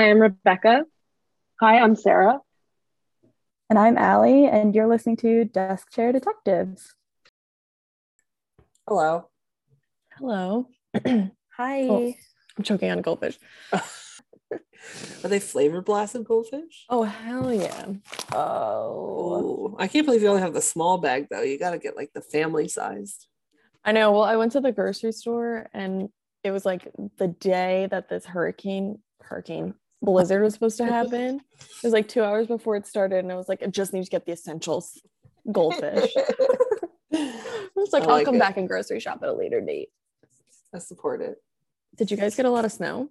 Hi, 0.00 0.08
I'm 0.08 0.18
Rebecca. 0.18 0.84
Hi, 1.60 1.78
I'm 1.78 1.94
Sarah. 1.94 2.38
And 3.68 3.78
I'm 3.78 3.98
Ally, 3.98 4.48
and 4.50 4.74
you're 4.74 4.86
listening 4.86 5.18
to 5.18 5.44
Desk 5.44 5.92
Chair 5.92 6.10
Detectives. 6.10 6.94
Hello. 8.88 9.28
Hello. 10.16 10.68
Hi. 11.04 11.82
Oh, 11.82 12.14
I'm 12.56 12.64
choking 12.64 12.90
on 12.90 13.02
goldfish. 13.02 13.38
Are 13.72 13.82
they 15.24 15.38
flavor 15.38 15.82
blasted 15.82 16.24
goldfish? 16.24 16.86
Oh, 16.88 17.02
hell 17.02 17.52
yeah. 17.52 17.88
Oh. 18.32 19.42
Ooh, 19.42 19.76
I 19.78 19.86
can't 19.86 20.06
believe 20.06 20.22
you 20.22 20.28
only 20.28 20.40
have 20.40 20.54
the 20.54 20.62
small 20.62 20.96
bag 20.96 21.26
though. 21.30 21.42
You 21.42 21.58
got 21.58 21.72
to 21.72 21.78
get 21.78 21.94
like 21.94 22.12
the 22.14 22.22
family 22.22 22.68
sized. 22.68 23.26
I 23.84 23.92
know. 23.92 24.12
Well, 24.12 24.24
I 24.24 24.36
went 24.36 24.52
to 24.52 24.62
the 24.62 24.72
grocery 24.72 25.12
store 25.12 25.68
and 25.74 26.08
it 26.42 26.52
was 26.52 26.64
like 26.64 26.88
the 27.18 27.28
day 27.28 27.86
that 27.90 28.08
this 28.08 28.24
hurricane, 28.24 29.00
hurricane 29.20 29.74
blizzard 30.02 30.42
was 30.42 30.54
supposed 30.54 30.76
to 30.78 30.84
happen. 30.98 31.40
It 31.58 31.84
was 31.84 31.92
like 31.92 32.08
two 32.08 32.22
hours 32.22 32.46
before 32.46 32.76
it 32.76 32.86
started, 32.86 33.18
and 33.20 33.32
I 33.32 33.36
was 33.36 33.48
like, 33.48 33.62
I 33.62 33.66
just 33.66 33.92
need 33.92 34.04
to 34.04 34.10
get 34.10 34.26
the 34.26 34.32
essentials 34.32 35.00
goldfish. 35.50 36.12
I 37.12 37.68
was 37.76 37.92
like, 37.92 38.02
I 38.02 38.06
I'll 38.06 38.12
like 38.12 38.24
come 38.26 38.36
it. 38.36 38.40
back 38.40 38.56
and 38.56 38.68
grocery 38.68 39.00
shop 39.00 39.20
at 39.22 39.28
a 39.28 39.32
later 39.32 39.60
date. 39.60 39.88
I 40.74 40.78
support 40.78 41.20
it. 41.22 41.36
Did 41.96 42.10
you 42.10 42.16
guys 42.16 42.36
get 42.36 42.44
a 42.46 42.50
lot 42.50 42.64
of 42.64 42.72
snow? 42.72 43.08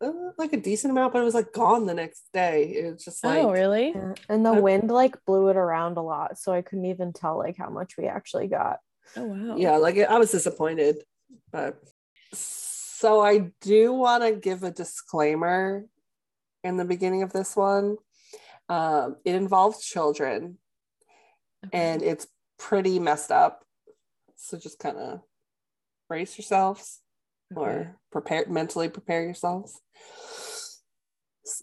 Uh, 0.00 0.10
like 0.38 0.52
a 0.52 0.56
decent 0.56 0.90
amount, 0.90 1.12
but 1.12 1.20
it 1.20 1.24
was 1.24 1.34
like 1.34 1.52
gone 1.52 1.84
the 1.86 1.92
next 1.94 2.22
day. 2.32 2.64
It 2.64 2.92
was 2.94 3.04
just 3.04 3.22
like 3.22 3.42
oh, 3.42 3.50
really? 3.50 3.92
Yeah, 3.94 4.14
And 4.28 4.44
the 4.44 4.52
I- 4.52 4.60
wind 4.60 4.90
like 4.90 5.22
blew 5.26 5.48
it 5.48 5.56
around 5.56 5.96
a 5.98 6.02
lot, 6.02 6.38
so 6.38 6.52
I 6.52 6.62
couldn't 6.62 6.86
even 6.86 7.12
tell 7.12 7.36
like 7.36 7.56
how 7.58 7.68
much 7.68 7.96
we 7.98 8.06
actually 8.06 8.46
got. 8.48 8.78
Oh, 9.16 9.24
wow. 9.24 9.56
yeah, 9.56 9.76
like 9.76 9.98
I 9.98 10.18
was 10.18 10.30
disappointed. 10.32 11.02
But 11.50 11.78
so 13.02 13.20
I 13.20 13.50
do 13.60 13.92
want 13.92 14.22
to 14.22 14.30
give 14.30 14.62
a 14.62 14.70
disclaimer 14.70 15.86
in 16.62 16.76
the 16.76 16.84
beginning 16.84 17.24
of 17.24 17.32
this 17.32 17.56
one. 17.56 17.96
Um, 18.68 19.16
it 19.24 19.34
involves 19.34 19.84
children 19.84 20.58
Okay. 21.66 21.76
and 21.76 22.00
it's 22.00 22.28
pretty 22.60 23.00
messed 23.00 23.32
up. 23.32 23.64
So 24.36 24.56
just 24.56 24.78
kind 24.78 24.98
of 24.98 25.20
brace 26.08 26.38
yourselves 26.38 27.00
or 27.56 27.96
prepare 28.12 28.44
mentally 28.48 28.88
prepare 28.88 29.24
yourselves. 29.24 29.80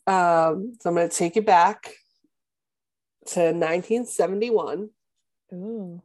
Um, 0.07 0.73
so 0.81 0.89
I'm 0.89 0.95
going 0.95 1.07
to 1.07 1.15
take 1.15 1.37
you 1.37 1.41
back 1.41 1.93
to 3.27 3.39
1971. 3.53 4.89
Ooh. 5.53 6.01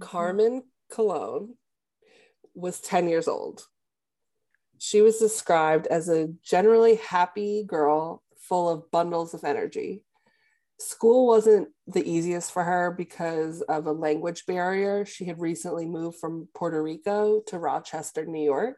Carmen 0.00 0.62
Colón 0.90 1.48
was 2.54 2.80
10 2.80 3.10
years 3.10 3.28
old. 3.28 3.66
She 4.78 5.00
was 5.00 5.18
described 5.18 5.86
as 5.86 6.08
a 6.08 6.28
generally 6.42 6.96
happy 6.96 7.64
girl 7.64 8.22
full 8.38 8.68
of 8.68 8.90
bundles 8.90 9.34
of 9.34 9.44
energy. 9.44 10.04
School 10.78 11.26
wasn't 11.26 11.68
the 11.86 12.08
easiest 12.08 12.52
for 12.52 12.64
her 12.64 12.90
because 12.90 13.62
of 13.62 13.86
a 13.86 13.92
language 13.92 14.44
barrier. 14.46 15.06
She 15.06 15.24
had 15.24 15.40
recently 15.40 15.86
moved 15.86 16.18
from 16.18 16.48
Puerto 16.54 16.82
Rico 16.82 17.40
to 17.46 17.58
Rochester, 17.58 18.26
New 18.26 18.44
York. 18.44 18.76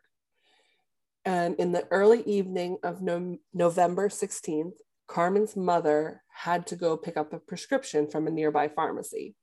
And 1.25 1.57
in 1.57 1.73
the 1.73 1.87
early 1.91 2.23
evening 2.23 2.79
of 2.83 3.03
no- 3.03 3.39
November 3.53 4.09
16th, 4.09 4.77
Carmen's 5.09 5.57
mother 5.57 6.23
had 6.29 6.67
to 6.69 6.77
go 6.77 6.97
pick 6.97 7.17
up 7.17 7.33
a 7.33 7.39
prescription 7.39 8.07
from 8.09 8.27
a 8.27 8.31
nearby 8.31 8.69
pharmacy 8.69 9.35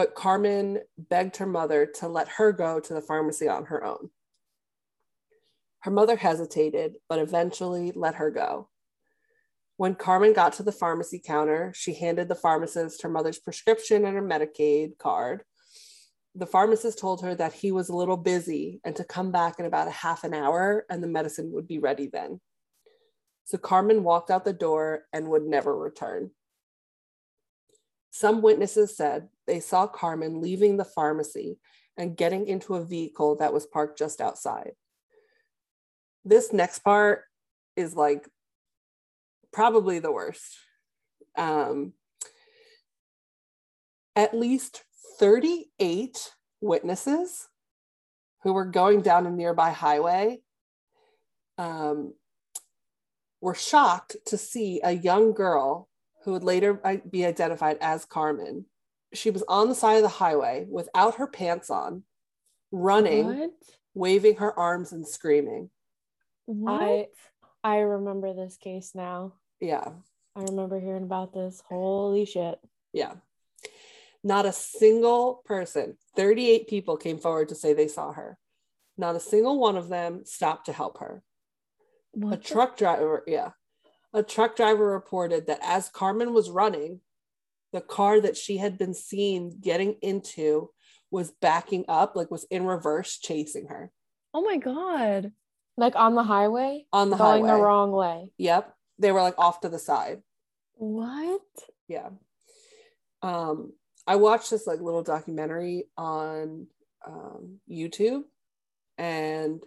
but 0.00 0.14
Carmen 0.14 0.78
begged 0.96 1.36
her 1.36 1.46
mother 1.46 1.84
to 1.84 2.08
let 2.08 2.26
her 2.26 2.52
go 2.52 2.80
to 2.80 2.94
the 2.94 3.02
pharmacy 3.02 3.48
on 3.48 3.66
her 3.66 3.84
own. 3.84 4.08
Her 5.80 5.90
mother 5.90 6.16
hesitated, 6.16 6.96
but 7.08 7.18
eventually 7.18 7.92
let 7.94 8.16
her 8.16 8.30
go. 8.30 8.68
When 9.76 9.94
Carmen 9.94 10.34
got 10.34 10.52
to 10.54 10.62
the 10.62 10.72
pharmacy 10.72 11.22
counter, 11.24 11.72
she 11.74 11.94
handed 11.94 12.28
the 12.28 12.34
pharmacist 12.34 13.00
her 13.02 13.08
mother's 13.08 13.38
prescription 13.38 14.04
and 14.04 14.14
her 14.14 14.22
Medicaid 14.22 14.98
card. 14.98 15.42
The 16.34 16.46
pharmacist 16.46 16.98
told 16.98 17.22
her 17.22 17.34
that 17.34 17.54
he 17.54 17.72
was 17.72 17.88
a 17.88 17.96
little 17.96 18.18
busy 18.18 18.80
and 18.84 18.94
to 18.96 19.04
come 19.04 19.32
back 19.32 19.58
in 19.58 19.64
about 19.64 19.88
a 19.88 19.92
half 19.92 20.22
an 20.22 20.34
hour 20.34 20.84
and 20.90 21.02
the 21.02 21.08
medicine 21.08 21.50
would 21.52 21.66
be 21.66 21.78
ready 21.78 22.08
then. 22.08 22.40
So 23.44 23.56
Carmen 23.56 24.04
walked 24.04 24.30
out 24.30 24.44
the 24.44 24.52
door 24.52 25.04
and 25.14 25.28
would 25.28 25.44
never 25.44 25.74
return. 25.74 26.30
Some 28.10 28.42
witnesses 28.42 28.96
said 28.96 29.28
they 29.46 29.60
saw 29.60 29.86
Carmen 29.86 30.40
leaving 30.40 30.76
the 30.76 30.84
pharmacy 30.84 31.58
and 31.96 32.16
getting 32.16 32.46
into 32.46 32.74
a 32.74 32.84
vehicle 32.84 33.36
that 33.36 33.52
was 33.52 33.66
parked 33.66 33.98
just 33.98 34.20
outside. 34.20 34.72
This 36.24 36.52
next 36.52 36.80
part 36.80 37.24
is 37.76 37.94
like 37.94 38.28
probably 39.52 39.98
the 39.98 40.12
worst. 40.12 40.56
Um, 41.36 41.94
at 44.16 44.34
least 44.36 44.84
38 45.18 46.32
witnesses 46.60 47.48
who 48.42 48.52
were 48.52 48.64
going 48.64 49.02
down 49.02 49.26
a 49.26 49.30
nearby 49.30 49.70
highway 49.70 50.40
um, 51.58 52.14
were 53.40 53.54
shocked 53.54 54.16
to 54.26 54.36
see 54.36 54.80
a 54.82 54.92
young 54.92 55.32
girl 55.32 55.88
who 56.24 56.32
would 56.32 56.44
later 56.44 57.00
be 57.10 57.24
identified 57.24 57.78
as 57.80 58.04
Carmen. 58.04 58.66
She 59.14 59.30
was 59.30 59.42
on 59.48 59.68
the 59.68 59.74
side 59.74 59.96
of 59.96 60.02
the 60.02 60.08
highway 60.08 60.66
without 60.68 61.16
her 61.16 61.26
pants 61.26 61.70
on, 61.70 62.02
running, 62.70 63.26
What? 63.26 63.50
waving 63.94 64.36
her 64.36 64.56
arms 64.58 64.92
and 64.92 65.06
screaming. 65.06 65.70
What? 66.50 66.82
I 66.82 67.06
I 67.62 67.78
remember 67.78 68.34
this 68.34 68.56
case 68.56 68.92
now. 68.94 69.34
Yeah, 69.60 69.90
I 70.34 70.42
remember 70.42 70.80
hearing 70.80 71.04
about 71.04 71.32
this. 71.32 71.62
Holy 71.68 72.24
shit. 72.24 72.58
yeah. 72.92 73.14
Not 74.22 74.44
a 74.44 74.52
single 74.52 75.40
person, 75.46 75.96
38 76.14 76.68
people 76.68 76.98
came 76.98 77.16
forward 77.18 77.48
to 77.48 77.54
say 77.54 77.72
they 77.72 77.88
saw 77.88 78.12
her. 78.12 78.36
Not 78.98 79.16
a 79.16 79.20
single 79.20 79.58
one 79.58 79.78
of 79.78 79.88
them 79.88 80.26
stopped 80.26 80.66
to 80.66 80.74
help 80.74 80.98
her. 80.98 81.22
What 82.12 82.34
a 82.34 82.36
the- 82.36 82.42
truck 82.42 82.76
driver, 82.76 83.24
yeah. 83.26 83.52
A 84.12 84.22
truck 84.22 84.56
driver 84.56 84.84
reported 84.92 85.46
that 85.46 85.60
as 85.62 85.88
Carmen 85.88 86.34
was 86.34 86.50
running, 86.50 87.00
the 87.72 87.80
car 87.80 88.20
that 88.20 88.36
she 88.36 88.58
had 88.58 88.76
been 88.76 88.92
seen 88.92 89.56
getting 89.58 89.94
into 90.02 90.68
was 91.10 91.30
backing 91.40 91.84
up, 91.88 92.14
like 92.14 92.30
was 92.30 92.44
in 92.50 92.66
reverse, 92.66 93.16
chasing 93.18 93.68
her 93.68 93.90
Oh 94.34 94.42
my 94.42 94.58
God. 94.58 95.32
Like 95.76 95.96
on 95.96 96.14
the 96.14 96.22
highway, 96.22 96.86
on 96.92 97.10
the 97.10 97.16
going 97.16 97.44
highway. 97.44 97.58
the 97.58 97.64
wrong 97.64 97.92
way. 97.92 98.30
Yep. 98.38 98.74
They 98.98 99.12
were 99.12 99.22
like 99.22 99.38
off 99.38 99.60
to 99.60 99.68
the 99.68 99.78
side. 99.78 100.22
What? 100.74 101.40
Yeah. 101.88 102.10
Um, 103.22 103.72
I 104.06 104.16
watched 104.16 104.50
this 104.50 104.66
like 104.66 104.80
little 104.80 105.02
documentary 105.02 105.84
on 105.96 106.66
um, 107.06 107.60
YouTube 107.70 108.22
and 108.98 109.62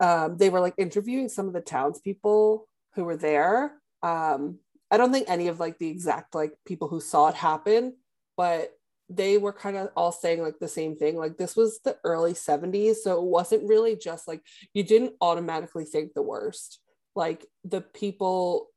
um, 0.00 0.36
they 0.36 0.50
were 0.50 0.60
like 0.60 0.74
interviewing 0.78 1.28
some 1.28 1.46
of 1.46 1.52
the 1.52 1.60
townspeople 1.60 2.68
who 2.94 3.04
were 3.04 3.16
there. 3.16 3.72
Um, 4.02 4.58
I 4.90 4.96
don't 4.96 5.12
think 5.12 5.28
any 5.28 5.48
of 5.48 5.60
like 5.60 5.78
the 5.78 5.88
exact 5.88 6.34
like 6.34 6.52
people 6.66 6.88
who 6.88 7.00
saw 7.00 7.28
it 7.28 7.34
happen, 7.34 7.96
but 8.36 8.72
they 9.14 9.38
were 9.38 9.52
kind 9.52 9.76
of 9.76 9.90
all 9.96 10.12
saying 10.12 10.42
like 10.42 10.58
the 10.58 10.68
same 10.68 10.96
thing. 10.96 11.16
Like 11.16 11.36
this 11.36 11.56
was 11.56 11.80
the 11.84 11.96
early 12.04 12.32
70s. 12.32 12.96
So 12.96 13.18
it 13.18 13.24
wasn't 13.24 13.68
really 13.68 13.96
just 13.96 14.26
like 14.26 14.42
you 14.72 14.82
didn't 14.82 15.14
automatically 15.20 15.84
think 15.84 16.14
the 16.14 16.22
worst. 16.22 16.80
Like 17.14 17.46
the 17.64 17.80
people 17.80 18.68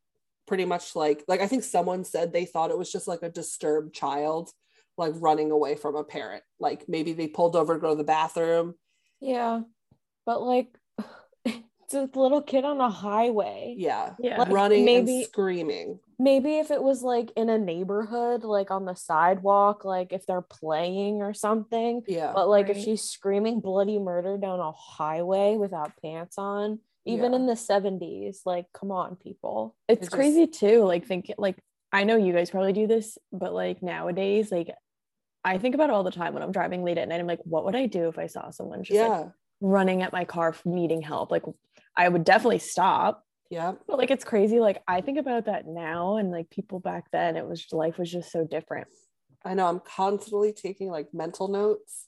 pretty 0.47 0.65
much 0.65 0.95
like 0.95 1.23
like 1.27 1.41
I 1.41 1.47
think 1.47 1.63
someone 1.63 2.03
said 2.03 2.31
they 2.31 2.45
thought 2.45 2.69
it 2.69 2.77
was 2.77 2.91
just 2.91 3.07
like 3.07 3.23
a 3.23 3.29
disturbed 3.29 3.95
child 3.95 4.51
like 4.97 5.13
running 5.15 5.51
away 5.51 5.75
from 5.75 5.95
a 5.95 6.03
parent. 6.03 6.43
Like 6.59 6.85
maybe 6.87 7.13
they 7.13 7.27
pulled 7.27 7.55
over 7.55 7.75
to 7.75 7.79
go 7.79 7.89
to 7.89 7.95
the 7.95 8.03
bathroom. 8.03 8.75
Yeah. 9.21 9.61
But 10.25 10.41
like 10.41 10.67
it's 11.45 11.93
a 11.93 12.09
little 12.13 12.41
kid 12.41 12.65
on 12.65 12.81
a 12.81 12.89
highway. 12.89 13.75
Yeah. 13.77 14.13
Yeah. 14.19 14.39
Like, 14.39 14.49
running 14.49 14.85
maybe- 14.85 15.17
and 15.17 15.25
screaming. 15.25 15.99
Maybe 16.17 16.57
if 16.57 16.71
it 16.71 16.81
was 16.81 17.01
like 17.03 17.31
in 17.35 17.49
a 17.49 17.57
neighborhood, 17.57 18.43
like 18.43 18.71
on 18.71 18.85
the 18.85 18.95
sidewalk, 18.95 19.83
like 19.85 20.13
if 20.13 20.25
they're 20.25 20.41
playing 20.41 21.21
or 21.21 21.33
something. 21.33 22.03
Yeah. 22.07 22.31
But 22.33 22.47
like 22.47 22.69
if 22.69 22.77
she's 22.77 23.03
screaming 23.03 23.59
bloody 23.59 23.99
murder 23.99 24.37
down 24.37 24.59
a 24.59 24.71
highway 24.71 25.55
without 25.57 25.91
pants 26.01 26.37
on, 26.37 26.79
even 27.05 27.31
Yeah. 27.31 27.37
in 27.39 27.45
the 27.47 27.55
70s, 27.55 28.41
like 28.45 28.65
come 28.73 28.91
on, 28.91 29.15
people. 29.17 29.75
It's 29.87 30.01
just- 30.01 30.11
crazy 30.13 30.47
too. 30.47 30.83
Like 30.83 31.05
think 31.05 31.31
like 31.37 31.57
I 31.91 32.03
know 32.03 32.17
you 32.17 32.33
guys 32.33 32.49
probably 32.49 32.73
do 32.73 32.87
this, 32.87 33.17
but 33.31 33.53
like 33.53 33.81
nowadays, 33.83 34.51
like 34.51 34.69
I 35.43 35.57
think 35.59 35.75
about 35.75 35.89
it 35.89 35.93
all 35.93 36.03
the 36.03 36.11
time 36.11 36.33
when 36.33 36.41
I'm 36.43 36.51
driving 36.51 36.83
late 36.83 36.97
at 36.97 37.07
night. 37.07 37.19
I'm 37.19 37.27
like, 37.27 37.41
what 37.43 37.65
would 37.65 37.75
I 37.75 37.85
do 37.85 38.07
if 38.07 38.17
I 38.17 38.27
saw 38.27 38.49
someone 38.49 38.83
just 38.83 38.99
like, 38.99 39.09
yeah. 39.09 39.29
running 39.61 40.01
at 40.01 40.11
my 40.11 40.25
car 40.25 40.55
needing 40.65 41.01
help? 41.01 41.29
Like 41.31 41.43
I 41.97 42.09
would 42.09 42.23
definitely 42.23 42.59
stop. 42.59 43.24
Yeah. 43.49 43.73
But 43.87 43.97
like 43.97 44.11
it's 44.11 44.23
crazy. 44.25 44.59
Like 44.59 44.81
I 44.87 45.01
think 45.01 45.17
about 45.17 45.45
that 45.45 45.67
now 45.67 46.17
and 46.17 46.31
like 46.31 46.49
people 46.49 46.79
back 46.79 47.11
then, 47.11 47.35
it 47.37 47.45
was 47.47 47.65
life 47.71 47.97
was 47.97 48.11
just 48.11 48.31
so 48.31 48.45
different. 48.45 48.87
I 49.43 49.53
know 49.53 49.67
I'm 49.67 49.79
constantly 49.81 50.53
taking 50.53 50.89
like 50.89 51.13
mental 51.13 51.47
notes 51.47 52.07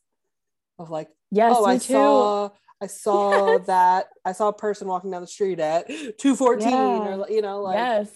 of 0.79 0.89
like, 0.89 1.09
Yes, 1.31 1.55
oh, 1.57 1.65
I 1.65 1.77
too. 1.77 1.93
saw 1.93 2.49
I 2.81 2.87
saw 3.03 3.57
that. 3.59 4.07
I 4.25 4.31
saw 4.31 4.49
a 4.49 4.53
person 4.53 4.87
walking 4.87 5.11
down 5.11 5.21
the 5.21 5.27
street 5.27 5.59
at 5.59 5.87
214 5.87 6.69
Yeah. 6.71 7.15
or 7.17 7.29
you 7.29 7.41
know, 7.41 7.61
like 7.61 7.77
yes. 7.77 8.09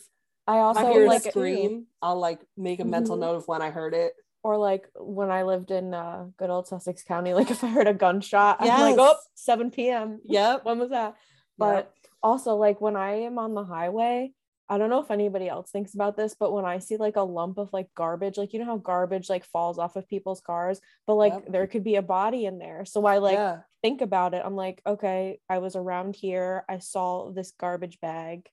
I 0.48 0.58
also 0.60 0.82
I 0.82 0.92
hear 0.92 1.08
like 1.08 1.26
a 1.26 1.30
scream, 1.32 1.86
I'll 2.02 2.20
like 2.20 2.40
make 2.58 2.80
a 2.80 2.86
mental 2.86 3.16
Mhm. 3.16 3.22
note 3.22 3.36
of 3.36 3.48
when 3.48 3.62
I 3.62 3.70
heard 3.70 3.94
it. 3.94 4.14
or 4.44 4.58
like 4.58 4.88
when 5.00 5.30
I 5.30 5.44
lived 5.44 5.70
in 5.70 5.94
uh, 5.94 6.26
good 6.38 6.50
old 6.50 6.68
Sussex 6.68 7.04
County, 7.04 7.36
like 7.36 7.52
if 7.52 7.64
I 7.64 7.68
heard 7.68 7.88
a 7.88 7.94
gunshot, 7.94 8.58
I'm 8.60 8.68
like, 8.82 8.96
oh, 8.98 9.16
7 9.36 9.70
p.m. 9.70 10.20
Yep. 10.26 10.62
when 10.66 10.80
was 10.80 10.90
that? 10.90 11.16
But 11.60 11.94
also, 12.24 12.56
like 12.56 12.82
when 12.82 12.96
I 12.96 13.22
am 13.22 13.40
on 13.40 13.54
the 13.54 13.64
highway, 13.64 14.32
I 14.72 14.78
don't 14.78 14.90
know 14.90 15.02
if 15.02 15.12
anybody 15.12 15.50
else 15.50 15.70
thinks 15.70 15.94
about 15.96 16.16
this, 16.16 16.34
but 16.40 16.54
when 16.54 16.64
I 16.64 16.80
see 16.80 16.96
like 16.96 17.18
a 17.18 17.22
lump 17.22 17.58
of 17.58 17.74
like 17.74 17.90
garbage, 17.94 18.38
like 18.38 18.54
you 18.54 18.60
know 18.60 18.66
how 18.66 18.78
garbage 18.78 19.30
like 19.30 19.44
falls 19.44 19.78
off 19.78 19.98
of 19.98 20.08
people's 20.08 20.40
cars, 20.40 20.80
but 21.06 21.16
like 21.16 21.34
Yep. 21.34 21.46
there 21.50 21.68
could 21.68 21.84
be 21.84 21.96
a 21.96 22.02
body 22.02 22.46
in 22.46 22.58
there. 22.58 22.86
So 22.86 23.06
I 23.06 23.18
like 23.18 23.34
yeah. 23.34 23.60
think 23.82 24.00
about 24.00 24.34
it. 24.34 24.42
I'm 24.46 24.56
like, 24.56 24.82
okay, 24.88 25.42
I 25.50 25.58
was 25.58 25.76
around 25.76 26.16
here. 26.16 26.64
I 26.70 26.78
saw 26.80 27.32
this 27.34 27.52
garbage 27.60 28.00
bag, 28.00 28.48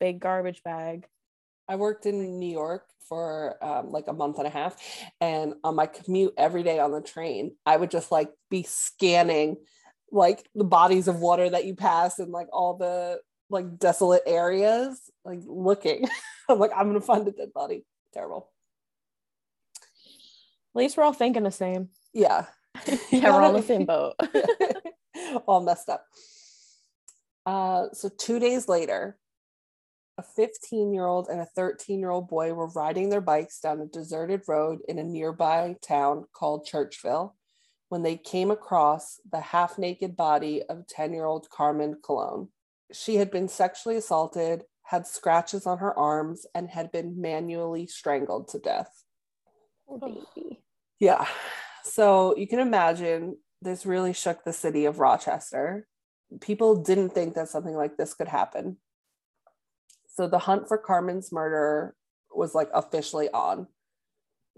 big 0.00 0.18
garbage 0.18 0.64
bag. 0.64 1.06
I 1.68 1.76
worked 1.76 2.04
in 2.04 2.40
New 2.40 2.50
York 2.50 2.84
for 3.08 3.62
um, 3.64 3.92
like 3.92 4.08
a 4.08 4.12
month 4.12 4.38
and 4.38 4.48
a 4.48 4.50
half, 4.50 4.76
and 5.20 5.54
on 5.62 5.76
my 5.76 5.86
commute 5.86 6.34
every 6.36 6.64
day 6.64 6.80
on 6.80 6.90
the 6.90 7.00
train, 7.00 7.54
I 7.64 7.76
would 7.76 7.92
just 7.92 8.10
like 8.10 8.30
be 8.50 8.64
scanning 8.64 9.56
like 10.12 10.48
the 10.54 10.64
bodies 10.64 11.08
of 11.08 11.20
water 11.20 11.48
that 11.48 11.66
you 11.66 11.74
pass 11.74 12.18
and 12.18 12.32
like 12.32 12.48
all 12.52 12.76
the 12.76 13.20
like 13.48 13.78
desolate 13.78 14.22
areas, 14.26 14.98
like 15.24 15.40
looking. 15.46 16.08
I'm 16.48 16.58
like, 16.58 16.72
I'm 16.74 16.86
gonna 16.86 17.00
find 17.00 17.26
a 17.26 17.32
dead 17.32 17.52
body. 17.52 17.84
Terrible. 18.12 18.50
At 20.74 20.78
least 20.78 20.96
we're 20.96 21.04
all 21.04 21.12
thinking 21.12 21.42
the 21.42 21.50
same. 21.50 21.88
Yeah. 22.12 22.46
Yeah, 23.10 23.34
we're 23.34 23.42
on 23.42 23.54
the 23.54 23.62
same 23.62 23.84
boat. 23.84 24.14
all 25.46 25.60
messed 25.60 25.88
up. 25.88 26.06
Uh, 27.44 27.86
so 27.92 28.08
two 28.08 28.38
days 28.38 28.68
later, 28.68 29.18
a 30.16 30.22
15 30.22 30.92
year 30.92 31.06
old 31.06 31.28
and 31.28 31.40
a 31.40 31.46
13 31.46 31.98
year 31.98 32.10
old 32.10 32.28
boy 32.28 32.52
were 32.52 32.68
riding 32.68 33.10
their 33.10 33.20
bikes 33.20 33.60
down 33.60 33.80
a 33.80 33.86
deserted 33.86 34.42
road 34.46 34.78
in 34.88 34.98
a 34.98 35.02
nearby 35.02 35.76
town 35.82 36.24
called 36.32 36.66
Churchville 36.66 37.32
when 37.90 38.02
they 38.04 38.16
came 38.16 38.50
across 38.52 39.20
the 39.30 39.40
half 39.40 39.76
naked 39.76 40.16
body 40.16 40.62
of 40.62 40.86
10 40.86 41.12
year 41.12 41.26
old 41.26 41.50
Carmen 41.50 41.96
Colón. 42.00 42.48
She 42.92 43.16
had 43.16 43.30
been 43.30 43.48
sexually 43.48 43.96
assaulted, 43.96 44.62
had 44.84 45.06
scratches 45.06 45.66
on 45.66 45.78
her 45.78 45.96
arms, 45.98 46.46
and 46.54 46.70
had 46.70 46.92
been 46.92 47.20
manually 47.20 47.86
strangled 47.88 48.48
to 48.48 48.60
death. 48.60 49.04
Poor 49.88 49.98
baby. 49.98 50.62
Yeah. 51.00 51.26
So 51.82 52.36
you 52.36 52.46
can 52.46 52.60
imagine 52.60 53.36
this 53.60 53.84
really 53.84 54.12
shook 54.12 54.44
the 54.44 54.52
city 54.52 54.84
of 54.84 55.00
Rochester. 55.00 55.88
People 56.40 56.76
didn't 56.76 57.10
think 57.10 57.34
that 57.34 57.48
something 57.48 57.74
like 57.74 57.96
this 57.96 58.14
could 58.14 58.28
happen. 58.28 58.76
So 60.14 60.28
the 60.28 60.38
hunt 60.38 60.68
for 60.68 60.78
Carmen's 60.78 61.32
murderer 61.32 61.96
was 62.32 62.54
like 62.54 62.70
officially 62.72 63.28
on. 63.30 63.66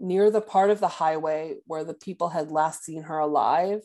Near 0.02 0.32
the 0.32 0.40
part 0.40 0.70
of 0.70 0.80
the 0.80 0.88
highway 0.88 1.58
where 1.64 1.84
the 1.84 1.94
people 1.94 2.30
had 2.30 2.50
last 2.50 2.82
seen 2.82 3.04
her 3.04 3.18
alive, 3.18 3.82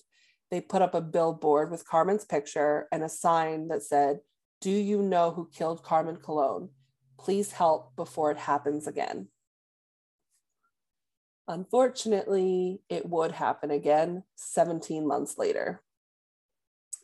they 0.50 0.60
put 0.60 0.82
up 0.82 0.96
a 0.96 1.02
billboard 1.02 1.70
with 1.70 1.88
Carmen's 1.88 2.26
picture 2.26 2.88
and 2.92 3.04
a 3.04 3.10
sign 3.10 3.68
that 3.68 3.84
said, 3.84 4.22
Do 4.60 4.72
you 4.72 5.04
know 5.04 5.30
who 5.30 5.48
killed 5.54 5.84
Carmen 5.84 6.16
Colón? 6.18 6.70
Please 7.20 7.52
help 7.52 7.96
before 7.96 8.32
it 8.32 8.40
happens 8.40 8.88
again. 8.88 9.28
Unfortunately, 11.48 12.82
it 12.90 13.08
would 13.08 13.34
happen 13.34 13.70
again 13.70 14.24
17 14.38 15.08
months 15.08 15.38
later. 15.38 15.84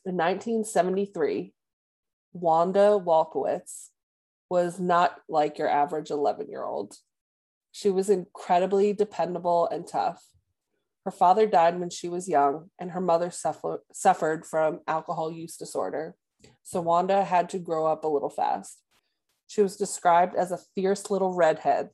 In 0.06 0.18
1973, 0.18 1.54
Wanda 2.34 3.00
Walkowicz 3.00 3.90
was 4.50 4.80
not 4.80 5.20
like 5.30 5.60
your 5.60 5.70
average 5.70 6.10
11 6.10 6.50
year 6.50 6.64
old. 6.64 6.98
She 7.74 7.90
was 7.90 8.08
incredibly 8.08 8.94
dependable 8.94 9.68
and 9.68 9.86
tough. 9.86 10.24
Her 11.06 11.12
father 11.12 11.48
died 11.48 11.80
when 11.80 11.90
she 11.90 12.08
was 12.08 12.30
young, 12.30 12.70
and 12.80 12.92
her 12.92 13.02
mother 13.02 13.32
suffer- 13.32 13.84
suffered 13.92 14.46
from 14.46 14.82
alcohol 14.88 15.32
use 15.32 15.58
disorder. 15.58 16.16
So 16.62 16.82
Wanda 16.82 17.26
had 17.26 17.50
to 17.50 17.60
grow 17.60 17.88
up 17.88 18.04
a 18.04 18.08
little 18.08 18.30
fast. 18.30 18.80
She 19.48 19.62
was 19.62 19.76
described 19.76 20.36
as 20.36 20.52
a 20.52 20.60
fierce 20.76 21.10
little 21.10 21.34
redhead 21.34 21.90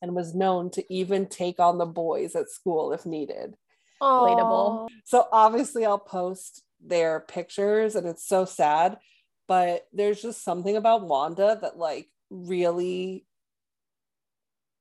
and 0.00 0.14
was 0.14 0.34
known 0.34 0.70
to 0.70 0.84
even 0.92 1.26
take 1.26 1.60
on 1.60 1.76
the 1.76 1.86
boys 1.86 2.34
at 2.34 2.50
school 2.50 2.92
if 2.92 3.04
needed. 3.04 3.54
Relatable. 4.02 4.88
So 5.04 5.28
obviously 5.30 5.84
I'll 5.84 5.98
post 5.98 6.62
their 6.80 7.20
pictures 7.20 7.94
and 7.94 8.06
it's 8.06 8.26
so 8.26 8.46
sad, 8.46 8.98
but 9.46 9.86
there's 9.92 10.22
just 10.22 10.42
something 10.42 10.76
about 10.76 11.06
Wanda 11.06 11.58
that 11.60 11.76
like 11.78 12.08
really 12.30 13.26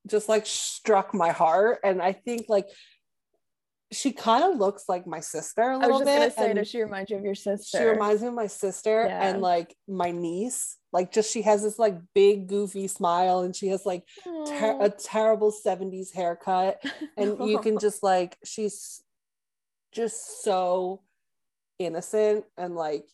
just 0.08 0.28
like 0.30 0.46
struck 0.46 1.14
my 1.14 1.30
heart 1.32 1.80
and 1.84 2.02
I 2.02 2.12
think 2.14 2.46
like 2.50 2.68
she 3.92 4.12
kind 4.12 4.44
of 4.44 4.58
looks 4.58 4.86
like 4.90 5.06
my 5.06 5.20
sister 5.20 5.62
a 5.62 5.78
little 5.78 5.96
I 5.98 5.98
was 6.00 6.08
just 6.08 6.36
bit. 6.38 6.46
say, 6.46 6.54
does 6.54 6.68
she 6.68 6.82
remind 6.82 7.10
you 7.12 7.18
of 7.18 7.24
your 7.24 7.36
sister? 7.36 7.78
she 7.78 7.84
reminds 7.84 8.22
me 8.24 8.30
of 8.30 8.34
my 8.34 8.48
sister 8.48 9.06
Yeah. 9.08 9.28
and 9.30 9.40
like 9.42 9.76
my 9.88 10.10
niece. 10.12 10.78
Like 10.92 11.12
just 11.12 11.32
she 11.32 11.44
has 11.44 11.62
this 11.64 11.78
like 11.80 11.96
big 12.16 12.48
goofy 12.48 12.88
smile 12.88 13.42
and 13.42 13.56
she 13.56 13.68
has 13.68 13.86
like 13.86 14.04
ter- 14.48 14.78
a 14.82 14.90
terrible 14.90 15.54
70s 15.54 16.12
haircut 16.14 16.84
and 17.18 17.38
you 17.48 17.60
can 17.60 17.78
just 17.80 18.02
like 18.04 18.36
she's 18.44 19.02
just 19.92 20.44
so 20.44 21.02
innocent 21.80 22.46
and 22.58 22.76
like 22.76 23.06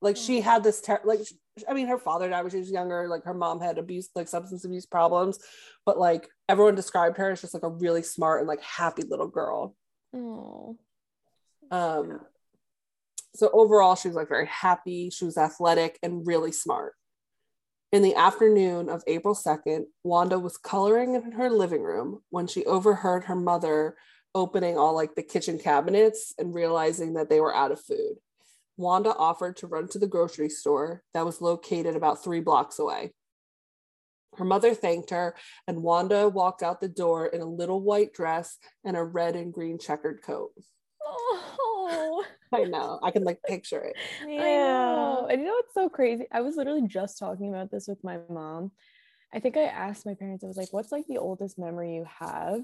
like 0.00 0.16
she 0.16 0.40
had 0.40 0.62
this 0.62 0.80
ter- 0.80 1.00
like 1.04 1.20
I 1.68 1.74
mean 1.74 1.88
her 1.88 1.98
father 1.98 2.28
died 2.28 2.42
when 2.42 2.50
she 2.50 2.58
was 2.58 2.70
younger 2.70 3.08
like 3.08 3.24
her 3.24 3.34
mom 3.34 3.60
had 3.60 3.78
abuse 3.78 4.08
like 4.14 4.28
substance 4.28 4.64
abuse 4.64 4.86
problems 4.86 5.38
but 5.86 5.98
like 5.98 6.28
everyone 6.48 6.74
described 6.74 7.16
her 7.18 7.30
as 7.30 7.40
just 7.40 7.54
like 7.54 7.62
a 7.62 7.68
really 7.68 8.02
smart 8.02 8.40
and 8.40 8.48
like 8.48 8.62
happy 8.62 9.02
little 9.02 9.28
girl 9.28 9.74
Oh. 10.14 10.76
um 11.70 12.20
so 13.34 13.50
overall 13.52 13.94
she 13.94 14.08
was 14.08 14.16
like 14.16 14.28
very 14.28 14.46
happy 14.46 15.10
she 15.10 15.24
was 15.24 15.36
athletic 15.36 15.98
and 16.02 16.26
really 16.26 16.52
smart 16.52 16.94
in 17.90 18.02
the 18.02 18.16
afternoon 18.16 18.90
of 18.90 19.02
April 19.06 19.34
2nd, 19.34 19.84
Wanda 20.04 20.38
was 20.38 20.58
coloring 20.58 21.14
in 21.14 21.32
her 21.32 21.48
living 21.48 21.82
room 21.82 22.20
when 22.28 22.46
she 22.46 22.64
overheard 22.66 23.24
her 23.24 23.34
mother 23.34 23.96
opening 24.34 24.76
all 24.76 24.94
like 24.94 25.14
the 25.14 25.22
kitchen 25.22 25.58
cabinets 25.58 26.34
and 26.38 26.54
realizing 26.54 27.14
that 27.14 27.30
they 27.30 27.40
were 27.40 27.54
out 27.54 27.72
of 27.72 27.80
food. 27.80 28.16
Wanda 28.78 29.14
offered 29.14 29.56
to 29.58 29.66
run 29.66 29.88
to 29.88 29.98
the 29.98 30.06
grocery 30.06 30.48
store 30.48 31.02
that 31.12 31.26
was 31.26 31.42
located 31.42 31.96
about 31.96 32.22
three 32.22 32.40
blocks 32.40 32.78
away. 32.78 33.12
Her 34.36 34.44
mother 34.44 34.72
thanked 34.72 35.10
her, 35.10 35.34
and 35.66 35.82
Wanda 35.82 36.28
walked 36.28 36.62
out 36.62 36.80
the 36.80 36.88
door 36.88 37.26
in 37.26 37.40
a 37.40 37.46
little 37.46 37.82
white 37.82 38.12
dress 38.12 38.56
and 38.84 38.96
a 38.96 39.02
red 39.02 39.34
and 39.34 39.52
green 39.52 39.78
checkered 39.78 40.22
coat. 40.22 40.52
Oh. 41.04 42.24
I 42.54 42.64
know, 42.64 43.00
I 43.02 43.10
can 43.10 43.24
like 43.24 43.42
picture 43.42 43.82
it. 43.82 43.96
I 44.22 44.26
know. 44.26 45.28
And 45.30 45.40
you 45.40 45.46
know 45.48 45.54
what's 45.54 45.74
so 45.74 45.88
crazy? 45.88 46.26
I 46.32 46.40
was 46.40 46.56
literally 46.56 46.86
just 46.86 47.18
talking 47.18 47.48
about 47.48 47.70
this 47.70 47.88
with 47.88 48.02
my 48.04 48.18
mom. 48.30 48.70
I 49.34 49.40
think 49.40 49.56
I 49.56 49.64
asked 49.64 50.06
my 50.06 50.14
parents, 50.14 50.44
I 50.44 50.46
was 50.46 50.56
like, 50.56 50.72
what's 50.72 50.92
like 50.92 51.06
the 51.08 51.18
oldest 51.18 51.58
memory 51.58 51.96
you 51.96 52.06
have? 52.20 52.62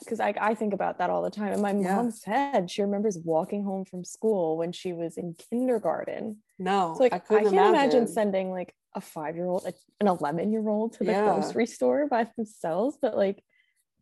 Because 0.00 0.18
I, 0.20 0.34
I 0.40 0.54
think 0.54 0.72
about 0.74 0.98
that 0.98 1.10
all 1.10 1.22
the 1.22 1.30
time. 1.30 1.52
And 1.52 1.62
my 1.62 1.72
Yeah. 1.72 1.96
mom 1.96 2.10
said 2.10 2.70
she 2.70 2.82
remembers 2.82 3.18
walking 3.18 3.62
home 3.64 3.84
from 3.84 4.04
school 4.04 4.56
when 4.56 4.72
she 4.72 4.92
was 4.92 5.16
in 5.16 5.34
kindergarten. 5.50 6.38
No, 6.58 6.94
So 6.96 7.04
like 7.04 7.12
I 7.12 7.16
I, 7.16 7.18
couldn't 7.20 7.44
can't 7.44 7.54
imagine. 7.54 7.74
imagine 7.74 8.06
sending 8.08 8.50
like 8.50 8.74
a 8.94 9.00
five-year-old, 9.00 9.64
an 10.00 10.06
11-year-old 10.06 10.94
to 10.94 10.98
the 11.04 11.12
Yeah. 11.12 11.24
grocery 11.24 11.66
store 11.66 12.08
by 12.08 12.28
themselves. 12.36 12.98
But 13.00 13.16
like 13.16 13.42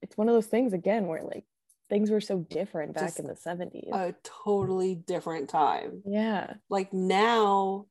it's 0.03 0.17
one 0.17 0.29
of 0.29 0.35
those 0.35 0.47
things 0.47 0.73
again 0.73 1.07
where 1.07 1.23
like 1.23 1.45
things 1.91 2.11
were 2.11 2.21
so 2.21 2.39
different 2.39 2.95
back 2.95 3.05
Just 3.05 3.21
in 3.21 3.27
the 3.27 3.35
70s. 3.35 3.91
a 3.93 4.15
totally 4.23 4.95
different 4.95 5.49
time. 5.51 6.03
yeah. 6.07 6.55
like 6.71 6.93
now 6.95 7.87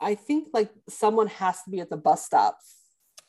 i 0.00 0.14
think 0.14 0.48
like 0.52 0.70
someone 0.88 1.26
has 1.26 1.60
to 1.64 1.70
be 1.70 1.80
at 1.80 1.90
the 1.90 1.96
bus 1.96 2.24
stop 2.24 2.58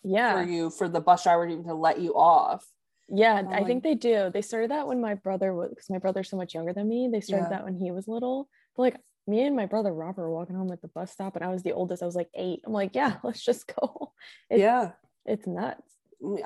Yeah. 0.03 0.33
for 0.33 0.43
you 0.43 0.69
for 0.69 0.87
the 0.87 1.01
bus 1.01 1.23
driver 1.23 1.47
to 1.47 1.53
even 1.53 1.65
to 1.65 1.73
let 1.73 1.99
you 1.99 2.13
off 2.15 2.63
Yeah, 3.11 3.41
Or, 3.41 3.53
I 3.53 3.63
think 3.63 3.83
they 3.83 3.95
do. 3.95 4.29
They 4.33 4.41
started 4.41 4.71
that 4.71 4.87
when 4.87 5.01
my 5.01 5.15
brother 5.15 5.53
was 5.53 5.69
because 5.69 5.89
my 5.89 5.97
brother's 5.99 6.29
so 6.29 6.37
much 6.37 6.53
younger 6.53 6.73
than 6.73 6.87
me. 6.87 7.09
They 7.11 7.21
started 7.21 7.45
Yeah. 7.45 7.49
that 7.49 7.65
when 7.65 7.75
he 7.75 7.91
was 7.91 8.07
little. 8.07 8.49
But 8.75 8.81
like 8.83 8.97
me 9.27 9.43
and 9.43 9.55
my 9.55 9.65
brother 9.65 9.93
Robert 9.93 10.21
were 10.21 10.33
walking 10.33 10.55
home 10.55 10.71
at 10.71 10.81
the 10.81 10.87
bus 10.87 11.11
stop, 11.11 11.35
and 11.35 11.43
I 11.45 11.49
was 11.49 11.63
the 11.63 11.73
oldest. 11.73 12.03
I 12.03 12.05
was 12.05 12.15
like 12.15 12.29
eight. 12.33 12.61
I'm 12.65 12.73
like, 12.73 12.95
yeah, 12.95 13.15
let's 13.23 13.43
just 13.43 13.71
go. 13.75 14.13
It's, 14.49 14.59
yeah 14.59 14.91
it's 15.25 15.45
nuts. 15.45 15.83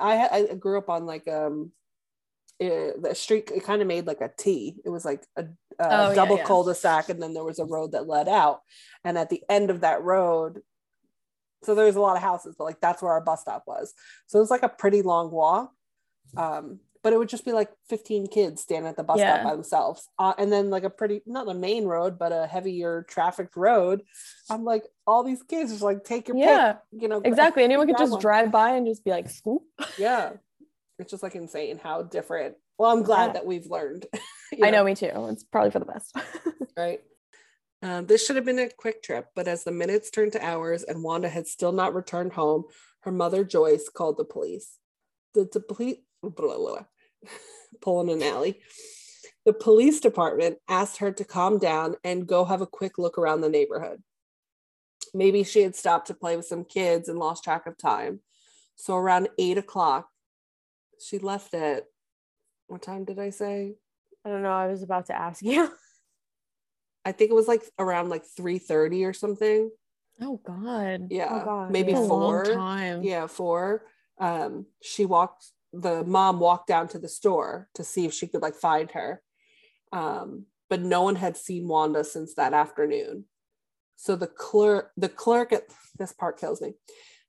I, 0.00 0.28
I 0.50 0.54
grew 0.54 0.78
up 0.78 0.88
on 0.88 1.06
like 1.06 1.26
um 1.26 1.72
eh, 2.60 2.90
the 3.00 3.14
street 3.14 3.50
it 3.54 3.64
kind 3.64 3.80
of 3.82 3.88
made 3.88 4.06
like 4.06 4.20
a 4.20 4.30
T. 4.36 4.76
It 4.84 4.90
was 4.90 5.04
like 5.04 5.24
a, 5.36 5.42
a 5.42 5.46
Oh, 5.80 6.08
yeah, 6.10 6.14
double 6.14 6.36
yeah. 6.36 6.44
cul-de-sac, 6.44 7.08
and 7.08 7.20
then 7.22 7.34
there 7.34 7.44
was 7.44 7.58
a 7.58 7.64
road 7.64 7.92
that 7.92 8.06
led 8.06 8.28
out. 8.28 8.60
And 9.04 9.18
at 9.18 9.30
the 9.30 9.42
end 9.48 9.70
of 9.70 9.80
that 9.80 10.02
road, 10.02 10.60
so 11.64 11.74
there 11.74 11.86
was 11.86 11.96
a 11.96 12.00
lot 12.00 12.16
of 12.16 12.22
houses, 12.22 12.54
but 12.56 12.64
like 12.64 12.80
that's 12.80 13.02
where 13.02 13.12
our 13.12 13.20
bus 13.22 13.40
stop 13.40 13.64
was. 13.66 13.94
So 14.26 14.38
it 14.38 14.42
was 14.42 14.50
like 14.50 14.62
a 14.62 14.68
pretty 14.68 15.02
long 15.02 15.30
walk. 15.30 15.72
Um, 16.36 16.80
but 17.02 17.12
it 17.12 17.18
would 17.18 17.28
just 17.28 17.44
be 17.44 17.52
like 17.52 17.70
15 17.90 18.28
kids 18.28 18.62
standing 18.62 18.88
at 18.88 18.96
the 18.96 19.02
bus 19.04 19.18
Yeah. 19.18 19.34
stop 19.34 19.44
by 19.44 19.52
themselves. 19.54 20.08
Uh, 20.18 20.32
and 20.38 20.50
then 20.50 20.70
like 20.70 20.84
a 20.84 20.90
pretty 20.90 21.20
not 21.26 21.46
a 21.48 21.54
main 21.54 21.84
road, 21.84 22.18
but 22.18 22.32
a 22.32 22.46
heavier 22.46 23.04
trafficked 23.08 23.56
road. 23.56 24.02
I'm 24.50 24.64
like, 24.64 24.84
all 25.06 25.22
these 25.22 25.42
kids 25.42 25.70
just 25.70 25.82
like 25.82 26.02
take 26.04 26.28
your 26.28 26.36
Yeah, 26.38 26.72
pick, 26.92 27.02
you 27.02 27.08
know. 27.08 27.20
exactly. 27.22 27.62
Anyone 27.64 27.86
could 27.88 27.98
just 27.98 28.12
one. 28.12 28.20
drive 28.22 28.50
by 28.50 28.70
and 28.76 28.86
just 28.86 29.04
be 29.04 29.10
like, 29.10 29.28
"Swoop." 29.28 29.62
Yeah. 29.98 30.32
It's 30.98 31.10
just 31.10 31.22
like 31.22 31.34
insane 31.34 31.78
how 31.78 32.02
different. 32.02 32.54
Well, 32.78 32.90
I'm 32.90 33.02
glad 33.02 33.26
Yeah. 33.26 33.32
that 33.34 33.46
we've 33.46 33.66
learned. 33.66 34.06
you 34.52 34.64
I 34.64 34.70
know, 34.70 34.82
me 34.84 34.94
too. 34.94 35.10
It's 35.30 35.44
probably 35.44 35.72
for 35.72 35.80
the 35.80 35.84
best. 35.84 36.16
right? 36.76 37.00
Um, 37.82 38.06
this 38.06 38.24
should 38.24 38.36
have 38.36 38.46
been 38.46 38.58
a 38.60 38.70
quick 38.70 39.02
trip, 39.02 39.26
but 39.36 39.46
as 39.46 39.64
the 39.64 39.72
minutes 39.72 40.08
turned 40.08 40.32
to 40.32 40.42
hours 40.42 40.84
and 40.84 41.02
Wanda 41.02 41.28
had 41.28 41.46
still 41.46 41.72
not 41.72 41.94
returned 41.94 42.32
home, 42.32 42.64
her 43.00 43.12
mother 43.12 43.44
Joyce 43.44 43.90
called 43.90 44.16
the 44.16 44.24
police. 44.24 44.78
The, 45.34 45.46
the 45.52 45.60
police, 45.60 45.96
blah, 46.30 46.56
blah, 46.56 46.58
blah, 46.58 46.84
pulling 47.80 48.10
an 48.10 48.22
alley. 48.22 48.60
The 49.44 49.52
police 49.52 50.00
department 50.00 50.58
asked 50.68 50.98
her 50.98 51.12
to 51.12 51.24
calm 51.24 51.58
down 51.58 51.96
and 52.02 52.26
go 52.26 52.44
have 52.44 52.62
a 52.62 52.66
quick 52.66 52.98
look 52.98 53.18
around 53.18 53.42
the 53.42 53.48
neighborhood. 53.48 54.02
Maybe 55.12 55.44
she 55.44 55.62
had 55.62 55.76
stopped 55.76 56.06
to 56.08 56.14
play 56.14 56.36
with 56.36 56.46
some 56.46 56.64
kids 56.64 57.08
and 57.08 57.18
lost 57.18 57.44
track 57.44 57.66
of 57.66 57.76
time. 57.76 58.20
So 58.76 58.96
around 58.96 59.28
eight 59.38 59.58
o'clock, 59.58 60.08
she 60.98 61.18
left 61.18 61.54
at 61.54 61.84
what 62.66 62.82
time 62.82 63.04
did 63.04 63.18
I 63.18 63.30
say? 63.30 63.74
I 64.24 64.30
don't 64.30 64.42
know. 64.42 64.52
I 64.52 64.68
was 64.68 64.82
about 64.82 65.06
to 65.06 65.16
ask 65.16 65.42
you. 65.42 65.70
I 67.04 67.12
think 67.12 67.30
it 67.30 67.34
was 67.34 67.48
like 67.48 67.62
around 67.78 68.08
like 68.08 68.24
3:30 68.38 69.06
or 69.06 69.12
something. 69.12 69.70
oh 70.22 70.40
God. 70.44 71.08
Yeah, 71.10 71.42
God, 71.44 71.70
maybe 71.70 71.92
yeah. 71.92 71.98
It's 71.98 72.08
a 72.08 72.12
long 72.12 72.30
four. 72.30 72.44
time. 72.44 73.02
Yeah, 73.02 73.26
four. 73.26 73.84
Um, 74.18 74.66
she 74.82 75.04
walked. 75.04 75.46
The 75.74 76.04
mom 76.04 76.40
walked 76.40 76.68
down 76.68 76.88
to 76.88 76.98
the 76.98 77.08
store 77.08 77.68
to 77.74 77.84
see 77.84 78.04
if 78.04 78.12
she 78.12 78.26
could 78.26 78.42
like 78.42 78.54
find 78.54 78.90
her, 78.92 79.22
um, 79.92 80.46
but 80.70 80.80
no 80.80 81.02
one 81.02 81.16
had 81.16 81.36
seen 81.36 81.68
Wanda 81.68 82.04
since 82.04 82.34
that 82.34 82.54
afternoon. 82.54 83.24
So 83.96 84.16
the 84.16 84.26
clerk, 84.26 84.92
the 84.96 85.08
clerk 85.08 85.52
at 85.52 85.64
this 85.98 86.12
part 86.12 86.38
kills 86.38 86.60
me. 86.60 86.74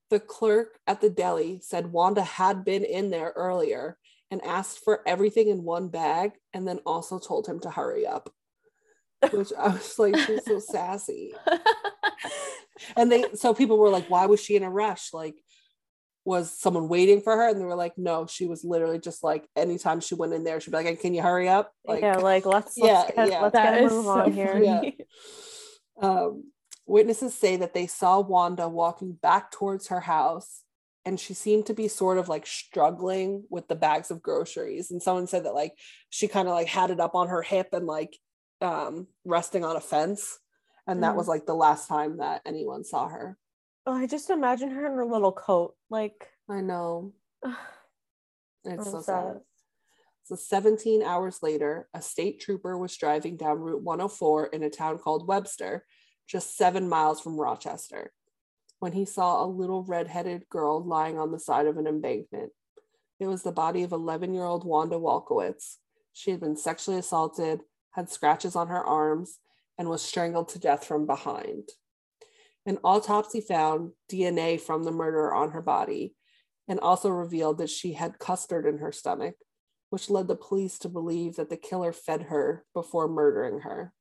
The 0.10 0.20
clerk 0.20 0.80
at 0.86 1.02
the 1.02 1.10
deli 1.10 1.60
said 1.62 1.92
Wanda 1.92 2.24
had 2.24 2.64
been 2.64 2.84
in 2.84 3.10
there 3.10 3.34
earlier 3.36 3.98
and 4.30 4.44
asked 4.44 4.84
for 4.84 5.02
everything 5.08 5.50
in 5.50 5.64
one 5.64 5.88
bag, 5.88 6.32
and 6.54 6.68
then 6.68 6.80
also 6.86 7.20
told 7.20 7.48
him 7.48 7.60
to 7.62 7.70
hurry 7.70 8.06
up. 8.06 8.32
Which 9.32 9.52
I 9.58 9.70
was 9.70 9.98
like, 9.98 10.18
she's 10.18 10.46
so 10.46 10.60
sassy 10.72 11.34
and 12.96 13.12
they 13.12 13.26
so 13.36 13.54
people 13.54 13.78
were 13.78 13.90
like 13.90 14.10
why 14.10 14.26
was 14.26 14.42
she 14.42 14.56
in 14.56 14.64
a 14.64 14.70
rush 14.70 15.14
like 15.14 15.36
was 16.26 16.52
someone 16.52 16.88
waiting 16.90 17.22
for 17.22 17.36
her 17.38 17.48
and 17.50 17.62
they 17.62 17.66
were 17.66 17.76
like 17.76 17.98
no 17.98 18.26
she 18.26 18.48
was 18.48 18.64
literally 18.64 19.00
just 19.00 19.24
like 19.24 19.48
anytime 19.56 20.00
she 20.02 20.16
went 20.16 20.34
in 20.34 20.44
there 20.44 20.60
she'd 20.60 20.72
be 20.72 20.78
like 20.78 21.00
can 21.00 21.14
you 21.14 21.22
hurry 21.22 21.48
up 21.48 21.72
like 21.86 22.02
yeah, 22.02 22.18
like 22.18 22.46
let's 22.46 22.76
Yeah, 22.78 23.04
let's 23.04 23.12
get, 23.16 23.30
yeah. 23.30 23.42
let's 23.44 23.54
That 23.54 23.74
get 23.82 23.92
move 23.92 24.06
so 24.06 24.10
on 24.10 24.34
here. 24.34 24.58
Yeah. 24.58 24.82
um, 26.02 26.46
witnesses 26.88 27.34
say 27.34 27.58
that 27.58 27.74
they 27.74 27.88
saw 27.88 28.20
wanda 28.20 28.68
walking 28.68 29.14
back 29.14 29.52
towards 29.52 29.88
her 29.88 30.02
house 30.02 30.64
and 31.06 31.20
she 31.20 31.36
seemed 31.36 31.68
to 31.68 31.74
be 31.76 31.88
sort 31.88 32.18
of 32.18 32.28
like 32.28 32.48
struggling 32.48 33.44
with 33.50 33.68
the 33.68 33.76
bags 33.76 34.10
of 34.12 34.22
groceries 34.24 34.90
and 34.92 35.02
someone 35.02 35.28
said 35.28 35.46
that 35.46 35.54
like 35.54 35.74
she 36.10 36.28
kind 36.28 36.48
of 36.48 36.54
like 36.56 36.68
had 36.68 36.90
it 36.90 37.00
up 37.00 37.14
on 37.16 37.28
her 37.30 37.42
hip 37.44 37.70
and 37.74 37.86
like 37.86 38.18
um 38.62 39.08
resting 39.26 39.64
on 39.64 39.76
a 39.76 39.82
fence 39.82 40.40
and 40.88 41.04
that 41.04 41.14
Mm. 41.14 41.18
was 41.18 41.28
like 41.28 41.46
the 41.46 41.54
last 41.56 41.88
time 41.88 42.18
that 42.18 42.42
anyone 42.46 42.84
saw 42.84 43.08
her 43.08 43.38
Oh, 43.86 43.94
I 43.94 44.08
just 44.08 44.30
imagine 44.30 44.72
her 44.72 44.86
in 44.88 44.94
her 44.94 45.06
little 45.06 45.32
coat, 45.32 45.76
like. 45.90 46.30
i 46.50 46.62
know 46.62 47.14
It's 48.66 48.92
so 48.92 49.02
sad. 49.02 49.04
sad. 49.04 49.42
So 50.24 50.36
17 50.36 51.04
hours 51.04 51.44
later, 51.44 51.88
a 51.94 52.02
state 52.02 52.40
trooper 52.40 52.78
was 52.78 52.98
driving 52.98 53.38
down 53.38 53.60
Route 53.60 53.84
104 53.84 54.48
in 54.48 54.64
a 54.64 54.72
town 54.72 54.98
called 54.98 55.28
Webster, 55.28 55.86
just 56.28 56.58
seven 56.58 56.90
miles 56.90 57.22
from 57.22 57.40
Rochester, 57.40 58.12
when 58.80 58.94
he 58.94 59.06
saw 59.06 59.44
a 59.44 59.46
little 59.46 59.84
red-headed 59.84 60.50
girl 60.50 60.84
lying 60.84 61.20
on 61.20 61.32
the 61.32 61.40
side 61.40 61.68
of 61.68 61.78
an 61.78 61.86
embankment. 61.86 62.52
It 63.20 63.28
was 63.28 63.44
the 63.44 63.52
body 63.52 63.84
of 63.84 63.92
11-year-old 63.92 64.66
Wanda 64.66 64.96
Walkowicz. 64.96 65.76
She 66.12 66.32
had 66.32 66.40
been 66.40 66.58
sexually 66.58 66.98
assaulted, 66.98 67.62
had 67.92 68.10
scratches 68.10 68.56
on 68.56 68.70
her 68.70 68.84
arms, 68.84 69.38
and 69.78 69.90
was 69.90 70.02
strangled 70.02 70.50
to 70.50 70.60
death 70.60 70.86
from 70.86 71.06
behind. 71.06 71.70
An 72.66 72.80
autopsy 72.84 73.42
found 73.42 73.92
DNA 74.12 74.60
from 74.60 74.84
the 74.84 74.92
murder 74.92 75.34
on 75.34 75.52
her 75.52 75.62
body, 75.62 76.16
and 76.68 76.80
also 76.80 77.10
revealed 77.10 77.60
that 77.60 77.70
she 77.70 77.94
had 77.94 78.18
custard 78.18 78.66
in 78.66 78.80
her 78.80 78.92
stomach, 78.92 79.36
which 79.92 80.10
led 80.10 80.28
the 80.28 80.36
police 80.36 80.80
to 80.80 80.90
believe 80.90 81.36
that 81.36 81.50
the 81.50 81.58
killer 81.58 81.94
fed 81.94 82.24
her 82.24 82.66
before 82.74 83.08
murdering 83.08 83.62
her. 83.62 83.94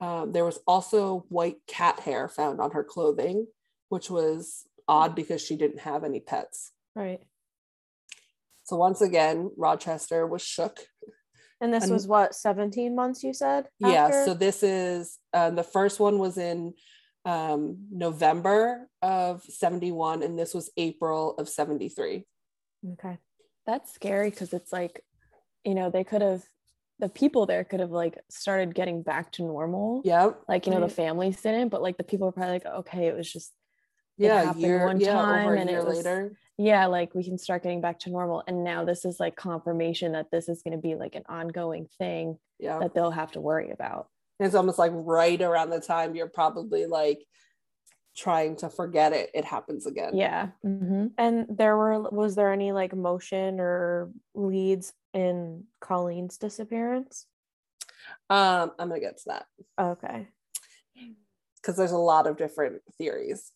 Um, 0.00 0.32
there 0.32 0.44
was 0.44 0.58
also 0.66 1.24
white 1.28 1.56
cat 1.66 2.00
hair 2.00 2.28
found 2.28 2.60
on 2.60 2.72
her 2.72 2.84
clothing, 2.84 3.46
which 3.88 4.10
was 4.10 4.64
odd 4.86 5.14
because 5.14 5.40
she 5.40 5.56
didn't 5.56 5.80
have 5.80 6.04
any 6.04 6.20
pets. 6.20 6.72
Right. 6.94 7.20
So, 8.64 8.76
once 8.76 9.00
again, 9.00 9.50
Rochester 9.56 10.26
was 10.26 10.42
shook. 10.42 10.80
And 11.60 11.72
this 11.72 11.84
And- 11.84 11.92
was 11.92 12.06
what, 12.06 12.34
17 12.34 12.94
months 12.94 13.22
you 13.22 13.32
said? 13.32 13.68
Yeah, 13.78 14.24
so 14.26 14.34
this 14.34 14.62
is 14.62 15.18
um, 15.32 15.54
the 15.54 15.62
first 15.62 15.98
one 16.00 16.18
was 16.18 16.36
in 16.36 16.74
um, 17.24 17.86
November 17.90 18.88
of 19.02 19.42
71, 19.44 20.22
and 20.22 20.38
this 20.38 20.54
was 20.54 20.70
April 20.76 21.34
of 21.38 21.48
73. 21.48 22.24
Okay. 22.92 23.18
That's 23.66 23.92
scary 23.94 24.30
because 24.30 24.52
it's 24.52 24.72
like, 24.72 25.02
you 25.64 25.74
know, 25.74 25.90
they 25.90 26.04
could 26.04 26.20
have, 26.22 26.42
the 26.98 27.08
people 27.08 27.46
there 27.46 27.64
could 27.64 27.80
have 27.80 27.90
like 27.90 28.18
started 28.30 28.74
getting 28.74 29.02
back 29.02 29.32
to 29.32 29.42
normal. 29.42 30.02
Yep. 30.04 30.42
Like, 30.48 30.66
you 30.66 30.72
know, 30.72 30.80
the 30.80 30.88
families 30.88 31.40
didn't, 31.40 31.70
but 31.70 31.82
like 31.82 31.96
the 31.96 32.04
people 32.04 32.26
were 32.26 32.32
probably 32.32 32.52
like, 32.54 32.66
okay, 32.66 33.06
it 33.06 33.16
was 33.16 33.30
just, 33.32 33.52
Yeah, 34.18 34.54
year, 34.54 34.84
one 34.86 35.00
yeah, 35.00 35.14
time 35.14 35.56
and 35.56 35.70
it 35.70 35.82
was- 35.84 35.96
later. 35.96 36.36
yeah, 36.58 36.86
like 36.86 37.14
we 37.14 37.24
can 37.24 37.38
start 37.38 37.62
getting 37.62 37.80
back 37.80 38.00
to 38.00 38.10
normal. 38.10 38.42
And 38.46 38.62
now 38.64 38.84
this 38.84 39.04
is 39.06 39.18
like 39.18 39.34
confirmation 39.34 40.12
that 40.12 40.30
this 40.30 40.48
is 40.48 40.62
going 40.62 40.76
to 40.76 40.82
be 40.82 40.94
like 40.94 41.14
an 41.14 41.24
ongoing 41.28 41.88
thing 41.98 42.38
Yeah. 42.58 42.78
that 42.80 42.92
they'll 42.94 43.10
have 43.10 43.32
to 43.32 43.40
worry 43.40 43.70
about. 43.70 44.08
It's 44.40 44.54
almost 44.54 44.78
like 44.78 44.92
right 44.94 45.40
around 45.40 45.70
the 45.70 45.80
time 45.80 46.14
you're 46.14 46.28
probably 46.28 46.86
like 46.86 47.24
trying 48.16 48.56
to 48.56 48.68
forget 48.68 49.12
it 49.12 49.30
it 49.34 49.44
happens 49.44 49.86
again 49.86 50.16
Yeah. 50.16 50.48
hmm 50.62 51.06
And 51.18 51.46
there 51.48 51.76
were, 51.76 52.02
was 52.10 52.34
there 52.36 52.52
any 52.52 52.72
like 52.72 52.94
motion 52.94 53.58
or 53.60 54.10
leads 54.34 54.92
in 55.12 55.64
Colleen's 55.80 56.38
disappearance? 56.38 57.26
um 58.28 58.70
i'm 58.78 58.88
gonna 58.88 59.00
get 59.00 59.16
to 59.16 59.24
that 59.26 59.46
Okay. 59.80 60.28
because 61.56 61.76
there's 61.76 61.92
a 61.92 61.96
lot 61.98 62.26
of 62.26 62.36
different 62.36 62.82
theories 62.98 63.50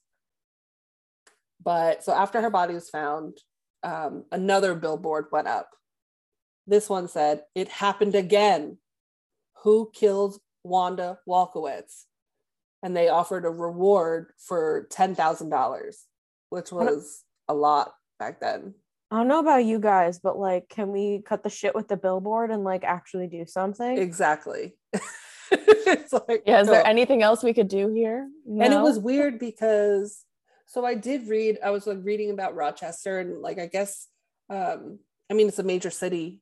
but 1.63 2.03
so 2.03 2.13
after 2.13 2.41
her 2.41 2.51
body 2.51 2.75
was 2.75 2.89
found 2.89 3.37
um, 3.83 4.25
another 4.33 4.75
billboard 4.75 5.27
went 5.33 5.49
up 5.49 5.69
this 6.67 6.89
one 6.89 7.09
said 7.09 7.43
it 7.55 7.69
happened 7.69 8.15
again 8.15 8.79
who 9.63 9.91
killed 9.95 10.39
wanda 10.69 11.19
walkowicz 11.29 12.05
and 12.83 12.97
they 12.97 13.09
offered 13.09 13.45
a 13.45 13.51
reward 13.51 14.33
for 14.39 14.87
$10000 14.91 15.95
which 16.51 16.73
was 16.73 17.25
a 17.49 17.55
lot 17.55 17.93
back 18.19 18.41
then 18.41 18.75
I 19.11 19.17
don't 19.17 19.29
know 19.29 19.39
about 19.39 19.65
you 19.65 19.79
guys, 19.79 20.19
but 20.19 20.39
like, 20.39 20.69
can 20.69 20.93
we 20.93 21.23
cut 21.25 21.43
the 21.43 21.49
shit 21.49 21.75
with 21.75 21.89
the 21.89 21.97
billboard 21.97 22.51
and 22.51 22.63
like 22.63 22.85
actually 22.85 23.27
do 23.27 23.47
something? 23.47 23.97
exactly 23.97 24.77
it's 25.51 26.13
like 26.13 26.43
Yeah. 26.45 26.61
Is 26.61 26.69
there 26.69 26.87
anything 26.87 27.23
else 27.23 27.43
we 27.43 27.55
could 27.55 27.69
do 27.69 27.89
here? 27.89 28.29
and 28.47 28.75
it 28.75 28.81
was 28.81 28.99
weird 28.99 29.39
because 29.39 30.25
so 30.69 30.85
i 30.85 30.95
did 30.95 31.27
read 31.27 31.59
i 31.65 31.71
was 31.71 31.87
like 31.87 31.99
reading 32.03 32.31
about 32.31 32.55
rochester 32.55 33.19
and 33.19 33.41
like 33.41 33.59
i 33.59 33.67
guess 33.67 34.07
um 34.51 34.99
i 35.31 35.35
mean 35.35 35.49
it's 35.49 35.59
a 35.59 35.65
major 35.65 35.91
city 35.91 36.41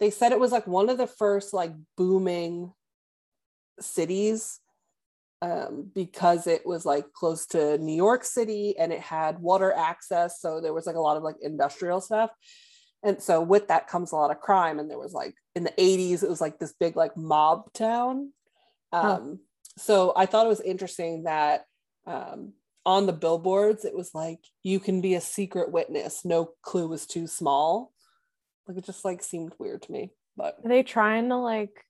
they 0.00 0.10
said 0.10 0.32
it 0.32 0.40
was 0.40 0.52
like 0.52 0.66
one 0.66 0.88
of 0.88 0.96
the 0.96 1.06
first 1.06 1.52
like 1.52 1.72
booming 1.96 2.72
cities 3.80 4.60
um 5.40 5.90
because 5.94 6.46
it 6.46 6.66
was 6.66 6.84
like 6.84 7.12
close 7.12 7.46
to 7.46 7.78
new 7.78 7.94
york 7.94 8.24
city 8.24 8.76
and 8.76 8.92
it 8.92 9.00
had 9.00 9.38
water 9.38 9.72
access 9.72 10.40
so 10.40 10.60
there 10.60 10.72
was 10.72 10.86
like 10.86 10.96
a 10.96 11.00
lot 11.00 11.16
of 11.16 11.22
like 11.22 11.36
industrial 11.42 12.00
stuff. 12.00 12.30
And 13.04 13.22
so 13.22 13.40
with 13.40 13.68
that 13.68 13.86
comes 13.86 14.10
a 14.10 14.16
lot 14.16 14.32
of 14.32 14.40
crime 14.40 14.80
and 14.80 14.90
there 14.90 14.98
was 14.98 15.12
like 15.12 15.36
in 15.54 15.62
the 15.62 15.72
80s 15.78 16.24
it 16.24 16.28
was 16.28 16.40
like 16.40 16.58
this 16.58 16.74
big 16.80 16.96
like 16.96 17.16
mob 17.16 17.72
town. 17.72 18.32
Um 18.92 19.38
so 19.76 20.12
i 20.16 20.26
thought 20.26 20.46
it 20.46 20.48
was 20.48 20.60
interesting 20.60 21.22
that 21.22 21.64
um 22.04 22.54
on 22.84 23.06
the 23.06 23.12
billboards 23.12 23.84
it 23.84 23.94
was 23.94 24.12
like 24.14 24.40
you 24.64 24.80
can 24.80 25.00
be 25.00 25.14
a 25.14 25.20
secret 25.20 25.70
witness. 25.70 26.24
No 26.24 26.50
clue 26.62 26.88
was 26.88 27.06
too 27.06 27.28
small. 27.28 27.92
Like 28.66 28.78
it 28.78 28.84
just 28.84 29.04
like 29.04 29.22
seemed 29.22 29.52
weird 29.60 29.82
to 29.82 29.92
me 29.92 30.10
but 30.38 30.56
Are 30.64 30.68
they 30.68 30.82
trying 30.82 31.28
to 31.28 31.36
like 31.36 31.84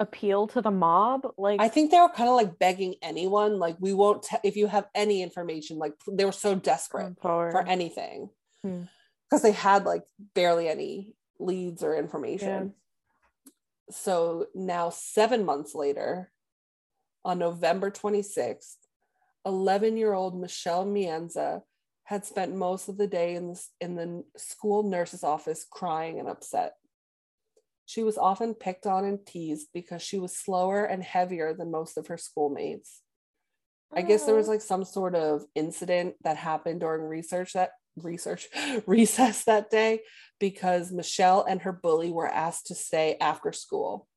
appeal 0.00 0.46
to 0.48 0.60
the 0.60 0.70
mob? 0.70 1.26
Like, 1.38 1.60
i 1.60 1.68
think 1.68 1.90
they 1.90 2.00
were 2.00 2.08
kind 2.08 2.28
of 2.28 2.34
like 2.36 2.58
begging 2.58 2.94
anyone 3.02 3.58
like 3.58 3.76
we 3.80 3.92
won't 3.94 4.22
te- 4.24 4.36
if 4.42 4.56
you 4.56 4.66
have 4.66 4.86
any 4.94 5.22
information 5.22 5.78
like 5.78 5.94
they 6.10 6.24
were 6.24 6.32
so 6.32 6.54
desperate 6.54 7.14
for 7.20 7.64
anything 7.66 8.30
Hmm. 8.62 8.82
because 9.28 9.42
they 9.42 9.52
had 9.52 9.84
like 9.84 10.02
barely 10.34 10.68
any 10.68 11.14
leads 11.38 11.82
or 11.82 11.94
information. 11.96 12.74
So 13.90 14.46
now, 14.54 14.88
seven 14.90 15.44
months 15.44 15.74
later, 15.74 16.32
on 17.24 17.38
November 17.38 17.90
26th, 17.90 18.76
11 19.44 19.96
year 19.98 20.14
old 20.14 20.40
Michelle 20.40 20.86
Maenza 20.86 21.62
had 22.04 22.24
spent 22.24 22.54
most 22.54 22.88
of 22.88 22.96
the 22.96 23.06
day 23.06 23.34
in 23.34 23.48
the, 23.48 23.62
in 23.80 23.96
the 23.96 24.24
school 24.36 24.82
nurse's 24.82 25.22
office 25.22 25.66
crying 25.70 26.18
and 26.18 26.28
upset. 26.28 26.74
She 27.86 28.02
was 28.02 28.18
often 28.18 28.54
picked 28.54 28.86
on 28.86 29.04
and 29.04 29.24
teased 29.26 29.68
because 29.74 30.02
she 30.02 30.18
was 30.18 30.36
slower 30.36 30.84
and 30.84 31.02
heavier 31.02 31.54
than 31.54 31.70
most 31.70 31.98
of 31.98 32.06
her 32.06 32.16
schoolmates. 32.16 33.00
I 33.92 34.02
guess 34.02 34.24
there 34.24 34.34
was 34.34 34.48
oh. 34.48 34.52
like 34.52 34.60
some 34.60 34.84
sort 34.84 35.14
of 35.14 35.44
incident 35.54 36.16
that 36.24 36.36
happened 36.36 36.80
during 36.80 37.02
research 37.02 37.52
that 37.52 37.70
research 37.96 38.48
recess 38.86 39.44
that 39.44 39.70
day 39.70 40.00
because 40.40 40.90
Michelle 40.90 41.44
and 41.48 41.62
her 41.62 41.72
bully 41.72 42.10
were 42.10 42.28
asked 42.28 42.66
to 42.66 42.74
stay 42.74 43.16
after 43.20 43.52
school. 43.52 44.08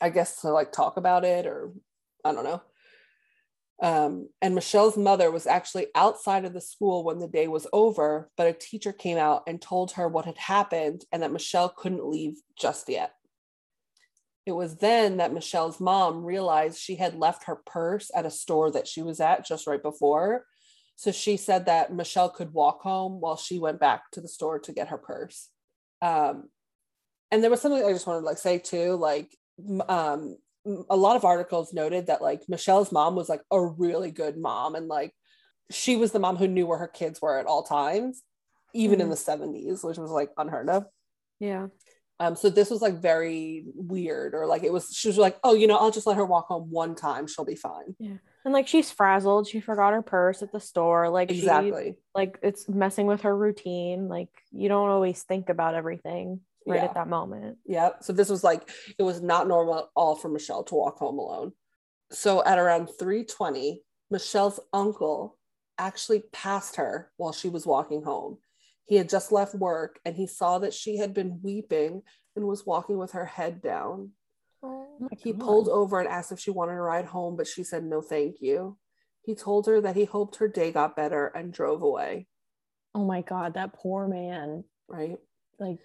I 0.00 0.08
guess 0.08 0.40
to 0.40 0.50
like 0.50 0.72
talk 0.72 0.96
about 0.96 1.24
it 1.24 1.46
or 1.46 1.72
I 2.24 2.32
don't 2.32 2.44
know. 2.44 2.62
Um, 3.82 4.28
and 4.40 4.54
Michelle's 4.54 4.96
mother 4.96 5.32
was 5.32 5.48
actually 5.48 5.88
outside 5.96 6.44
of 6.44 6.52
the 6.52 6.60
school 6.60 7.02
when 7.02 7.18
the 7.18 7.26
day 7.26 7.48
was 7.48 7.66
over, 7.72 8.30
but 8.36 8.46
a 8.46 8.52
teacher 8.52 8.92
came 8.92 9.18
out 9.18 9.42
and 9.48 9.60
told 9.60 9.92
her 9.92 10.06
what 10.06 10.24
had 10.24 10.38
happened 10.38 11.04
and 11.10 11.20
that 11.22 11.32
Michelle 11.32 11.68
couldn't 11.68 12.06
leave 12.06 12.36
just 12.56 12.88
yet. 12.88 13.14
It 14.46 14.52
was 14.52 14.76
then 14.76 15.16
that 15.16 15.32
Michelle's 15.32 15.80
mom 15.80 16.24
realized 16.24 16.78
she 16.78 16.94
had 16.94 17.16
left 17.16 17.44
her 17.44 17.56
purse 17.56 18.10
at 18.14 18.24
a 18.26 18.30
store 18.30 18.70
that 18.70 18.86
she 18.86 19.02
was 19.02 19.20
at 19.20 19.44
just 19.44 19.66
right 19.66 19.82
before. 19.82 20.46
So 20.94 21.10
she 21.10 21.36
said 21.36 21.66
that 21.66 21.92
Michelle 21.92 22.30
could 22.30 22.52
walk 22.52 22.82
home 22.82 23.20
while 23.20 23.36
she 23.36 23.58
went 23.58 23.80
back 23.80 24.12
to 24.12 24.20
the 24.20 24.28
store 24.28 24.60
to 24.60 24.72
get 24.72 24.88
her 24.88 24.98
purse. 24.98 25.48
Um, 26.00 26.50
and 27.32 27.42
there 27.42 27.50
was 27.50 27.60
something 27.60 27.84
I 27.84 27.92
just 27.92 28.06
wanted 28.06 28.20
to 28.20 28.26
like 28.26 28.38
say 28.38 28.58
too, 28.58 28.94
like 28.94 29.36
um, 29.88 30.36
a 30.64 30.96
lot 30.96 31.16
of 31.16 31.24
articles 31.24 31.72
noted 31.72 32.06
that 32.06 32.22
like 32.22 32.42
Michelle's 32.48 32.92
mom 32.92 33.16
was 33.16 33.28
like 33.28 33.42
a 33.50 33.60
really 33.60 34.10
good 34.10 34.36
mom 34.36 34.74
and 34.74 34.86
like 34.86 35.12
she 35.70 35.96
was 35.96 36.12
the 36.12 36.18
mom 36.18 36.36
who 36.36 36.48
knew 36.48 36.66
where 36.66 36.78
her 36.78 36.88
kids 36.88 37.20
were 37.20 37.38
at 37.38 37.46
all 37.46 37.62
times, 37.62 38.22
even 38.74 38.98
mm-hmm. 38.98 39.02
in 39.02 39.10
the 39.10 39.16
70s, 39.16 39.84
which 39.84 39.98
was 39.98 40.10
like 40.10 40.30
unheard 40.36 40.68
of. 40.68 40.84
Yeah. 41.40 41.68
Um, 42.20 42.36
so 42.36 42.50
this 42.50 42.70
was 42.70 42.80
like 42.80 43.00
very 43.00 43.64
weird, 43.74 44.34
or 44.34 44.46
like 44.46 44.62
it 44.62 44.72
was, 44.72 44.94
she 44.94 45.08
was 45.08 45.18
like, 45.18 45.38
oh, 45.42 45.54
you 45.54 45.66
know, 45.66 45.76
I'll 45.76 45.90
just 45.90 46.06
let 46.06 46.16
her 46.16 46.24
walk 46.24 46.46
home 46.46 46.70
one 46.70 46.94
time, 46.94 47.26
she'll 47.26 47.44
be 47.44 47.56
fine. 47.56 47.96
Yeah. 47.98 48.18
And 48.44 48.54
like 48.54 48.68
she's 48.68 48.90
frazzled, 48.90 49.48
she 49.48 49.60
forgot 49.60 49.92
her 49.92 50.02
purse 50.02 50.42
at 50.42 50.52
the 50.52 50.60
store. 50.60 51.08
Like 51.08 51.30
exactly. 51.30 51.84
She, 51.84 51.94
like 52.14 52.38
it's 52.42 52.68
messing 52.68 53.06
with 53.06 53.22
her 53.22 53.36
routine. 53.36 54.08
Like 54.08 54.30
you 54.50 54.68
don't 54.68 54.90
always 54.90 55.22
think 55.22 55.48
about 55.48 55.74
everything 55.74 56.40
right 56.66 56.80
yeah. 56.80 56.84
at 56.84 56.94
that 56.94 57.08
moment. 57.08 57.58
Yeah. 57.64 57.90
So 58.00 58.12
this 58.12 58.28
was 58.28 58.44
like 58.44 58.68
it 58.98 59.02
was 59.02 59.20
not 59.20 59.48
normal 59.48 59.78
at 59.78 59.84
all 59.94 60.16
for 60.16 60.28
Michelle 60.28 60.64
to 60.64 60.74
walk 60.74 60.98
home 60.98 61.18
alone. 61.18 61.52
So 62.10 62.44
at 62.44 62.58
around 62.58 62.88
320, 62.98 63.82
Michelle's 64.10 64.60
uncle 64.72 65.38
actually 65.78 66.22
passed 66.32 66.76
her 66.76 67.10
while 67.16 67.32
she 67.32 67.48
was 67.48 67.66
walking 67.66 68.02
home. 68.02 68.38
He 68.84 68.96
had 68.96 69.08
just 69.08 69.32
left 69.32 69.54
work 69.54 69.98
and 70.04 70.14
he 70.14 70.26
saw 70.26 70.58
that 70.58 70.74
she 70.74 70.98
had 70.98 71.14
been 71.14 71.40
weeping 71.42 72.02
and 72.36 72.46
was 72.46 72.66
walking 72.66 72.98
with 72.98 73.12
her 73.12 73.24
head 73.24 73.62
down. 73.62 74.10
Oh 74.62 75.08
he 75.18 75.32
God. 75.32 75.40
pulled 75.40 75.68
over 75.68 75.98
and 75.98 76.08
asked 76.08 76.32
if 76.32 76.38
she 76.38 76.50
wanted 76.50 76.74
to 76.74 76.80
ride 76.80 77.06
home, 77.06 77.36
but 77.36 77.46
she 77.46 77.64
said 77.64 77.84
no, 77.84 78.00
thank 78.02 78.36
you. 78.40 78.76
He 79.22 79.34
told 79.34 79.66
her 79.66 79.80
that 79.80 79.96
he 79.96 80.04
hoped 80.04 80.36
her 80.36 80.48
day 80.48 80.72
got 80.72 80.96
better 80.96 81.26
and 81.28 81.52
drove 81.52 81.82
away. 81.82 82.26
Oh 82.94 83.04
my 83.04 83.22
God, 83.22 83.54
that 83.54 83.72
poor 83.72 84.06
man. 84.06 84.64
Right? 84.88 85.16
Like, 85.58 85.78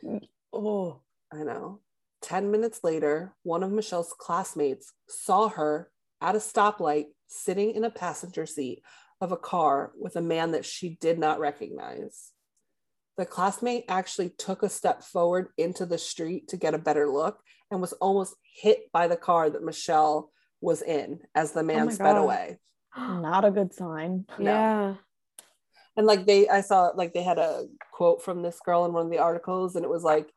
oh, 0.53 1.01
I 1.31 1.43
know. 1.43 1.81
10 2.21 2.51
minutes 2.51 2.79
later, 2.83 3.35
one 3.43 3.63
of 3.63 3.71
Michelle's 3.71 4.13
classmates 4.17 4.93
saw 5.07 5.49
her 5.49 5.89
at 6.21 6.35
a 6.35 6.39
stoplight 6.39 7.05
sitting 7.27 7.71
in 7.71 7.83
a 7.83 7.89
passenger 7.89 8.45
seat 8.45 8.81
of 9.21 9.31
a 9.31 9.37
car 9.37 9.91
with 9.99 10.15
a 10.15 10.21
man 10.21 10.51
that 10.51 10.65
she 10.65 10.97
did 11.01 11.19
not 11.19 11.39
recognize. 11.39 12.31
The 13.17 13.25
classmate 13.25 13.85
actually 13.87 14.29
took 14.29 14.61
a 14.61 14.69
step 14.69 15.03
forward 15.03 15.49
into 15.57 15.85
the 15.85 15.97
street 15.97 16.49
to 16.49 16.57
get 16.57 16.75
a 16.75 16.79
better 16.79 17.09
look 17.09 17.39
and 17.71 17.81
was 17.81 17.93
almost 17.93 18.35
hit 18.61 18.91
by 18.91 19.07
the 19.07 19.17
car 19.17 19.49
that 19.49 19.63
Michelle 19.63 20.31
was 20.61 20.81
in 20.81 21.19
as 21.35 21.51
the 21.51 21.63
man 21.63 21.87
oh 21.87 21.91
sped 21.91 22.15
God. 22.15 22.23
away. 22.23 22.57
Not 22.97 23.45
a 23.45 23.51
good 23.51 23.73
sign. 23.73 24.25
No. 24.37 24.51
Yeah. 24.51 24.95
And 25.95 26.05
like 26.05 26.27
they, 26.27 26.47
I 26.47 26.61
saw 26.61 26.91
like 26.93 27.13
they 27.13 27.23
had 27.23 27.39
a 27.39 27.65
quote 27.91 28.21
from 28.21 28.43
this 28.43 28.59
girl 28.63 28.85
in 28.85 28.93
one 28.93 29.05
of 29.05 29.11
the 29.11 29.17
articles, 29.17 29.75
and 29.75 29.83
it 29.83 29.89
was 29.89 30.03
like, 30.03 30.29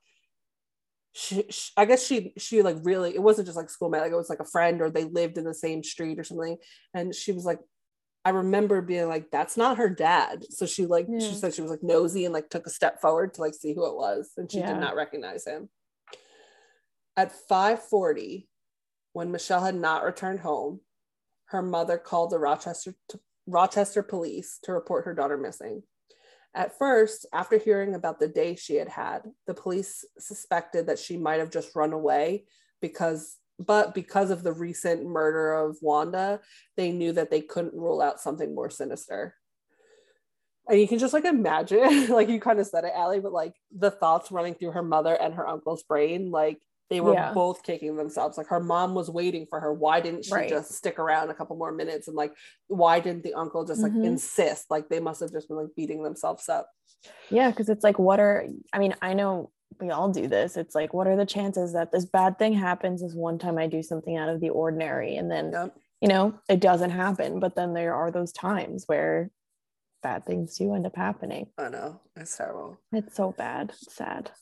she, 1.12 1.44
she, 1.50 1.72
I 1.76 1.86
guess 1.86 2.06
she 2.06 2.32
she 2.38 2.62
like 2.62 2.76
really 2.82 3.14
it 3.14 3.22
wasn't 3.22 3.46
just 3.46 3.56
like 3.56 3.68
schoolmate 3.68 4.02
like 4.02 4.12
it 4.12 4.16
was 4.16 4.30
like 4.30 4.40
a 4.40 4.44
friend 4.44 4.80
or 4.80 4.90
they 4.90 5.04
lived 5.04 5.38
in 5.38 5.44
the 5.44 5.54
same 5.54 5.82
street 5.82 6.18
or 6.18 6.24
something 6.24 6.56
and 6.94 7.14
she 7.14 7.32
was 7.32 7.44
like 7.44 7.58
I 8.24 8.30
remember 8.30 8.80
being 8.80 9.08
like 9.08 9.30
that's 9.30 9.56
not 9.56 9.78
her 9.78 9.88
dad 9.88 10.44
so 10.50 10.66
she 10.66 10.86
like 10.86 11.06
yeah. 11.08 11.18
she 11.18 11.34
said 11.34 11.54
she 11.54 11.62
was 11.62 11.70
like 11.70 11.82
nosy 11.82 12.26
and 12.26 12.34
like 12.34 12.48
took 12.48 12.66
a 12.66 12.70
step 12.70 13.00
forward 13.00 13.34
to 13.34 13.40
like 13.40 13.54
see 13.54 13.74
who 13.74 13.86
it 13.86 13.96
was 13.96 14.30
and 14.36 14.50
she 14.50 14.58
yeah. 14.58 14.72
did 14.72 14.80
not 14.80 14.94
recognize 14.94 15.44
him 15.46 15.68
at 17.16 17.32
5:40 17.50 18.46
when 19.12 19.32
Michelle 19.32 19.64
had 19.64 19.74
not 19.74 20.04
returned 20.04 20.40
home 20.40 20.80
her 21.46 21.62
mother 21.62 21.98
called 21.98 22.30
the 22.30 22.38
Rochester 22.38 22.94
Rochester 23.48 24.04
police 24.04 24.60
to 24.62 24.72
report 24.72 25.06
her 25.06 25.14
daughter 25.14 25.36
missing 25.36 25.82
at 26.54 26.76
first, 26.78 27.26
after 27.32 27.58
hearing 27.58 27.94
about 27.94 28.18
the 28.18 28.28
day 28.28 28.56
she 28.56 28.74
had 28.74 28.88
had, 28.88 29.22
the 29.46 29.54
police 29.54 30.04
suspected 30.18 30.86
that 30.86 30.98
she 30.98 31.16
might 31.16 31.38
have 31.38 31.50
just 31.50 31.76
run 31.76 31.92
away 31.92 32.44
because 32.80 33.36
but 33.58 33.94
because 33.94 34.30
of 34.30 34.42
the 34.42 34.54
recent 34.54 35.04
murder 35.04 35.52
of 35.52 35.76
Wanda, 35.82 36.40
they 36.78 36.92
knew 36.92 37.12
that 37.12 37.30
they 37.30 37.42
couldn't 37.42 37.74
rule 37.74 38.00
out 38.00 38.18
something 38.18 38.54
more 38.54 38.70
sinister. 38.70 39.34
And 40.66 40.80
you 40.80 40.88
can 40.88 40.98
just 40.98 41.12
like 41.12 41.26
imagine, 41.26 42.06
like 42.08 42.30
you 42.30 42.40
kind 42.40 42.58
of 42.58 42.66
said 42.66 42.84
it, 42.84 42.92
Ally, 42.96 43.18
but 43.18 43.32
like 43.32 43.54
the 43.70 43.90
thoughts 43.90 44.32
running 44.32 44.54
through 44.54 44.72
her 44.72 44.82
mother 44.82 45.14
and 45.14 45.34
her 45.34 45.46
uncle's 45.46 45.82
brain, 45.82 46.30
like 46.30 46.58
they 46.90 47.00
were 47.00 47.14
yeah. 47.14 47.32
both 47.32 47.62
kicking 47.62 47.96
themselves. 47.96 48.36
Like 48.36 48.48
her 48.48 48.60
mom 48.60 48.94
was 48.94 49.08
waiting 49.08 49.46
for 49.48 49.60
her. 49.60 49.72
Why 49.72 50.00
didn't 50.00 50.24
she 50.24 50.34
right. 50.34 50.48
just 50.48 50.72
stick 50.72 50.98
around 50.98 51.30
a 51.30 51.34
couple 51.34 51.56
more 51.56 51.70
minutes? 51.70 52.08
And 52.08 52.16
like 52.16 52.34
why 52.66 52.98
didn't 52.98 53.22
the 53.22 53.34
uncle 53.34 53.64
just 53.64 53.80
like 53.80 53.92
mm-hmm. 53.92 54.04
insist? 54.04 54.70
Like 54.70 54.88
they 54.88 54.98
must 54.98 55.20
have 55.20 55.30
just 55.30 55.48
been 55.48 55.56
like 55.56 55.74
beating 55.76 56.02
themselves 56.02 56.48
up. 56.48 56.68
Yeah 57.30 57.48
because 57.50 57.68
it's 57.68 57.84
like 57.84 57.98
what 57.98 58.20
are 58.20 58.44
i 58.74 58.78
mean 58.78 58.94
i 59.00 59.14
know 59.14 59.50
we 59.80 59.90
all 59.90 60.10
do 60.10 60.26
this. 60.26 60.56
It's 60.56 60.74
like 60.74 60.92
what 60.92 61.06
are 61.06 61.16
the 61.16 61.24
chances 61.24 61.72
that 61.74 61.92
this 61.92 62.04
bad 62.04 62.38
thing 62.38 62.52
happens 62.52 63.02
is 63.02 63.14
one 63.14 63.38
time 63.38 63.56
i 63.56 63.68
do 63.68 63.82
something 63.82 64.16
out 64.16 64.28
of 64.28 64.40
the 64.40 64.50
ordinary 64.50 65.16
and 65.16 65.30
then 65.30 65.52
yep. 65.52 65.74
you 66.00 66.08
know 66.08 66.34
it 66.48 66.58
doesn't 66.58 66.90
happen. 66.90 67.38
But 67.38 67.54
then 67.54 67.72
there 67.72 67.94
are 67.94 68.10
those 68.10 68.32
times 68.32 68.84
where 68.86 69.30
bad 70.02 70.26
things 70.26 70.56
do 70.56 70.74
end 70.74 70.86
up 70.86 70.96
happening. 70.96 71.46
I 71.56 71.68
know. 71.68 72.00
It's 72.16 72.36
terrible. 72.36 72.78
It's 72.92 73.14
so 73.14 73.30
bad. 73.30 73.70
It's 73.80 73.94
sad 73.94 74.32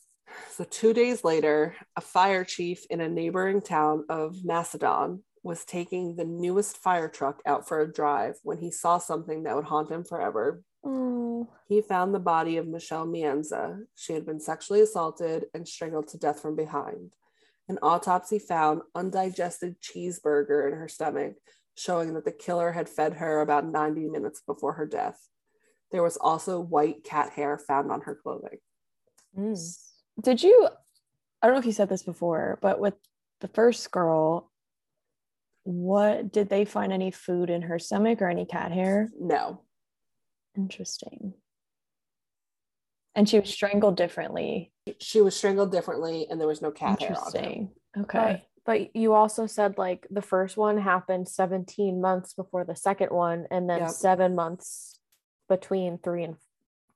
so, 0.50 0.64
two 0.64 0.92
days 0.92 1.24
later, 1.24 1.76
a 1.96 2.00
fire 2.00 2.44
chief 2.44 2.84
in 2.90 3.00
a 3.00 3.08
neighboring 3.08 3.60
town 3.60 4.04
of 4.08 4.44
Macedon 4.44 5.22
was 5.42 5.64
taking 5.64 6.16
the 6.16 6.24
newest 6.24 6.78
fire 6.78 7.08
truck 7.08 7.40
out 7.46 7.66
for 7.68 7.80
a 7.80 7.92
drive 7.92 8.34
when 8.42 8.58
he 8.58 8.70
saw 8.70 8.98
something 8.98 9.44
that 9.44 9.54
would 9.54 9.64
haunt 9.64 9.90
him 9.90 10.04
forever. 10.04 10.62
Oh. 10.84 11.48
He 11.68 11.80
found 11.80 12.14
the 12.14 12.18
body 12.18 12.56
of 12.56 12.66
Michelle 12.66 13.06
Maenza. 13.06 13.78
She 13.94 14.12
had 14.12 14.26
been 14.26 14.40
sexually 14.40 14.80
assaulted 14.80 15.46
and 15.54 15.66
strangled 15.66 16.08
to 16.08 16.18
death 16.18 16.40
from 16.40 16.56
behind. 16.56 17.14
An 17.68 17.78
autopsy 17.82 18.38
found 18.38 18.82
undigested 18.94 19.76
cheeseburger 19.80 20.66
in 20.66 20.76
her 20.76 20.88
stomach, 20.88 21.34
showing 21.76 22.14
that 22.14 22.24
the 22.24 22.32
killer 22.32 22.72
had 22.72 22.88
fed 22.88 23.14
her 23.14 23.40
about 23.40 23.66
90 23.66 24.08
minutes 24.08 24.42
before 24.46 24.72
her 24.72 24.86
death. 24.86 25.28
There 25.92 26.02
was 26.02 26.16
also 26.16 26.60
white 26.60 27.04
cat 27.04 27.30
hair 27.30 27.58
found 27.58 27.92
on 27.92 28.02
her 28.02 28.14
clothing. 28.14 28.58
Mm 29.36 29.87
did 30.22 30.42
you 30.42 30.68
i 31.42 31.46
don't 31.46 31.54
know 31.54 31.60
if 31.60 31.66
you 31.66 31.72
said 31.72 31.88
this 31.88 32.02
before 32.02 32.58
but 32.62 32.80
with 32.80 32.94
the 33.40 33.48
first 33.48 33.90
girl 33.90 34.50
what 35.68 36.32
did 36.32 36.48
they 36.48 36.64
find 36.64 36.94
any 36.94 37.10
food 37.10 37.50
in 37.50 37.60
her 37.60 37.78
stomach 37.78 38.22
or 38.22 38.28
any 38.30 38.46
cat 38.46 38.72
hair? 38.72 39.10
No. 39.20 39.60
Interesting. 40.56 41.34
And 43.14 43.28
she 43.28 43.38
was 43.38 43.50
strangled 43.50 43.98
differently. 43.98 44.72
She 44.98 45.20
was 45.20 45.36
strangled 45.36 45.70
differently 45.70 46.26
and 46.30 46.40
there 46.40 46.48
was 46.48 46.62
no 46.62 46.70
cat 46.70 47.02
hair 47.02 47.14
on 47.18 47.32
her. 47.32 47.68
okay 48.00 48.44
but, 48.64 48.78
but, 48.78 48.96
you 48.96 49.12
also 49.12 49.46
said 49.46 49.76
like 49.76 50.06
the 50.10 50.22
first 50.22 50.56
one 50.56 50.78
happened 50.78 51.28
17 51.28 52.00
months 52.00 52.32
before 52.32 52.64
the 52.64 52.76
second 52.76 53.10
one 53.10 53.46
and 53.50 53.68
then 53.68 53.80
yep. 53.80 53.90
seven 53.90 54.34
months 54.34 54.98
between 55.50 55.98
three 55.98 56.24
and 56.24 56.36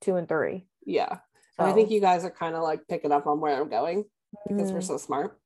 two 0.00 0.16
and 0.16 0.26
three. 0.26 0.66
Yeah 0.86 1.18
so. 1.64 1.70
I 1.70 1.72
think 1.72 1.90
you 1.90 2.00
guys 2.00 2.24
are 2.24 2.30
kind 2.30 2.54
of 2.54 2.62
like 2.62 2.86
picking 2.88 3.12
up 3.12 3.26
on 3.26 3.40
where 3.40 3.60
I'm 3.60 3.68
going 3.68 4.04
because 4.48 4.70
mm. 4.70 4.74
we're 4.74 4.80
so 4.80 4.96
smart. 4.96 5.38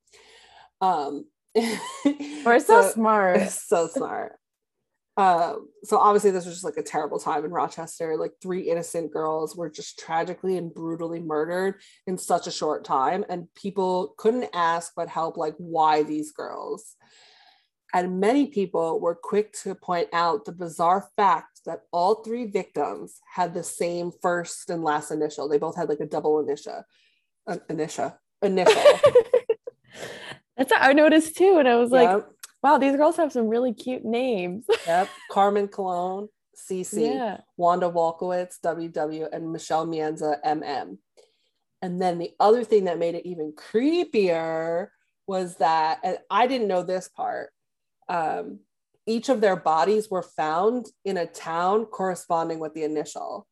Um, 0.80 1.26
we're 1.54 2.60
so, 2.60 2.82
so 2.82 2.90
smart. 2.90 3.40
So 3.50 3.88
smart. 3.88 4.32
Um, 5.18 5.68
so 5.82 5.96
obviously 5.96 6.30
this 6.30 6.44
was 6.44 6.56
just 6.56 6.64
like 6.64 6.76
a 6.76 6.82
terrible 6.82 7.18
time 7.18 7.44
in 7.44 7.50
Rochester. 7.50 8.18
Like 8.18 8.32
three 8.42 8.68
innocent 8.68 9.12
girls 9.12 9.56
were 9.56 9.70
just 9.70 9.98
tragically 9.98 10.58
and 10.58 10.72
brutally 10.72 11.20
murdered 11.20 11.76
in 12.06 12.18
such 12.18 12.46
a 12.46 12.50
short 12.50 12.84
time, 12.84 13.24
and 13.30 13.52
people 13.54 14.14
couldn't 14.18 14.50
ask 14.52 14.92
but 14.94 15.08
help 15.08 15.36
like 15.38 15.54
why 15.56 16.02
these 16.02 16.32
girls. 16.32 16.96
And 17.96 18.20
many 18.20 18.48
people 18.48 19.00
were 19.00 19.14
quick 19.14 19.54
to 19.62 19.74
point 19.74 20.08
out 20.12 20.44
the 20.44 20.52
bizarre 20.52 21.08
fact 21.16 21.60
that 21.64 21.84
all 21.92 22.16
three 22.16 22.44
victims 22.44 23.22
had 23.34 23.54
the 23.54 23.62
same 23.62 24.12
first 24.20 24.68
and 24.68 24.84
last 24.84 25.10
initial. 25.10 25.48
They 25.48 25.56
both 25.56 25.76
had 25.76 25.88
like 25.88 26.00
a 26.00 26.06
double 26.06 26.38
initial, 26.40 26.84
uh, 27.46 27.56
initial, 27.70 28.14
initial. 28.42 28.74
That's 30.58 30.70
what 30.70 30.82
I 30.82 30.92
noticed 30.92 31.38
too. 31.38 31.56
And 31.58 31.66
I 31.66 31.76
was 31.76 31.90
like, 31.90 32.22
wow, 32.62 32.76
these 32.76 32.96
girls 32.96 33.16
have 33.16 33.32
some 33.32 33.48
really 33.48 33.72
cute 33.72 34.04
names. 34.04 34.66
Yep. 34.86 35.08
Carmen 35.30 35.68
Colón, 35.68 36.28
CC, 36.54 37.14
yeah. 37.14 37.38
Wanda 37.56 37.88
Walkowicz, 37.88 38.60
WW, 38.62 39.28
and 39.32 39.52
Michelle 39.52 39.86
Maenza, 39.86 40.36
MM. 40.44 40.98
And 41.80 42.02
then 42.02 42.18
the 42.18 42.32
other 42.40 42.62
thing 42.62 42.84
that 42.84 42.98
made 42.98 43.14
it 43.14 43.26
even 43.26 43.54
creepier 43.54 44.88
was 45.26 45.56
that, 45.56 46.00
and 46.04 46.18
I 46.30 46.46
didn't 46.46 46.68
know 46.68 46.82
this 46.82 47.08
part, 47.08 47.52
um, 48.08 48.60
each 49.06 49.28
of 49.28 49.40
their 49.40 49.56
bodies 49.56 50.10
were 50.10 50.22
found 50.22 50.86
in 51.04 51.16
a 51.16 51.26
town 51.26 51.86
corresponding 51.86 52.58
with 52.58 52.74
the 52.74 52.82
initial. 52.82 53.46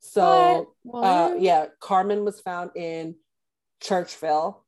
So, 0.00 0.74
What? 0.82 1.04
uh, 1.04 1.34
yeah, 1.38 1.66
Carmen 1.80 2.24
was 2.24 2.40
found 2.40 2.70
in 2.76 3.16
Churchville, 3.82 4.62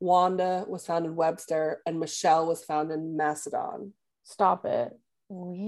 Wanda 0.00 0.64
was 0.68 0.86
found 0.86 1.06
in 1.06 1.16
Webster, 1.16 1.80
and 1.86 2.00
Michelle 2.00 2.46
was 2.46 2.64
found 2.64 2.90
in 2.90 3.16
Macedon. 3.16 3.94
Stop 4.22 4.64
it. 4.64 4.92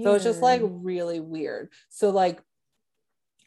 So 0.03 0.13
it's 0.13 0.23
just 0.23 0.41
like 0.41 0.61
really 0.63 1.19
weird. 1.19 1.69
So 1.89 2.09
like 2.09 2.41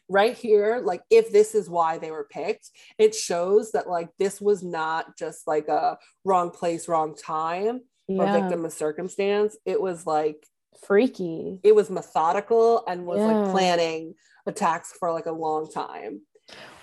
right 0.09 0.35
here, 0.35 0.81
like 0.83 1.01
if 1.09 1.31
this 1.31 1.55
is 1.55 1.69
why 1.69 1.97
they 1.97 2.11
were 2.11 2.27
picked, 2.29 2.69
it 2.97 3.15
shows 3.15 3.71
that 3.71 3.89
like 3.89 4.09
this 4.19 4.41
was 4.41 4.61
not 4.61 5.17
just 5.17 5.47
like 5.47 5.67
a 5.67 5.97
wrong 6.25 6.51
place, 6.51 6.87
wrong 6.87 7.15
time 7.15 7.81
or 8.19 8.25
yeah. 8.25 8.31
victim 8.33 8.65
of 8.65 8.73
circumstance. 8.73 9.57
It 9.65 9.81
was 9.81 10.05
like 10.05 10.45
freaky. 10.83 11.59
it 11.63 11.75
was 11.75 11.89
methodical 11.89 12.83
and 12.87 13.05
was 13.05 13.19
like 13.19 13.51
planning 13.51 14.15
attacks 14.47 14.93
for 14.99 15.11
like 15.11 15.25
a 15.27 15.31
long 15.31 15.69
time. 15.69 16.21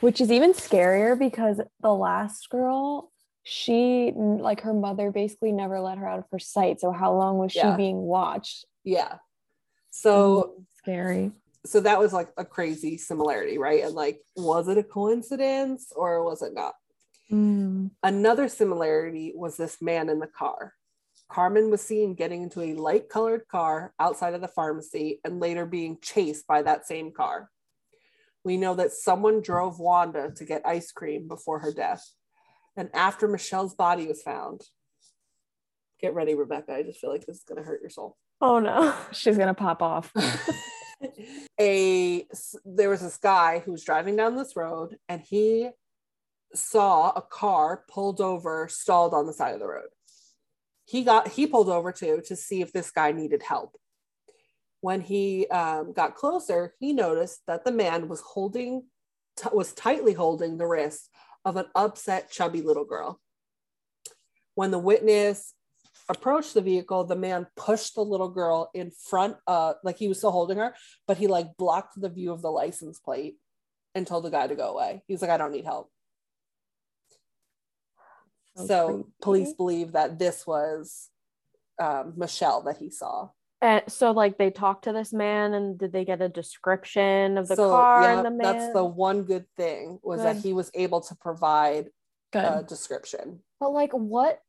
which 0.01 0.21
is 0.21 0.31
even 0.31 0.53
scarier 0.53 1.19
because 1.19 1.61
the 1.81 1.93
last 1.93 2.49
girl 2.51 3.11
she 3.43 4.13
like 4.15 4.61
her 4.61 4.75
mother 4.75 5.11
basically 5.11 5.53
never 5.53 5.81
let 5.81 5.97
her 5.99 6.07
out 6.07 6.19
of 6.19 6.25
her 6.31 6.39
sight 6.39 6.79
so 6.81 6.93
how 6.93 7.13
long 7.15 7.39
was 7.39 7.51
she 7.51 7.59
Yeah. 7.59 7.77
being 7.77 7.97
watched 8.03 8.67
Yeah. 8.85 9.19
So 9.91 10.55
Mm, 10.59 10.65
scary 10.79 11.33
so 11.67 11.81
that 11.81 11.99
was 11.99 12.13
like 12.13 12.31
a 12.37 12.45
crazy 12.45 12.97
similarity, 12.99 13.59
right? 13.59 13.83
And 13.85 13.95
like 13.95 14.21
was 14.37 14.69
it 14.69 14.79
a 14.79 14.83
coincidence 14.85 15.93
or 15.97 16.23
was 16.23 16.41
it 16.43 16.55
not? 16.55 16.75
Another 18.03 18.49
similarity 18.49 19.33
was 19.35 19.57
this 19.57 19.83
man 19.83 20.09
in 20.09 20.19
the 20.21 20.29
car. 20.29 20.75
Carmen 21.31 21.71
was 21.71 21.83
seen 21.83 22.15
getting 22.15 22.43
into 22.43 22.63
a 22.63 22.75
light 22.75 23.09
colored 23.09 23.47
car 23.49 23.93
outside 24.01 24.35
of 24.35 24.41
the 24.41 24.49
pharmacy 24.49 25.21
and 25.25 25.41
later 25.41 25.67
being 25.67 25.99
chased 26.01 26.47
by 26.47 26.63
that 26.63 26.87
same 26.87 27.13
car. 27.13 27.51
We 28.45 28.57
know 28.57 28.75
that 28.75 28.93
someone 28.93 29.43
drove 29.43 29.79
Wanda 29.79 30.33
to 30.37 30.45
get 30.45 30.67
ice 30.67 30.91
cream 30.91 31.29
before 31.29 31.59
her 31.61 31.73
death. 31.73 32.05
And 32.77 32.89
after 32.95 33.29
Michelle's 33.29 33.75
body 33.75 34.07
was 34.07 34.23
found, 34.23 34.63
get 36.01 36.15
ready, 36.15 36.35
Rebecca. 36.35 36.75
I 36.75 36.83
just 36.83 37.01
feel 37.01 37.11
like 37.11 37.27
this 37.27 37.39
is 37.39 37.45
going 37.45 37.61
to 37.61 37.67
hurt 37.67 37.83
your 37.83 37.91
soul. 37.91 38.17
Oh 38.41 38.59
no. 38.59 38.95
she's 39.13 39.37
gonna 39.37 39.55
pop 39.55 39.83
off 39.83 40.13
a 41.61 42.27
there 42.65 42.89
was 42.89 43.01
this 43.01 43.17
guy 43.17 43.61
who 43.61 43.73
was 43.73 43.85
driving 43.85 44.17
down 44.17 44.37
this 44.37 44.57
road 44.57 44.97
and 45.09 45.21
he 45.21 45.71
saw 46.55 47.11
a 47.11 47.23
car 47.23 47.85
pulled 47.91 48.21
over 48.21 48.69
stalled 48.69 49.13
on 49.13 49.27
the 49.27 49.33
side 49.33 49.55
of 49.55 49.61
the 49.61 49.67
road 49.67 49.89
he 50.89 51.03
got 51.03 51.29
he 51.29 51.47
pulled 51.47 51.69
over 51.69 51.93
too 51.93 52.23
to 52.27 52.35
see 52.35 52.63
if 52.63 52.73
this 52.73 52.91
guy 52.91 53.13
needed 53.13 53.43
help 53.43 53.77
when 54.81 55.01
he 55.01 55.47
um, 55.49 55.93
got 55.93 56.15
closer 56.15 56.75
he 56.79 56.93
noticed 56.93 57.41
that 57.47 57.65
the 57.65 57.73
man 57.73 58.09
was 58.09 58.21
holding 58.21 58.85
t- 59.37 59.49
was 59.53 59.73
tightly 59.73 60.13
holding 60.13 60.57
the 60.57 60.67
wrist 60.67 61.11
of 61.45 61.57
an 61.57 61.67
upset 61.75 62.31
chubby 62.31 62.63
little 62.63 62.85
girl 62.85 63.21
when 64.55 64.71
the 64.71 64.79
witness 64.79 65.55
approached 66.09 66.55
the 66.55 66.61
vehicle, 66.61 67.05
the 67.05 67.17
man 67.17 67.47
pushed 67.57 67.95
the 67.95 68.01
little 68.01 68.29
girl 68.29 68.71
in 68.75 68.91
front 68.91 69.37
of, 69.47 69.77
like 69.85 69.99
he 69.99 70.09
was 70.09 70.19
still 70.19 70.31
holding 70.31 70.59
her, 70.59 70.75
but 71.07 71.19
he 71.19 71.27
like 71.27 71.57
blocked 71.59 72.01
the 72.01 72.09
view 72.09 72.33
of 72.33 72.43
the 72.43 72.51
license 72.51 72.99
plate 72.99 73.37
and 73.95 74.07
told 74.07 74.25
the 74.25 74.31
guy 74.31 74.47
to 74.47 74.55
go 74.55 74.71
away. 74.71 75.03
He's 75.07 75.23
like, 75.23 75.31
I 75.31 75.37
don't 75.37 75.53
need 75.53 75.65
help. 75.65 75.91
So 78.59 78.67
So, 78.67 78.87
creepy. 78.89 79.11
police 79.23 79.53
believe 79.55 79.93
that 79.93 80.19
this 80.19 80.47
was 80.47 81.09
um, 81.81 82.15
Michelle 82.17 82.63
that 82.63 82.79
he 82.79 82.91
saw. 82.91 83.31
And 83.61 83.83
so 83.89 84.13
like 84.13 84.39
they 84.39 84.51
talked 84.51 84.85
to 84.85 84.93
this 84.93 85.13
man 85.13 85.53
and 85.53 85.77
did 85.79 85.93
they 85.93 86.05
get 86.05 86.23
a 86.23 86.29
description 86.29 87.37
of 87.39 87.49
the 87.49 87.57
so, 87.57 87.71
car 87.71 88.03
yeah, 88.03 88.17
and 88.19 88.27
the 88.27 88.31
man? 88.31 88.39
that's 88.39 88.73
the 88.73 88.85
one 88.85 89.25
good 89.25 89.47
thing 89.57 89.99
was 90.03 90.23
that 90.23 90.37
he 90.37 90.53
was 90.53 90.71
able 90.75 91.01
to 91.03 91.15
provide 91.17 91.91
good 92.33 92.45
a 92.45 92.63
description. 92.63 93.41
But 93.59 93.73
like 93.73 93.93
what 93.93 94.41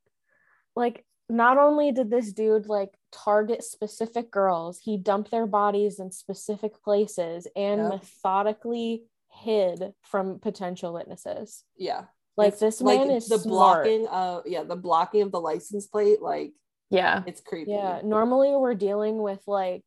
like 0.75 1.05
not 1.27 1.57
only 1.57 1.91
did 1.91 2.09
this 2.11 2.31
dude 2.33 2.67
like 2.67 2.91
target 3.11 3.63
specific 3.63 4.29
girls, 4.29 4.79
he 4.83 4.97
dumped 4.97 5.31
their 5.31 5.47
bodies 5.47 5.99
in 5.99 6.11
specific 6.11 6.81
places 6.83 7.47
and 7.55 7.81
Yep. 7.81 7.89
methodically 7.89 9.05
hid 9.31 9.93
from 10.03 10.39
potential 10.39 10.93
witnesses. 10.93 11.63
Yeah. 11.77 12.05
Like 12.39 12.53
It's 12.53 12.59
this 12.61 12.81
man 12.81 13.11
is 13.11 13.27
the 13.27 13.37
smart. 13.37 13.83
blocking 13.85 14.07
of 14.07 14.43
yeah, 14.47 14.63
the 14.63 14.75
blocking 14.77 15.21
of 15.23 15.31
the 15.31 15.39
license 15.41 15.87
plate, 15.87 16.21
like 16.21 16.53
yeah 16.89 17.21
it's 17.27 17.41
creepy. 17.41 17.71
Yeah, 17.71 17.99
normally 18.03 18.55
we're 18.55 18.75
dealing 18.75 19.21
with 19.21 19.41
like 19.45 19.83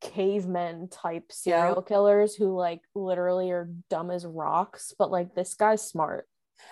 cavemen 0.00 0.88
type 0.88 1.30
serial 1.30 1.82
killers 1.82 2.34
who 2.34 2.54
like 2.56 2.80
literally 2.94 3.50
are 3.50 3.68
dumb 3.90 4.10
as 4.10 4.24
rocks, 4.24 4.94
but 4.98 5.10
like 5.10 5.34
this 5.34 5.54
guy's 5.54 5.82
smart. 5.82 6.26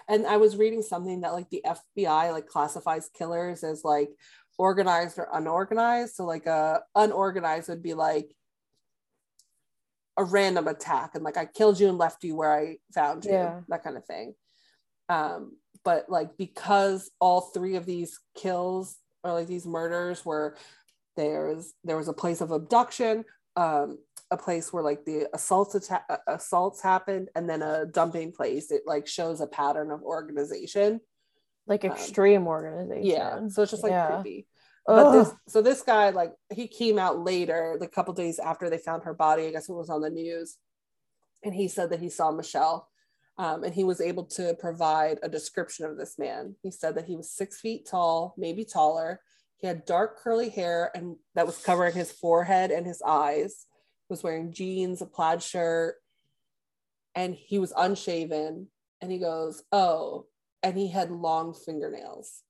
and 0.07 0.27
i 0.27 0.37
was 0.37 0.57
reading 0.63 0.83
something 0.83 1.23
that 1.23 1.33
like 1.33 1.49
the 1.51 1.63
fbi 1.67 2.31
like 2.37 2.47
classifies 2.47 3.09
killers 3.19 3.65
as 3.65 3.85
like 3.85 4.11
organized 4.59 5.19
or 5.19 5.29
unorganized 5.33 6.15
so 6.15 6.27
like 6.27 6.45
a 6.47 6.83
unorganized 6.95 7.69
would 7.71 7.83
be 7.83 7.95
like 7.95 8.29
a 10.19 10.25
random 10.25 10.67
attack 10.69 11.15
and 11.15 11.25
like 11.25 11.39
i 11.39 11.47
killed 11.47 11.81
you 11.81 11.89
and 11.89 11.97
left 11.97 12.23
you 12.25 12.35
where 12.37 12.53
i 12.53 12.77
found 12.95 13.25
you 13.25 13.33
Yeah. 13.33 13.61
that 13.69 13.83
kind 13.85 13.97
of 13.97 14.05
thing 14.05 14.35
um 15.09 15.57
but 15.85 16.09
like 16.11 16.37
because 16.37 17.11
all 17.21 17.40
three 17.40 17.77
of 17.77 17.87
these 17.87 18.18
kills 18.37 18.97
or 19.25 19.33
like 19.33 19.47
these 19.47 19.66
murders 19.66 20.25
were 20.25 20.57
there's 21.16 21.73
there 21.85 21.97
was 21.97 22.09
a 22.09 22.12
place 22.12 22.40
of 22.40 22.51
abduction 22.51 23.25
um 23.57 23.99
a 24.31 24.37
place 24.37 24.73
where 24.73 24.83
like 24.83 25.05
the 25.07 25.27
assaults 25.33 25.75
atta- 25.75 26.05
uh, 26.11 26.18
assaults 26.27 26.83
happened 26.83 27.29
and 27.35 27.49
then 27.49 27.62
a 27.62 27.87
dumping 27.87 28.31
place. 28.31 28.71
It 28.71 28.83
like 28.87 29.07
shows 29.07 29.40
a 29.40 29.47
pattern 29.47 29.90
of 29.90 30.03
organization. 30.03 31.01
Like 31.66 31.85
Um, 31.87 31.92
extreme 31.92 32.47
organization. 32.47 33.07
yeah. 33.07 33.49
So 33.49 33.62
it's 33.62 33.71
just 33.71 33.83
like 33.83 33.92
Yeah. 33.92 34.21
creepy. 34.21 34.47
But 34.87 35.12
this 35.12 35.33
so 35.49 35.62
this 35.62 35.83
guy 35.83 36.11
like 36.11 36.35
he 36.53 36.66
came 36.68 36.99
out 36.99 37.18
later 37.21 37.79
a 37.81 37.88
couple 37.88 38.12
days 38.14 38.38
after 38.38 38.68
they 38.68 38.79
found 38.79 39.05
her 39.05 39.12
body 39.14 39.47
i 39.47 39.51
guess 39.51 39.68
it 39.68 39.75
was 39.75 39.90
on 39.90 40.01
the 40.01 40.09
news 40.09 40.57
and 41.44 41.55
he 41.55 41.68
said 41.68 41.90
that 41.90 42.01
he 42.01 42.09
saw 42.09 42.31
michelle 42.31 42.88
um, 43.38 43.62
and 43.62 43.74
he 43.74 43.85
was 43.85 44.01
able 44.01 44.24
to 44.24 44.55
provide 44.59 45.18
a 45.22 45.29
description 45.29 45.85
of 45.85 45.96
this 45.96 46.18
man 46.18 46.55
he 46.62 46.70
said 46.70 46.94
that 46.94 47.07
he 47.07 47.16
was 47.16 47.31
six 47.31 47.61
feet 47.61 47.87
tall 47.88 48.35
maybe 48.37 48.64
taller 48.64 49.20
he 49.57 49.66
had 49.66 49.85
dark 49.85 50.18
curly 50.18 50.48
hair 50.48 50.90
and 50.94 51.16
that 51.35 51.46
was 51.46 51.59
covering 51.59 51.94
his 51.94 52.12
forehead 52.12 52.70
and 52.70 52.87
his 52.87 53.03
eyes 53.07 53.66
was 54.09 54.22
wearing 54.22 54.53
jeans 54.53 55.03
a 55.03 55.07
plaid 55.07 55.42
shirt 55.42 55.96
and 57.14 57.35
he 57.35 57.59
was 57.59 57.72
unshaven 57.77 58.68
and 59.01 59.12
he 59.12 59.18
goes 59.18 59.62
oh 59.72 60.27
and 60.62 60.77
he 60.77 60.88
had 60.88 61.11
long 61.11 61.55
fingernails 61.55 62.42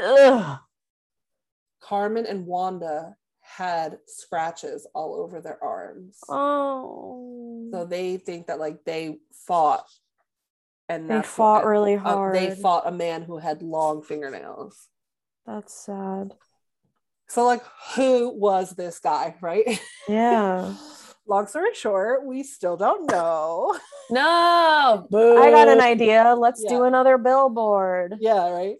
Ugh. 0.00 0.58
Carmen 1.80 2.26
and 2.26 2.46
Wanda 2.46 3.16
had 3.40 3.98
scratches 4.06 4.86
all 4.94 5.14
over 5.14 5.40
their 5.40 5.62
arms. 5.62 6.18
Oh. 6.28 7.53
So 7.74 7.84
they 7.84 8.18
think 8.18 8.46
that 8.46 8.60
like 8.60 8.84
they 8.84 9.18
fought 9.48 9.84
and 10.88 11.10
they 11.10 11.22
fought 11.22 11.64
what- 11.64 11.68
really 11.70 11.96
uh, 11.96 11.98
hard. 11.98 12.36
they 12.36 12.54
fought 12.54 12.86
a 12.86 12.92
man 12.92 13.22
who 13.22 13.38
had 13.38 13.62
long 13.62 14.00
fingernails. 14.02 14.86
That's 15.44 15.74
sad. 15.74 16.34
So 17.26 17.44
like 17.44 17.62
who 17.96 18.28
was 18.28 18.70
this 18.76 19.00
guy, 19.00 19.34
right? 19.40 19.80
Yeah. 20.08 20.74
Long 21.26 21.46
story 21.48 21.74
short, 21.74 22.24
we 22.26 22.42
still 22.44 22.76
don't 22.76 23.10
know. 23.10 23.76
no 24.10 25.06
Boo. 25.10 25.36
I 25.42 25.50
got 25.50 25.68
an 25.68 25.80
idea. 25.80 26.34
Let's 26.36 26.62
do 26.62 26.84
another 26.84 27.18
billboard. 27.18 28.16
yeah, 28.20 28.50
right. 28.50 28.76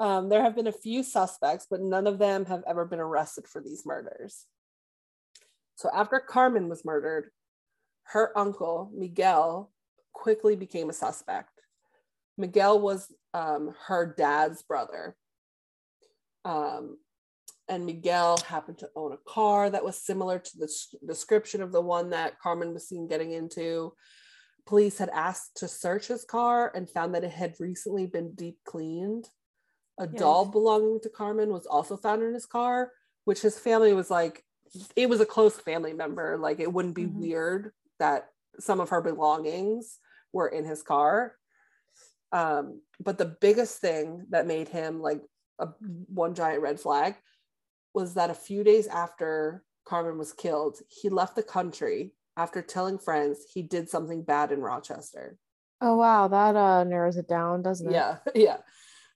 Um, 0.00 0.28
there 0.30 0.42
have 0.42 0.56
been 0.56 0.66
a 0.66 0.72
few 0.72 1.04
suspects, 1.04 1.66
but 1.70 1.80
none 1.80 2.08
of 2.08 2.18
them 2.18 2.46
have 2.46 2.64
ever 2.66 2.86
been 2.86 2.98
arrested 2.98 3.46
for 3.46 3.60
these 3.60 3.84
murders. 3.86 4.46
So 5.76 5.90
after 5.94 6.18
Carmen 6.18 6.68
was 6.68 6.84
murdered, 6.84 7.30
her 8.12 8.36
uncle, 8.36 8.90
Miguel, 8.94 9.70
quickly 10.12 10.54
became 10.54 10.90
a 10.90 10.94
suspect. 10.94 11.62
Miguel 12.36 12.78
was 12.78 13.12
um, 13.34 13.74
her 13.86 14.14
dad's 14.16 14.62
brother. 14.62 15.16
Um, 16.44 16.98
and 17.68 17.86
Miguel 17.86 18.38
happened 18.46 18.78
to 18.78 18.90
own 18.96 19.12
a 19.12 19.30
car 19.30 19.70
that 19.70 19.84
was 19.84 19.96
similar 19.96 20.38
to 20.38 20.58
the 20.58 20.70
description 21.06 21.62
of 21.62 21.72
the 21.72 21.80
one 21.80 22.10
that 22.10 22.38
Carmen 22.40 22.74
was 22.74 22.86
seen 22.86 23.06
getting 23.08 23.32
into. 23.32 23.94
Police 24.66 24.98
had 24.98 25.08
asked 25.10 25.56
to 25.56 25.68
search 25.68 26.08
his 26.08 26.24
car 26.24 26.70
and 26.74 26.90
found 26.90 27.14
that 27.14 27.24
it 27.24 27.30
had 27.32 27.54
recently 27.58 28.06
been 28.06 28.34
deep 28.34 28.58
cleaned. 28.64 29.28
A 29.98 30.06
doll 30.06 30.44
belonging 30.46 31.00
to 31.02 31.08
Carmen 31.08 31.50
was 31.50 31.66
also 31.66 31.96
found 31.96 32.22
in 32.22 32.34
his 32.34 32.46
car, 32.46 32.90
which 33.24 33.40
his 33.40 33.58
family 33.58 33.92
was 33.92 34.10
like, 34.10 34.44
it 34.96 35.08
was 35.08 35.20
a 35.20 35.26
close 35.26 35.56
family 35.56 35.92
member. 35.92 36.38
Like, 36.38 36.60
it 36.60 36.72
wouldn't 36.72 36.94
be 36.94 37.04
Mhm. 37.04 37.14
weird 37.14 37.72
that 38.02 38.30
some 38.58 38.80
of 38.80 38.88
her 38.88 39.00
belongings 39.00 40.00
were 40.32 40.48
in 40.48 40.64
his 40.64 40.82
car. 40.82 41.36
Um, 42.32 42.80
but 42.98 43.16
the 43.16 43.36
biggest 43.40 43.78
thing 43.78 44.26
that 44.30 44.44
made 44.44 44.68
him 44.68 45.00
like 45.00 45.22
a 45.60 45.68
one 46.08 46.34
giant 46.34 46.62
red 46.62 46.80
flag 46.80 47.14
was 47.94 48.14
that 48.14 48.28
a 48.28 48.34
few 48.34 48.64
days 48.64 48.88
after 48.88 49.62
Carmen 49.86 50.18
was 50.18 50.32
killed, 50.32 50.78
he 50.88 51.10
left 51.10 51.36
the 51.36 51.44
country 51.44 52.12
after 52.36 52.60
telling 52.60 52.98
friends 52.98 53.44
he 53.54 53.62
did 53.62 53.88
something 53.88 54.24
bad 54.24 54.50
in 54.50 54.60
Rochester. 54.60 55.38
Oh 55.80 55.96
wow, 55.96 56.26
that 56.26 56.56
uh 56.56 56.82
narrows 56.82 57.16
it 57.16 57.28
down, 57.28 57.62
doesn't 57.62 57.88
it? 57.88 57.92
Yeah, 57.92 58.16
yeah. 58.34 58.56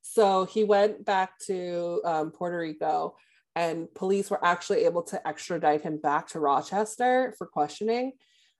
So 0.02 0.44
he 0.44 0.62
went 0.62 1.04
back 1.04 1.36
to 1.46 2.00
um, 2.04 2.30
Puerto 2.30 2.58
Rico, 2.58 3.16
and 3.56 3.92
police 3.94 4.30
were 4.30 4.44
actually 4.44 4.84
able 4.84 5.02
to 5.04 5.26
extradite 5.26 5.82
him 5.82 5.96
back 5.98 6.28
to 6.28 6.38
Rochester 6.38 7.34
for 7.36 7.48
questioning. 7.48 8.12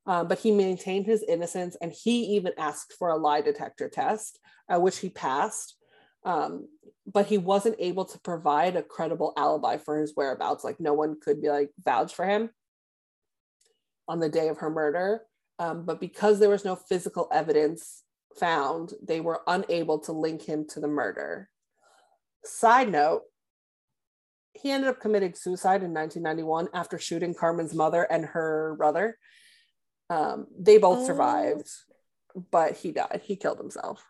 Um, 0.06 0.28
but 0.28 0.38
he 0.38 0.52
maintained 0.52 1.06
his 1.06 1.24
innocence, 1.26 1.76
and 1.80 1.92
he 1.92 2.36
even 2.36 2.52
asked 2.58 2.94
for 2.98 3.10
a 3.10 3.16
lie 3.16 3.40
detector 3.40 3.88
test, 3.88 4.38
uh, 4.72 4.78
which 4.78 4.98
he 4.98 5.08
passed. 5.08 5.76
Um, 6.24 6.68
but 7.06 7.26
he 7.26 7.38
wasn't 7.38 7.76
able 7.78 8.04
to 8.04 8.18
provide 8.20 8.76
a 8.76 8.82
credible 8.82 9.32
alibi 9.36 9.76
for 9.78 9.98
his 9.98 10.12
whereabouts. 10.16 10.64
Like 10.64 10.80
no 10.80 10.92
one 10.92 11.20
could 11.20 11.40
be 11.40 11.48
like 11.48 11.70
vouch 11.84 12.14
for 12.14 12.26
him 12.26 12.50
on 14.08 14.20
the 14.20 14.28
day 14.28 14.48
of 14.48 14.58
her 14.58 14.70
murder. 14.70 15.22
Um, 15.58 15.84
but 15.84 16.00
because 16.00 16.38
there 16.38 16.50
was 16.50 16.64
no 16.64 16.76
physical 16.76 17.28
evidence 17.32 18.02
found, 18.38 18.92
they 19.02 19.20
were 19.20 19.42
unable 19.46 19.98
to 20.00 20.12
link 20.12 20.42
him 20.42 20.66
to 20.68 20.80
the 20.80 20.88
murder. 20.88 21.48
Side 22.44 22.90
note, 22.90 23.22
he 24.52 24.70
ended 24.70 24.88
up 24.88 25.00
committing 25.00 25.34
suicide 25.34 25.82
in 25.82 25.92
1991 25.92 26.68
after 26.74 26.98
shooting 26.98 27.34
Carmen's 27.34 27.74
mother 27.74 28.02
and 28.02 28.24
her 28.24 28.74
brother. 28.78 29.18
Um, 30.10 30.46
they 30.58 30.78
both 30.78 30.98
Oh. 30.98 31.06
survived, 31.06 31.68
but 32.50 32.76
he 32.76 32.92
died. 32.92 33.22
He 33.24 33.36
killed 33.36 33.58
himself. 33.58 34.04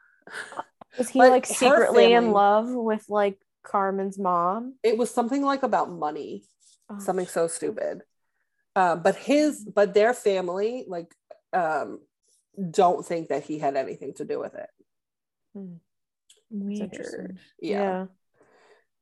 Was 0.99 1.09
he 1.09 1.19
But 1.19 1.31
like 1.31 1.49
her 1.49 1.55
secretly 1.55 2.13
in 2.13 2.33
love 2.33 2.69
with 2.71 3.05
like 3.09 3.39
Carmen's 3.63 4.19
mom? 4.19 4.75
It 4.83 4.99
was 4.99 5.11
something 5.11 5.43
like 5.43 5.63
about 5.63 5.91
money, 5.91 6.45
Oh, 6.89 6.99
something 6.99 7.27
so 7.27 7.49
stupid. 7.49 8.03
Um, 8.75 9.03
but 9.03 9.17
his, 9.17 9.65
but 9.65 9.95
their 9.95 10.13
family, 10.13 10.85
like, 10.87 11.15
um, 11.53 12.01
don't 12.71 13.05
think 13.05 13.29
that 13.29 13.45
he 13.45 13.59
had 13.59 13.75
anything 13.77 14.15
to 14.15 14.25
do 14.25 14.39
with 14.39 14.55
it. 14.55 14.69
Weird. 15.55 15.81
interesting. 16.83 17.39
yeah. 17.61 17.79
yeah. 17.81 18.07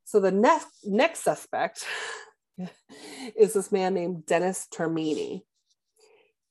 So 0.05 0.21
the 0.21 0.31
next 0.31 0.69
next 0.85 1.21
suspect 1.25 1.85
is 3.37 3.53
this 3.55 3.73
man 3.73 3.95
named 3.95 4.27
Dennis 4.27 4.67
Termini. 4.73 5.45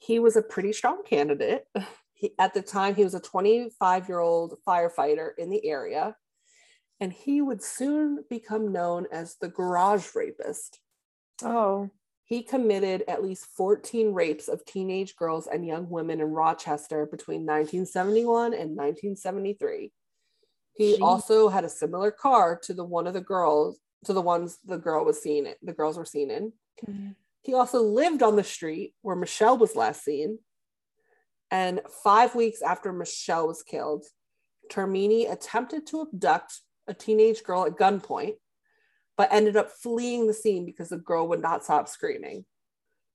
He 0.05 0.19
was 0.19 0.35
a 0.35 0.41
pretty 0.41 0.73
strong 0.73 1.03
candidate. 1.03 1.67
He, 2.15 2.31
at 2.39 2.53
the 2.53 2.61
time, 2.61 2.95
he 2.95 3.03
was 3.03 3.15
a 3.15 3.19
25 3.19 4.07
year 4.07 4.19
old 4.19 4.53
firefighter 4.65 5.31
in 5.37 5.49
the 5.49 5.65
area, 5.65 6.15
and 7.01 7.11
he 7.11 7.41
would 7.41 7.61
soon 7.61 8.23
become 8.29 8.71
known 8.71 9.07
as 9.11 9.35
the 9.41 9.49
garage 9.49 10.15
rapist. 10.15 10.79
Oh. 11.43 11.89
He 12.23 12.43
committed 12.43 13.03
at 13.07 13.23
least 13.23 13.47
14 13.57 14.13
rapes 14.13 14.47
of 14.47 14.63
teenage 14.63 15.15
girls 15.17 15.47
and 15.47 15.67
young 15.67 15.89
women 15.89 16.21
in 16.21 16.27
Rochester 16.27 17.05
between 17.07 17.41
1971 17.41 18.53
and 18.53 18.77
1973. 18.77 19.91
He 20.75 20.95
Gee. 20.95 21.01
also 21.01 21.49
had 21.49 21.65
a 21.65 21.69
similar 21.69 22.11
car 22.11 22.57
to 22.63 22.73
the 22.73 22.85
one 22.85 23.07
of 23.07 23.13
the 23.13 23.21
girls, 23.21 23.79
to 24.05 24.13
the 24.13 24.21
ones 24.21 24.59
the 24.63 24.77
girl 24.77 25.03
was 25.03 25.21
seen 25.21 25.45
in, 25.47 25.55
the 25.61 25.73
girls 25.73 25.97
were 25.97 26.05
seen 26.05 26.31
in. 26.31 26.53
Mm-hmm. 26.87 27.09
He 27.43 27.53
also 27.53 27.81
lived 27.81 28.23
on 28.23 28.35
the 28.35 28.43
street 28.43 28.95
where 29.01 29.15
Michelle 29.15 29.57
was 29.57 29.75
last 29.75 30.03
seen. 30.03 30.39
And 31.51 31.81
five 32.03 32.33
weeks 32.33 32.61
after 32.61 32.91
Michelle 32.91 33.47
was 33.47 33.61
killed, 33.61 34.05
Termini 34.71 35.27
attempted 35.27 35.85
to 35.87 36.01
abduct 36.01 36.61
a 36.87 36.93
teenage 36.93 37.43
girl 37.43 37.65
at 37.65 37.77
gunpoint, 37.77 38.35
but 39.17 39.31
ended 39.31 39.55
up 39.57 39.69
fleeing 39.69 40.25
the 40.25 40.33
scene 40.33 40.65
because 40.65 40.89
the 40.89 40.97
girl 40.97 41.27
would 41.27 41.41
not 41.41 41.63
stop 41.63 41.87
screaming. 41.87 42.45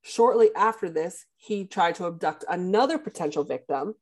Shortly 0.02 0.50
after 0.54 0.88
this, 0.88 1.24
he 1.36 1.64
tried 1.64 1.96
to 1.96 2.06
abduct 2.06 2.44
another 2.48 2.98
potential 2.98 3.44
victim, 3.44 3.94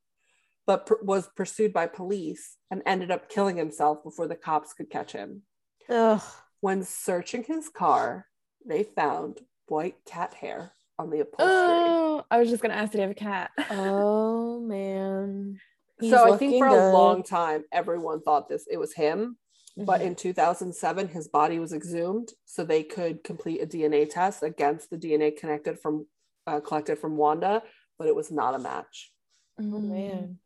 but 0.66 0.90
was 1.04 1.28
pursued 1.36 1.72
by 1.72 1.86
police 1.86 2.56
and 2.70 2.82
ended 2.84 3.10
up 3.10 3.30
killing 3.30 3.56
himself 3.56 4.02
before 4.02 4.26
the 4.26 4.36
cops 4.36 4.74
could 4.74 4.90
catch 4.90 5.12
him. 5.12 5.42
Ugh. 5.88 6.22
When 6.60 6.82
searching 6.82 7.44
his 7.44 7.68
car, 7.68 8.26
they 8.66 8.82
found 8.82 9.40
white 9.68 9.96
cat 10.06 10.34
hair 10.34 10.72
on 10.98 11.10
the 11.10 11.20
upholstery. 11.20 11.84
Oh, 11.86 12.24
I 12.30 12.38
was 12.38 12.48
just 12.50 12.62
gonna 12.62 12.74
ask, 12.74 12.92
did 12.92 12.98
he 12.98 13.02
have 13.02 13.10
a 13.10 13.14
cat? 13.14 13.50
Oh 13.70 14.60
man. 14.66 15.60
He's 16.00 16.10
so 16.10 16.32
I 16.32 16.36
think 16.36 16.52
for 16.58 16.66
a 16.68 16.90
long 16.92 17.22
time, 17.22 17.64
everyone 17.72 18.20
thought 18.20 18.48
this 18.48 18.66
it 18.70 18.78
was 18.78 18.94
him. 18.94 19.38
But 19.78 20.00
Mhm. 20.00 20.04
in 20.06 20.14
2007, 20.14 21.08
his 21.08 21.28
body 21.28 21.58
was 21.58 21.74
exhumed, 21.74 22.32
so 22.46 22.64
they 22.64 22.82
could 22.82 23.22
complete 23.22 23.60
a 23.62 23.66
DNA 23.66 24.06
test 24.08 24.42
against 24.42 24.88
the 24.88 24.96
DNA 24.96 25.30
connected 25.36 25.78
from 25.80 26.06
uh, 26.46 26.60
collected 26.60 26.98
from 26.98 27.16
Wanda, 27.16 27.62
but 27.98 28.06
it 28.08 28.14
was 28.14 28.30
not 28.30 28.54
a 28.54 28.58
match. 28.58 29.12
oh 29.58 29.62
man. 29.80 30.38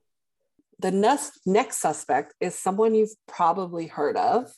The 0.80 0.90
next 0.90 1.40
next 1.46 1.78
suspect 1.78 2.34
is 2.40 2.54
someone 2.58 2.94
you've 2.94 3.14
probably 3.28 3.86
heard 3.86 4.16
of, 4.16 4.50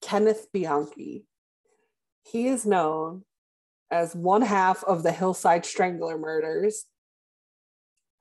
Kenneth 0.00 0.46
Bianchi. 0.52 1.26
He 2.24 2.46
is 2.46 2.64
known 2.64 3.24
as 3.90 4.14
one 4.14 4.42
half 4.42 4.82
of 4.84 5.02
the 5.02 5.12
Hillside 5.12 5.66
Strangler 5.66 6.18
murders 6.18 6.86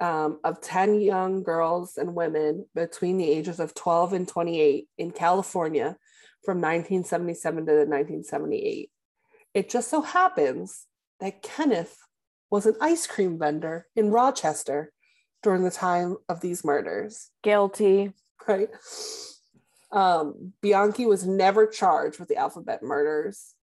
um, 0.02 0.40
of 0.44 0.60
10 0.62 1.00
young 1.00 1.44
girls 1.44 1.98
and 1.98 2.16
women 2.16 2.66
between 2.74 3.18
the 3.18 3.30
ages 3.30 3.60
of 3.60 3.74
12 3.76 4.14
and 4.14 4.28
28 4.28 4.88
in 4.98 5.12
California 5.12 5.96
from 6.44 6.58
1977 6.58 7.66
to 7.66 7.72
1978. 7.72 8.90
It 9.54 9.70
just 9.70 9.90
so 9.90 10.02
happens 10.02 10.88
that 11.20 11.44
Kenneth 11.44 11.98
was 12.50 12.66
an 12.66 12.76
ice 12.82 13.06
cream 13.06 13.38
vendor 13.38 13.88
in 13.96 14.10
Rochester 14.10 14.92
during 15.44 15.64
the 15.64 15.72
time 15.72 16.18
of 16.28 16.42
these 16.42 16.64
murders 16.64 17.30
Guilty. 17.44 18.14
right? 18.48 18.70
Um, 19.92 20.54
Bianchi 20.62 21.06
was 21.06 21.26
never 21.26 21.68
charged 21.68 22.20
with 22.20 22.30
the 22.30 22.38
alphabet 22.38 22.82
murders, 22.82 23.54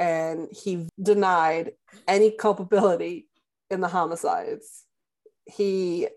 and 0.00 0.48
he 0.50 0.88
denied 1.00 1.72
any 2.08 2.30
culpability 2.30 3.28
in 3.70 3.82
the 3.82 3.88
homicides. 3.88 4.86
He 5.44 6.08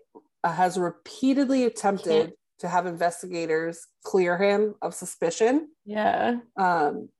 has 0.42 0.78
repeatedly 0.78 1.64
attempted 1.64 2.32
to 2.60 2.68
have 2.68 2.86
investigators 2.86 3.86
clear 4.02 4.38
him 4.38 4.74
of 4.80 4.94
suspicion. 4.94 5.68
Yeah. 5.84 6.38
Um, 6.56 7.10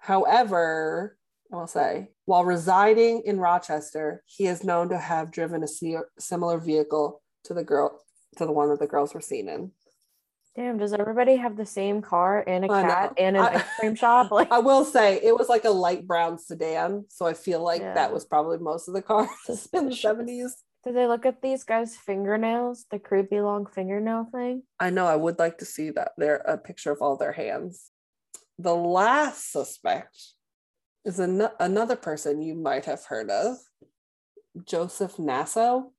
however, 0.00 1.18
I 1.52 1.56
will 1.56 1.66
say, 1.66 2.08
while 2.24 2.44
residing 2.44 3.22
in 3.26 3.38
Rochester, 3.38 4.22
he 4.24 4.46
is 4.46 4.64
known 4.64 4.88
to 4.88 4.98
have 4.98 5.30
driven 5.30 5.62
a 5.62 6.02
similar 6.18 6.58
vehicle 6.58 7.22
to 7.44 7.54
the 7.54 7.64
girl 7.64 8.00
to 8.38 8.46
the 8.46 8.52
one 8.52 8.70
that 8.70 8.80
the 8.80 8.86
girls 8.86 9.12
were 9.14 9.20
seen 9.20 9.48
in. 9.48 9.70
Damn, 10.56 10.78
does 10.78 10.92
everybody 10.92 11.34
have 11.36 11.56
the 11.56 11.66
same 11.66 12.00
car 12.00 12.44
and 12.46 12.64
a 12.64 12.70
I 12.72 12.82
know. 12.82 12.88
cat 12.88 13.12
and 13.18 13.36
an 13.36 13.42
I- 13.42 13.54
ice 13.56 13.64
cream 13.80 13.94
shop? 14.04 14.30
Like 14.30 14.52
I 14.52 14.58
will 14.60 14.84
say 14.84 15.20
it 15.22 15.36
was 15.36 15.48
like 15.48 15.64
a 15.64 15.70
light 15.70 16.06
brown 16.06 16.38
sedan, 16.38 17.06
so 17.08 17.26
I 17.26 17.34
feel 17.34 17.60
like 17.62 17.80
Yeah. 17.82 17.94
that 17.94 18.12
was 18.12 18.24
probably 18.24 18.58
most 18.58 18.86
of 18.86 18.94
the 18.94 19.02
cars 19.02 19.28
in 19.72 19.88
the 19.88 19.96
seventies. 19.96 20.54
did 20.84 20.94
they 20.94 21.06
look 21.06 21.26
at 21.26 21.42
these 21.42 21.64
guys' 21.64 21.96
fingernails? 21.96 22.86
The 22.90 22.98
creepy 23.00 23.40
long 23.40 23.66
fingernail 23.66 24.28
thing? 24.32 24.62
I 24.78 24.90
know 24.90 25.06
I 25.06 25.16
would 25.16 25.38
like 25.40 25.58
to 25.58 25.64
see 25.64 25.90
that 25.90 26.12
there 26.18 26.36
a 26.36 26.56
picture 26.56 26.92
of 26.92 26.98
all 27.02 27.16
their 27.16 27.32
hands. 27.32 27.90
The 28.58 28.76
last 28.76 29.50
suspect 29.50 30.16
is 31.04 31.18
an- 31.18 31.48
another 31.58 31.96
person 31.96 32.40
you 32.42 32.54
might 32.54 32.84
have 32.84 33.04
heard 33.06 33.28
of, 33.28 33.56
Joseph 34.64 35.18
Naso. 35.18 35.92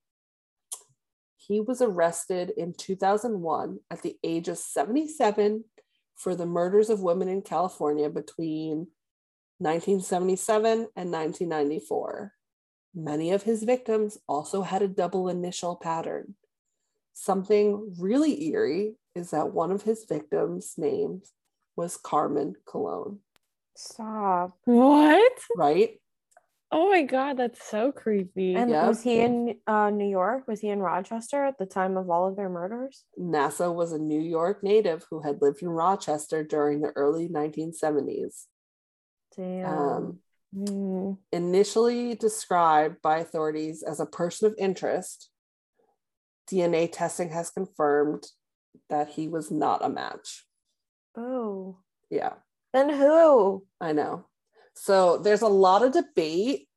He 1.47 1.62
was 1.62 1.81
arrested 1.81 2.51
in 2.55 2.73
2001 2.73 3.79
at 3.91 4.01
the 4.01 4.17
age 4.23 4.47
of 4.47 4.58
77 4.58 5.63
for 6.15 6.36
the 6.36 6.45
murders 6.45 6.89
of 6.89 7.01
women 7.01 7.27
in 7.27 7.41
California 7.41 8.10
between 8.10 8.88
1977, 9.60 10.71
and 10.95 11.12
1994. 11.12 12.34
Many 12.93 13.31
of 13.31 13.43
his 13.43 13.63
victims 13.63 14.17
also 14.27 14.62
had 14.62 14.81
a 14.81 14.88
double 14.88 15.29
initial 15.29 15.75
pattern. 15.75 16.36
Something 17.13 17.95
really 17.97 18.49
eerie 18.49 18.95
is 19.15 19.31
that 19.31 19.53
one 19.53 19.71
of 19.71 19.84
his 19.84 20.05
victims' 20.08 20.73
names 20.77 21.31
was 21.77 21.97
Carmen 21.97 22.55
Colón, 22.65 23.19
Stop. 23.75 24.58
What? 24.63 25.34
right? 25.58 25.99
Oh 26.71 26.89
my 26.89 27.04
god, 27.04 27.38
that's 27.38 27.63
so 27.63 27.91
creepy. 27.91 28.56
And 28.56 28.69
Yep. 28.69 28.88
was 28.88 29.01
he 29.04 29.19
in 29.19 29.60
uh, 29.67 29.89
New 29.91 30.08
York? 30.10 30.47
Was 30.47 30.60
he 30.60 30.69
in 30.69 30.80
Rochester 30.80 31.45
at 31.45 31.58
the 31.58 31.65
time 31.65 31.95
of 31.95 32.10
all 32.10 32.28
of 32.28 32.36
their 32.36 32.49
murders? 32.49 33.06
Naso 33.17 33.71
was 33.71 33.91
a 33.91 33.99
New 33.99 34.19
York 34.19 34.63
native 34.63 35.06
who 35.10 35.21
had 35.21 35.41
lived 35.41 35.62
in 35.62 35.69
Rochester 35.69 36.43
during 36.43 36.82
the 36.82 36.91
early 36.95 37.28
1970s. 37.30 38.45
Damn. 39.36 39.65
Um, 39.78 40.19
Mm. 40.56 41.17
initially 41.34 42.15
described 42.15 43.01
by 43.01 43.17
authorities 43.17 43.84
as 43.84 43.99
a 43.99 44.06
person 44.06 44.47
of 44.47 44.56
interest, 44.58 45.30
DNA 46.49 46.88
testing 46.89 47.30
has 47.32 47.49
confirmed 47.49 48.23
that 48.89 49.10
he 49.10 49.28
was 49.28 49.51
not 49.51 49.84
a 49.84 49.89
match. 49.89 50.45
oh. 51.17 51.78
Yeah, 52.10 52.36
Then 52.71 52.89
who? 52.89 53.65
I 53.82 53.91
know. 53.91 54.28
So 54.75 55.17
there's 55.17 55.41
a 55.41 55.47
lot 55.47 55.83
of 55.83 55.93
debate 55.93 56.67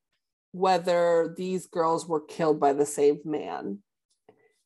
whether 0.51 1.33
these 1.37 1.67
girls 1.67 2.07
were 2.07 2.21
killed 2.21 2.59
by 2.59 2.73
the 2.73 2.85
same 2.85 3.19
man. 3.25 3.79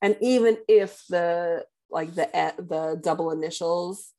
And 0.01 0.17
even 0.21 0.57
if 0.67 1.03
the 1.09 1.65
like 1.89 2.15
the 2.15 2.25
e- 2.27 2.61
the 2.61 2.99
double 3.01 3.31
initials 3.31 4.11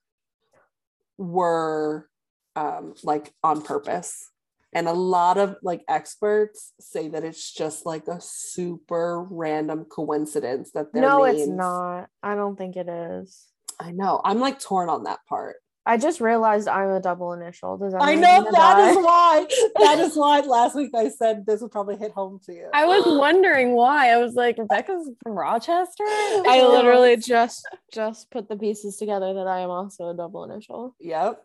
were 1.19 2.09
um 2.57 2.95
like 3.03 3.33
on 3.43 3.63
purpose. 3.63 4.31
And 4.77 4.89
a 4.89 4.93
lot 4.93 5.39
of 5.39 5.57
like 5.63 5.85
experts 5.89 6.73
say 6.81 7.07
that 7.09 7.23
it's 7.23 7.53
just 7.53 7.87
like 7.87 8.09
a 8.09 8.21
super 8.21 9.23
random 9.23 9.85
coincidence 9.85 10.73
that 10.73 10.93
their 10.93 11.03
No, 11.03 11.25
it's 11.25 11.47
not. 11.47 12.09
I 12.25 12.35
don't 12.35 12.57
think 12.57 12.77
it 12.77 12.89
is. 12.89 13.47
I 13.79 13.93
know. 13.93 14.21
I'm 14.25 14.41
like 14.41 14.59
torn 14.59 14.89
on 14.89 15.05
that 15.05 15.21
part. 15.29 15.57
I 15.87 15.99
just 15.99 16.21
realized 16.21 16.67
I'm 16.67 16.91
a 16.91 17.01
double 17.01 17.33
initial. 17.35 17.77
Does 17.77 17.93
that 17.93 18.01
I 18.01 18.15
know 18.15 18.29
I'm 18.29 18.45
gonna 18.45 18.57
that 18.57 18.91
is 18.91 18.97
why. 18.97 19.47
That 19.81 19.99
is 19.99 20.17
why 20.17 20.41
last 20.41 20.75
week 20.75 20.93
I 20.95 21.11
said 21.11 21.45
this 21.45 21.61
would 21.61 21.73
probably 21.73 21.97
hit 21.97 22.13
home 22.13 22.41
to 22.47 22.55
you. 22.55 22.69
I 22.73 22.87
was 22.87 23.05
wondering 23.07 23.73
why. 23.73 24.11
I 24.11 24.17
was 24.17 24.35
like, 24.35 24.57
Rebecca's 24.57 25.11
from 25.23 25.33
Rochester? 25.33 26.05
I 26.07 26.67
literally 26.67 27.17
just 27.17 27.69
just 27.93 28.31
put 28.31 28.49
the 28.49 28.57
pieces 28.57 28.97
together 28.97 29.35
that 29.35 29.47
I 29.47 29.61
am 29.61 29.71
also 29.71 30.09
a 30.09 30.15
double 30.15 30.45
initial. 30.45 30.95
Yep. 31.01 31.43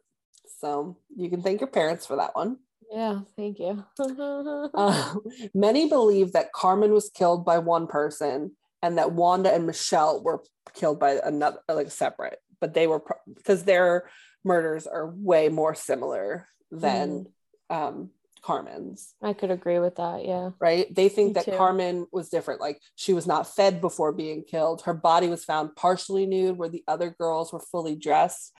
So 0.59 0.97
you 1.15 1.29
can 1.29 1.41
thank 1.41 1.59
your 1.59 1.69
parents 1.69 2.05
for 2.05 2.15
that 2.15 2.35
one. 2.35 2.59
Yeah, 2.91 3.19
thank 3.35 3.59
you. 3.59 3.83
Uh, 4.73 5.15
many 5.53 5.89
believe 5.89 6.31
that 6.33 6.53
Carmen 6.53 6.93
was 6.93 7.09
killed 7.13 7.43
by 7.43 7.57
one 7.57 7.87
person 7.87 8.51
and 8.81 8.97
that 8.97 9.11
Wanda 9.11 9.53
and 9.53 9.65
Michelle 9.65 10.23
were 10.23 10.41
killed 10.73 10.99
by 10.99 11.19
another, 11.23 11.59
like 11.67 11.91
separate, 11.91 12.39
but 12.61 12.73
they 12.73 12.87
were 12.87 12.99
pro- 12.99 13.17
because 13.35 13.63
their 13.63 14.09
murders 14.43 14.87
are 14.87 15.11
way 15.15 15.49
more 15.49 15.75
similar 15.75 16.47
than 16.71 17.27
um, 17.69 18.09
Carmen's. 18.41 19.13
I 19.21 19.33
could 19.33 19.51
agree 19.51 19.79
with 19.79 19.95
that. 19.97 20.25
Yeah. 20.25 20.51
right? 20.59 20.93
They 20.93 21.09
think 21.09 21.29
Me 21.29 21.33
that 21.33 21.45
too. 21.45 21.57
Carmen 21.57 22.07
was 22.11 22.29
different. 22.29 22.61
Like 22.61 22.79
she 22.95 23.13
was 23.13 23.27
not 23.27 23.53
fed 23.53 23.81
before 23.81 24.13
being 24.13 24.43
killed. 24.43 24.83
Her 24.83 24.93
body 24.93 25.27
was 25.27 25.43
found 25.43 25.75
partially 25.75 26.25
nude, 26.25 26.57
where 26.57 26.69
the 26.69 26.83
other 26.87 27.09
girls 27.19 27.51
were 27.51 27.59
fully 27.59 27.95
dressed. 27.95 28.53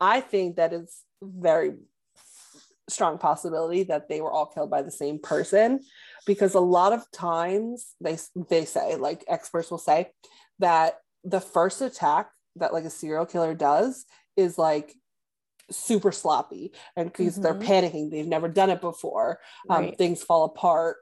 I 0.00 0.20
think 0.20 0.56
that 0.56 0.72
is 0.72 1.02
very 1.22 1.74
strong 2.90 3.16
possibility 3.16 3.84
that 3.84 4.08
they 4.10 4.20
were 4.20 4.30
all 4.30 4.46
killed 4.46 4.70
by 4.70 4.82
the 4.82 4.90
same 4.90 5.18
person, 5.18 5.80
because 6.26 6.54
a 6.54 6.60
lot 6.60 6.92
of 6.92 7.10
times 7.10 7.94
they 8.00 8.18
they 8.50 8.66
say, 8.66 8.96
like 8.96 9.24
experts 9.26 9.70
will 9.70 9.78
say, 9.78 10.10
that 10.58 10.98
the 11.24 11.40
first 11.40 11.80
attack 11.80 12.28
that 12.56 12.74
like 12.74 12.84
a 12.84 12.90
serial 12.90 13.24
killer 13.24 13.54
does 13.54 14.04
is 14.36 14.58
like 14.58 14.94
super 15.70 16.12
sloppy 16.12 16.72
and 16.96 17.10
because 17.10 17.36
they're 17.36 17.54
Mhm. 17.54 17.64
panicking 17.64 18.10
they've 18.10 18.26
never 18.26 18.48
done 18.48 18.70
it 18.70 18.80
before 18.80 19.40
um, 19.70 19.84
Right. 19.84 19.98
things 19.98 20.22
fall 20.22 20.44
apart 20.44 20.96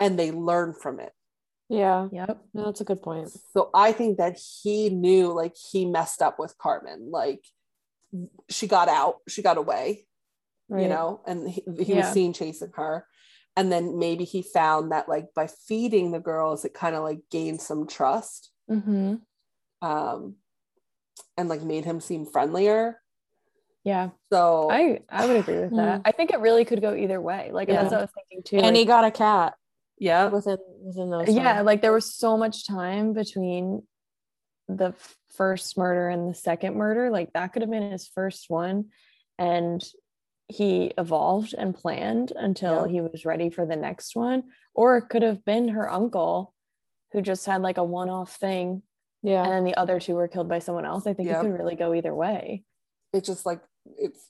and 0.00 0.18
they 0.18 0.30
learn 0.30 0.72
from 0.74 1.00
it 1.00 1.12
Yeah. 1.68 2.08
Yep. 2.12 2.44
No, 2.54 2.64
that's 2.66 2.80
a 2.80 2.84
good 2.84 3.02
point. 3.02 3.30
so 3.52 3.70
i 3.74 3.92
think 3.92 4.18
that 4.18 4.36
he 4.38 4.90
knew 4.90 5.32
like 5.32 5.56
he 5.56 5.84
messed 5.86 6.22
up 6.22 6.38
with 6.38 6.56
carmen 6.58 7.10
like 7.10 7.44
she 8.48 8.66
got 8.66 8.88
out 8.88 9.16
she 9.28 9.42
got 9.42 9.56
away 9.58 10.06
Right. 10.68 10.82
you 10.82 10.88
know 10.88 11.20
and 11.26 11.48
he, 11.48 11.62
he 11.82 11.94
was 11.94 12.06
seen 12.12 12.32
chasing 12.32 12.72
her 12.76 13.06
and 13.56 13.70
then 13.70 13.98
maybe 13.98 14.24
he 14.24 14.42
found 14.42 14.92
that 14.92 15.08
like 15.08 15.34
by 15.34 15.46
feeding 15.46 16.12
the 16.12 16.20
girls 16.20 16.64
it 16.64 16.72
kind 16.74 16.94
of 16.94 17.02
like 17.02 17.20
gained 17.30 17.60
some 17.60 17.86
trust 17.86 18.50
Mm-hmm. 18.70 19.16
um 19.86 20.36
and 21.36 21.48
like 21.48 21.62
made 21.62 21.84
him 21.84 22.00
seem 22.00 22.24
friendlier 22.26 23.01
Yeah. 23.84 24.10
so 24.32 24.70
I, 24.70 25.00
I 25.08 25.26
would 25.26 25.36
agree 25.36 25.58
with 25.58 25.74
that. 25.76 25.96
Hmm. 25.96 26.02
I 26.04 26.12
think 26.12 26.30
it 26.32 26.38
really 26.40 26.64
could 26.64 26.80
go 26.80 26.94
either 26.94 27.20
way. 27.20 27.50
Like 27.52 27.68
Yeah. 27.68 27.82
that's 27.82 27.90
what 27.92 27.98
I 27.98 28.02
was 28.02 28.10
thinking 28.14 28.42
too. 28.44 28.56
And 28.58 28.66
like- 28.66 28.76
he 28.76 28.84
got 28.84 29.04
a 29.04 29.10
cat 29.10 29.54
yeah 29.98 30.26
within 30.28 30.56
within 30.80 31.10
those. 31.10 31.28
yeah 31.28 31.54
times. 31.54 31.66
like 31.66 31.82
there 31.82 31.92
was 31.92 32.12
so 32.14 32.36
much 32.36 32.66
time 32.66 33.12
between 33.12 33.82
the 34.68 34.94
first 35.36 35.76
murder 35.76 36.08
and 36.08 36.30
the 36.30 36.34
second 36.34 36.74
murder 36.76 37.10
like 37.10 37.32
that 37.34 37.52
could 37.52 37.62
have 37.62 37.70
been 37.70 37.90
his 37.92 38.08
first 38.08 38.46
one 38.48 38.86
and 39.38 39.84
he 40.48 40.92
evolved 40.98 41.54
and 41.56 41.74
planned 41.74 42.32
until 42.34 42.86
Yeah. 42.86 42.92
he 42.92 43.00
was 43.00 43.24
ready 43.24 43.50
for 43.50 43.64
the 43.66 43.76
next 43.76 44.16
one 44.16 44.44
or 44.74 44.96
it 44.96 45.08
could 45.08 45.22
have 45.22 45.44
been 45.44 45.68
her 45.68 45.90
uncle 45.90 46.54
who 47.12 47.20
just 47.22 47.44
had 47.46 47.62
like 47.62 47.78
a 47.78 47.84
one-off 47.84 48.34
thing 48.36 48.82
yeah. 49.22 49.42
and 49.44 49.52
then 49.52 49.64
the 49.64 49.76
other 49.76 50.00
two 50.00 50.14
were 50.14 50.26
killed 50.28 50.48
by 50.48 50.58
someone 50.58 50.86
else 50.86 51.06
i 51.06 51.12
think 51.12 51.28
Yep. 51.28 51.36
it 51.38 51.42
could 51.42 51.58
really 51.58 51.76
go 51.76 51.94
either 51.94 52.14
way 52.14 52.64
it's 53.12 53.28
just 53.28 53.44
like 53.46 53.60
it's 53.98 54.20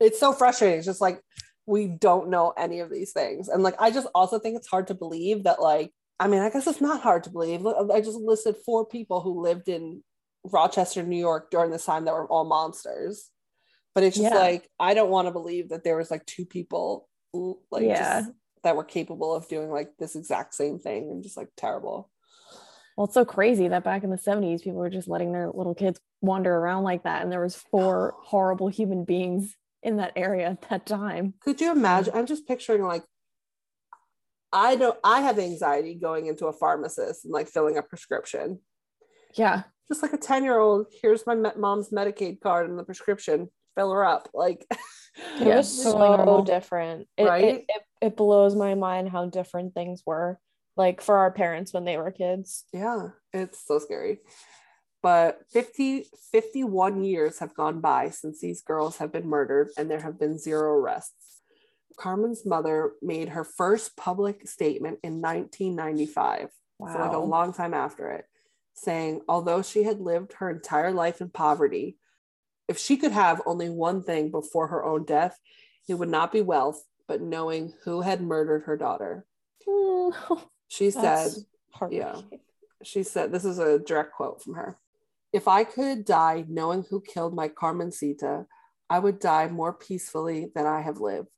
it's 0.00 0.18
so 0.20 0.32
frustrating. 0.32 0.78
It's 0.78 0.86
just 0.86 1.00
like 1.00 1.20
we 1.66 1.86
don't 1.86 2.28
know 2.28 2.52
any 2.58 2.80
of 2.80 2.90
these 2.90 3.12
things. 3.12 3.48
And 3.48 3.62
like 3.62 3.74
i 3.80 3.90
just 3.90 4.08
also 4.14 4.38
think 4.38 4.56
it's 4.56 4.68
hard 4.68 4.88
to 4.88 4.94
believe 4.94 5.44
that 5.44 5.60
like 5.62 5.90
i 6.20 6.28
mean 6.28 6.40
i 6.40 6.50
guess 6.50 6.66
it's 6.66 6.80
not 6.80 7.00
hard 7.02 7.24
to 7.24 7.30
believe. 7.30 7.66
I 7.66 8.00
just 8.00 8.18
listed 8.18 8.56
four 8.64 8.86
people 8.86 9.20
who 9.20 9.40
lived 9.42 9.68
in 9.68 10.02
rochester 10.44 11.02
new 11.02 11.16
york 11.18 11.50
during 11.50 11.70
this 11.70 11.86
time 11.86 12.04
that 12.04 12.12
were 12.14 12.26
all 12.28 12.44
monsters. 12.44 13.30
But 13.94 14.04
it's 14.04 14.16
just 14.16 14.32
Yeah. 14.34 14.38
like 14.40 14.68
i 14.78 14.92
don't 14.94 15.10
want 15.10 15.26
to 15.28 15.32
believe 15.32 15.70
that 15.70 15.84
there 15.84 15.96
was 15.96 16.10
like 16.10 16.26
two 16.26 16.44
people 16.44 17.08
like 17.70 17.84
Yeah. 17.84 18.20
just, 18.20 18.32
that 18.62 18.76
were 18.76 18.84
capable 18.84 19.34
of 19.34 19.48
doing 19.48 19.70
like 19.70 19.90
this 19.98 20.16
exact 20.16 20.54
same 20.54 20.78
thing 20.78 21.10
and 21.10 21.22
just 21.22 21.36
like 21.36 21.48
terrible 21.56 22.10
well 22.96 23.06
it's 23.06 23.14
so 23.14 23.24
crazy 23.24 23.68
that 23.68 23.84
back 23.84 24.04
in 24.04 24.10
the 24.10 24.16
70s 24.16 24.62
people 24.62 24.78
were 24.78 24.90
just 24.90 25.08
letting 25.08 25.32
their 25.32 25.50
little 25.52 25.74
kids 25.74 26.00
wander 26.20 26.54
around 26.54 26.84
like 26.84 27.04
that 27.04 27.22
and 27.22 27.30
there 27.32 27.42
was 27.42 27.56
four 27.56 28.14
horrible 28.22 28.68
human 28.68 29.04
beings 29.04 29.56
in 29.82 29.96
that 29.98 30.12
area 30.16 30.48
at 30.48 30.62
that 30.70 30.86
time 30.86 31.34
Could 31.40 31.60
you 31.60 31.70
imagine? 31.72 32.14
I'm 32.16 32.26
just 32.26 32.46
picturing 32.48 32.82
like 32.82 33.04
I 34.52 34.76
don't 34.76 34.98
I 35.02 35.20
have 35.22 35.38
anxiety 35.38 35.94
going 35.94 36.26
into 36.26 36.46
a 36.46 36.52
pharmacist 36.52 37.24
and 37.24 37.32
like 37.32 37.48
filling 37.48 37.76
a 37.76 37.82
prescription. 37.82 38.60
yeah 39.34 39.64
Just 39.88 40.02
like 40.02 40.12
a 40.12 40.16
10 40.18 40.44
year 40.44 40.58
old, 40.58 40.86
here's 41.02 41.26
my 41.26 41.34
me- 41.34 41.50
mom's 41.56 41.90
Medicaid 41.90 42.40
card 42.40 42.70
and 42.70 42.78
the 42.78 42.84
prescription, 42.84 43.48
fill 43.76 43.90
her 43.92 44.04
up. 44.04 44.28
Like, 44.32 44.64
It 45.40 45.46
was 45.46 45.82
totally 45.82 46.24
so 46.24 46.44
different. 46.44 47.06
It, 47.16 47.24
Right? 47.24 47.44
it, 47.44 47.64
it, 47.68 47.82
it 48.00 48.16
blows 48.16 48.54
my 48.56 48.74
mind 48.74 49.08
how 49.10 49.26
different 49.26 49.74
things 49.74 50.02
were 50.06 50.38
like 50.76 51.00
for 51.00 51.18
our 51.18 51.30
parents 51.30 51.72
when 51.72 51.84
they 51.84 51.96
were 51.96 52.10
kids. 52.10 52.64
yeah, 52.72 53.08
it's 53.32 53.64
so 53.66 53.78
scary. 53.78 54.18
But 55.02 55.40
50, 55.52 56.06
51 56.32 57.04
years 57.04 57.38
have 57.40 57.54
gone 57.54 57.80
by 57.80 58.08
since 58.08 58.40
these 58.40 58.62
girls 58.62 58.96
have 58.96 59.12
been 59.12 59.28
murdered 59.28 59.68
and 59.76 59.90
there 59.90 60.00
have 60.00 60.18
been 60.18 60.38
zero 60.38 60.72
arrests. 60.72 61.42
Carmen's 61.98 62.46
mother 62.46 62.92
made 63.02 63.28
her 63.28 63.44
first 63.44 63.96
public 63.98 64.48
statement 64.48 65.00
in 65.02 65.20
1995. 65.20 66.48
wow 66.78 66.92
so 66.92 66.98
like 67.00 67.12
a 67.12 67.18
long 67.18 67.52
time 67.52 67.74
after 67.74 68.10
it, 68.12 68.24
saying, 68.74 69.20
although 69.28 69.60
she 69.60 69.82
had 69.82 70.00
lived 70.00 70.32
her 70.38 70.48
entire 70.48 70.90
life 70.90 71.20
in 71.20 71.28
poverty, 71.28 71.98
if 72.66 72.78
she 72.78 72.96
could 72.96 73.12
have 73.12 73.42
only 73.44 73.68
one 73.68 74.02
thing 74.02 74.30
before 74.30 74.68
her 74.68 74.84
own 74.84 75.04
death, 75.04 75.38
it 75.86 75.94
would 75.94 76.08
not 76.08 76.32
be 76.32 76.40
wealth, 76.40 76.82
but 77.06 77.20
knowing 77.20 77.74
who 77.84 78.00
had 78.00 78.22
murdered 78.22 78.62
her 78.62 78.76
daughter. 78.76 79.26
Mm, 79.68 80.14
She 80.74 80.90
said, 80.90 81.02
That's 81.02 81.44
heartbreaking. 81.70 82.06
yeah. 82.32 82.38
she 82.82 83.04
said, 83.04 83.30
this 83.30 83.44
is 83.44 83.60
a 83.60 83.78
direct 83.78 84.12
quote 84.12 84.42
from 84.42 84.54
her. 84.54 84.76
If 85.32 85.46
I 85.46 85.62
could 85.62 86.04
die 86.04 86.44
knowing 86.48 86.84
who 86.90 87.00
killed 87.00 87.34
my 87.34 87.46
Carmencita, 87.48 88.46
I 88.90 88.98
would 88.98 89.20
die 89.20 89.48
more 89.48 89.72
peacefully 89.72 90.50
than 90.52 90.66
I 90.66 90.80
have 90.80 91.00
lived. 91.00 91.28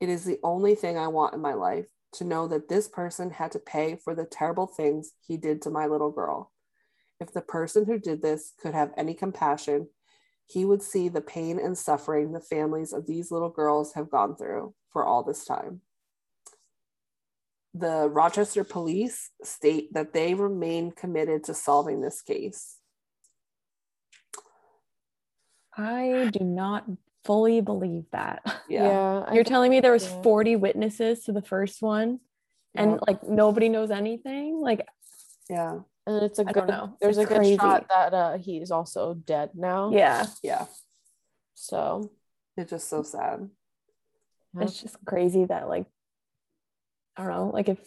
It 0.00 0.08
is 0.08 0.24
the 0.24 0.40
only 0.42 0.74
thing 0.74 0.98
I 0.98 1.06
want 1.08 1.34
in 1.34 1.40
my 1.40 1.54
life 1.54 1.86
to 2.14 2.24
know 2.24 2.48
that 2.48 2.68
this 2.68 2.88
person 2.88 3.30
had 3.30 3.52
to 3.52 3.60
pay 3.60 3.98
for 4.02 4.16
the 4.16 4.26
terrible 4.26 4.66
things 4.66 5.12
he 5.20 5.36
did 5.36 5.62
to 5.62 5.70
my 5.70 5.86
little 5.86 6.10
girl. 6.10 6.50
If 7.20 7.32
the 7.32 7.40
person 7.40 7.84
who 7.84 7.98
did 7.98 8.20
this 8.20 8.52
could 8.60 8.74
have 8.74 8.92
any 8.96 9.14
compassion, 9.14 9.88
he 10.46 10.64
would 10.64 10.82
see 10.82 11.08
the 11.08 11.20
pain 11.20 11.60
and 11.60 11.78
suffering 11.78 12.32
the 12.32 12.40
families 12.40 12.92
of 12.92 13.06
these 13.06 13.30
little 13.30 13.48
girls 13.48 13.94
have 13.94 14.10
gone 14.10 14.34
through 14.34 14.74
for 14.92 15.04
all 15.04 15.22
this 15.22 15.44
time. 15.44 15.82
The 17.74 18.08
Rochester 18.08 18.64
police 18.64 19.30
state 19.42 19.92
that 19.94 20.12
they 20.12 20.34
remain 20.34 20.90
committed 20.92 21.44
to 21.44 21.54
solving 21.54 22.00
this 22.02 22.20
case. 22.20 22.76
I 25.76 26.28
do 26.32 26.44
not 26.44 26.84
fully 27.24 27.60
believe 27.60 28.04
that. 28.12 28.42
Yeah. 28.68 29.24
I 29.26 29.34
You're 29.34 29.44
telling 29.44 29.70
me 29.70 29.80
there 29.80 29.92
was 29.92 30.06
40 30.06 30.56
witnesses 30.56 31.24
to 31.24 31.32
the 31.32 31.42
first 31.42 31.80
one 31.82 32.20
and 32.74 32.92
Yeah. 32.92 32.98
like 33.06 33.22
nobody 33.28 33.68
knows 33.68 33.90
anything? 33.90 34.60
Like 34.60 34.86
Yeah. 35.48 35.80
and 36.06 36.22
it's 36.22 36.38
a 36.38 36.42
I 36.42 36.52
good 36.52 36.66
don't 36.66 36.68
know. 36.68 36.96
there's 37.00 37.16
It's 37.18 37.30
a 37.30 37.34
good 37.38 37.58
shot 37.58 37.86
that 37.88 38.12
uh 38.12 38.38
he's 38.38 38.70
also 38.70 39.14
dead 39.14 39.50
now. 39.54 39.90
yeah, 39.92 40.26
Yeah. 40.42 40.66
So 41.54 42.10
It's 42.56 42.70
just 42.70 42.88
so 42.88 43.02
sad. 43.02 43.48
it's 44.60 44.80
just 44.82 45.02
crazy 45.06 45.44
that 45.46 45.68
like 45.68 45.86
I 47.16 47.22
don't 47.24 47.30
know, 47.32 47.50
like 47.52 47.68
if 47.68 47.78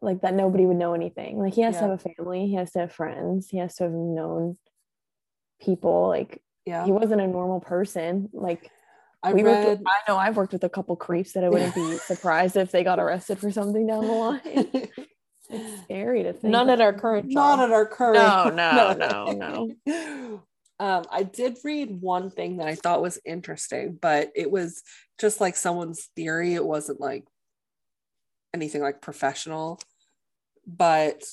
like 0.00 0.20
that 0.22 0.34
nobody 0.34 0.64
would 0.66 0.76
know 0.76 0.94
anything. 0.94 1.38
Like 1.38 1.54
he 1.54 1.62
has 1.62 1.74
Yeah. 1.74 1.80
to 1.80 1.86
have 1.88 2.00
a 2.04 2.14
family, 2.14 2.46
he 2.46 2.54
has 2.54 2.70
to 2.72 2.80
have 2.80 2.92
friends, 2.92 3.48
he 3.48 3.58
has 3.58 3.74
to 3.76 3.84
have 3.84 3.92
known 3.92 4.56
people. 5.60 6.08
Like 6.08 6.40
Yeah. 6.64 6.84
he 6.84 6.92
wasn't 6.92 7.20
a 7.20 7.26
normal 7.26 7.60
person. 7.60 8.28
Like 8.32 8.70
I 9.22 9.32
we 9.32 9.42
read 9.42 9.64
with, 9.64 9.80
I 9.86 9.96
know 10.08 10.16
I've 10.16 10.36
worked 10.36 10.52
with 10.52 10.62
a 10.64 10.68
couple 10.68 10.94
creeps 10.96 11.32
that 11.32 11.42
I 11.44 11.48
wouldn't 11.48 11.74
be 11.74 11.98
surprised 12.06 12.56
if 12.56 12.70
they 12.70 12.84
got 12.84 13.00
arrested 13.00 13.38
for 13.40 13.50
something 13.50 13.86
down 13.86 14.06
the 14.06 14.12
line. 14.12 14.88
It's 15.50 15.82
scary 15.84 16.24
to 16.24 16.34
think. 16.34 16.52
none 16.52 16.68
of. 16.68 16.74
at 16.78 16.82
our 16.82 16.92
current 16.92 17.30
not 17.30 17.56
job. 17.58 17.70
at 17.70 17.72
our 17.72 17.86
current 17.86 18.54
No, 18.54 18.92
no, 18.94 19.32
no, 19.32 19.72
no 19.80 20.42
um 20.78 21.04
i 21.10 21.22
did 21.22 21.56
read 21.64 22.02
one 22.02 22.30
thing 22.30 22.58
that 22.58 22.68
i 22.68 22.74
thought 22.74 23.00
was 23.00 23.18
interesting 23.24 23.98
but 23.98 24.30
it 24.36 24.50
was 24.50 24.82
just 25.18 25.40
like 25.40 25.56
someone's 25.56 26.10
theory 26.14 26.52
it 26.54 26.64
wasn't 26.64 27.00
like 27.00 27.24
anything 28.58 28.82
like 28.82 29.00
professional. 29.00 29.80
But 30.66 31.24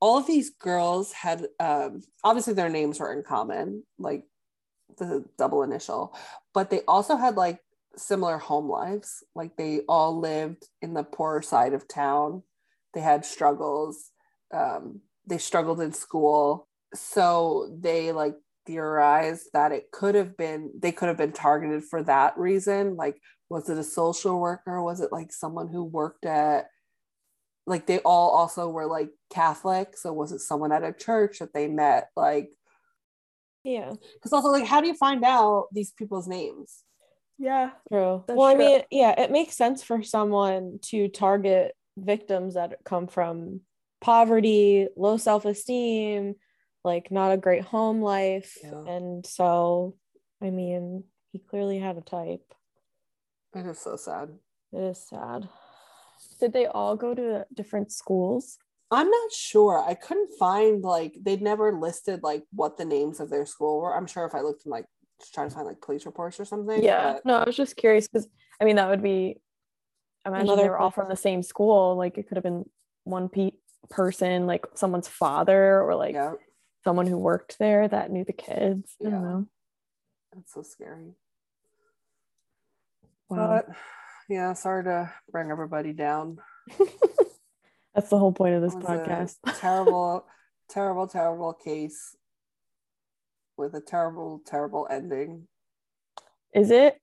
all 0.00 0.18
of 0.18 0.26
these 0.26 0.50
girls 0.50 1.12
had 1.12 1.46
um 1.58 2.02
obviously 2.22 2.52
their 2.52 2.68
names 2.68 3.00
were 3.00 3.12
in 3.12 3.22
common 3.22 3.82
like 3.98 4.24
the 4.98 5.24
double 5.38 5.62
initial 5.62 6.14
but 6.52 6.68
they 6.68 6.82
also 6.86 7.16
had 7.16 7.34
like 7.34 7.60
similar 7.98 8.38
home 8.38 8.68
lives. 8.68 9.24
Like 9.34 9.56
they 9.56 9.80
all 9.88 10.18
lived 10.18 10.68
in 10.82 10.94
the 10.94 11.04
poorer 11.04 11.42
side 11.42 11.72
of 11.72 11.88
town. 11.88 12.42
They 12.94 13.00
had 13.00 13.24
struggles. 13.24 14.10
Um, 14.52 15.00
they 15.26 15.38
struggled 15.38 15.80
in 15.80 15.92
school. 15.92 16.68
So 16.94 17.76
they 17.80 18.12
like 18.12 18.36
theorized 18.66 19.48
that 19.52 19.72
it 19.72 19.90
could 19.90 20.14
have 20.14 20.36
been 20.36 20.70
they 20.78 20.92
could 20.92 21.08
have 21.08 21.16
been 21.16 21.32
targeted 21.32 21.84
for 21.84 22.02
that 22.02 22.36
reason 22.38 22.96
like 22.96 23.20
was 23.48 23.68
it 23.68 23.78
a 23.78 23.84
social 23.84 24.40
worker 24.40 24.82
was 24.82 25.00
it 25.00 25.12
like 25.12 25.32
someone 25.32 25.68
who 25.68 25.84
worked 25.84 26.24
at 26.26 26.66
like 27.66 27.86
they 27.86 27.98
all 28.00 28.30
also 28.30 28.68
were 28.68 28.86
like 28.86 29.10
catholic 29.30 29.96
so 29.96 30.12
was 30.12 30.32
it 30.32 30.40
someone 30.40 30.72
at 30.72 30.84
a 30.84 30.92
church 30.92 31.38
that 31.38 31.54
they 31.54 31.68
met 31.68 32.08
like 32.16 32.50
yeah. 33.64 33.92
because 34.14 34.32
also 34.32 34.48
like 34.48 34.66
how 34.66 34.80
do 34.80 34.86
you 34.86 34.94
find 34.94 35.24
out 35.24 35.66
these 35.72 35.92
people's 35.92 36.28
names 36.28 36.84
Yeah. 37.38 37.70
True. 37.92 38.24
That's 38.26 38.36
well, 38.36 38.48
I 38.48 38.54
mean, 38.54 38.82
yeah, 38.90 39.20
it 39.20 39.30
makes 39.30 39.56
sense 39.56 39.82
for 39.82 40.02
someone 40.02 40.78
to 40.84 41.08
target 41.08 41.74
victims 41.96 42.54
that 42.54 42.78
come 42.84 43.06
from 43.06 43.60
poverty, 44.00 44.88
low 44.96 45.16
self-esteem, 45.16 46.34
like 46.86 47.10
not 47.10 47.32
a 47.32 47.36
great 47.36 47.64
home 47.64 48.00
life. 48.00 48.56
Yeah. 48.62 48.82
And 48.86 49.26
so, 49.26 49.96
I 50.42 50.48
mean, 50.50 51.04
he 51.32 51.38
clearly 51.40 51.78
had 51.78 51.98
a 51.98 52.00
type. 52.00 52.46
it 53.54 53.66
is 53.66 53.78
so 53.80 53.96
sad 53.96 54.30
It 54.72 54.80
is 54.82 55.06
sad. 55.08 55.48
Did 56.40 56.52
they 56.54 56.66
all 56.66 56.96
go 56.96 57.14
to 57.14 57.44
different 57.52 57.92
schools? 57.92 58.56
I'm 58.90 59.10
not 59.10 59.32
sure. 59.32 59.84
I 59.86 59.94
couldn't 59.94 60.32
find 60.38 60.82
like 60.82 61.14
they'd 61.20 61.42
never 61.42 61.72
listed 61.72 62.22
like 62.22 62.44
what 62.52 62.78
the 62.78 62.84
names 62.84 63.18
of 63.20 63.28
their 63.30 63.44
school 63.44 63.80
were. 63.80 63.94
I'm 63.96 64.06
sure 64.06 64.24
if 64.26 64.34
I 64.34 64.40
looked 64.42 64.64
in 64.64 64.70
like 64.70 64.86
trying 65.34 65.48
to 65.48 65.54
find 65.54 65.66
like 65.66 65.80
police 65.80 66.06
reports 66.06 66.38
or 66.38 66.44
something. 66.44 66.82
Yeah. 66.82 67.14
but- 67.14 67.26
No, 67.26 67.34
I 67.38 67.44
was 67.44 67.56
just 67.56 67.76
curious 67.76 68.06
because 68.06 68.28
I 68.60 68.64
mean 68.64 68.76
that 68.76 68.88
would 68.88 69.02
be. 69.02 69.40
I 70.24 70.28
imagine 70.28 70.46
Another 70.48 70.62
they 70.62 70.68
were 70.68 70.78
all 70.78 70.90
from 70.90 71.08
the 71.08 71.16
same 71.16 71.42
school. 71.42 71.96
Like 71.96 72.16
it 72.18 72.28
could 72.28 72.36
have 72.36 72.44
been 72.44 72.64
one 73.04 73.28
pe- 73.28 73.52
person, 73.90 74.46
like 74.46 74.64
someone's 74.74 75.08
father, 75.08 75.80
or 75.82 75.94
like 75.94 76.14
yeah, 76.14 76.32
someone 76.86 77.08
who 77.08 77.18
worked 77.18 77.58
there 77.58 77.88
that 77.88 78.12
knew 78.12 78.24
the 78.24 78.32
kids. 78.32 78.94
I 79.00 79.06
Yeah. 79.06 79.10
don't 79.10 79.22
know. 79.24 79.46
it's 80.38 80.54
so 80.54 80.62
scary. 80.62 81.14
Wow. 83.28 83.48
But 83.48 83.66
yeah, 84.28 84.52
sorry 84.52 84.84
to 84.84 85.12
bring 85.32 85.50
everybody 85.50 85.92
down. 85.92 86.38
That's 87.94 88.08
the 88.08 88.18
whole 88.18 88.30
point 88.32 88.54
of 88.54 88.62
this 88.62 88.76
podcast. 88.76 89.34
terrible, 89.58 90.26
terrible, 90.68 91.08
terrible 91.08 91.54
case 91.54 92.14
with 93.56 93.74
a 93.74 93.80
terrible, 93.80 94.42
terrible 94.46 94.86
ending. 94.88 95.48
Is 96.54 96.70
it? 96.70 97.00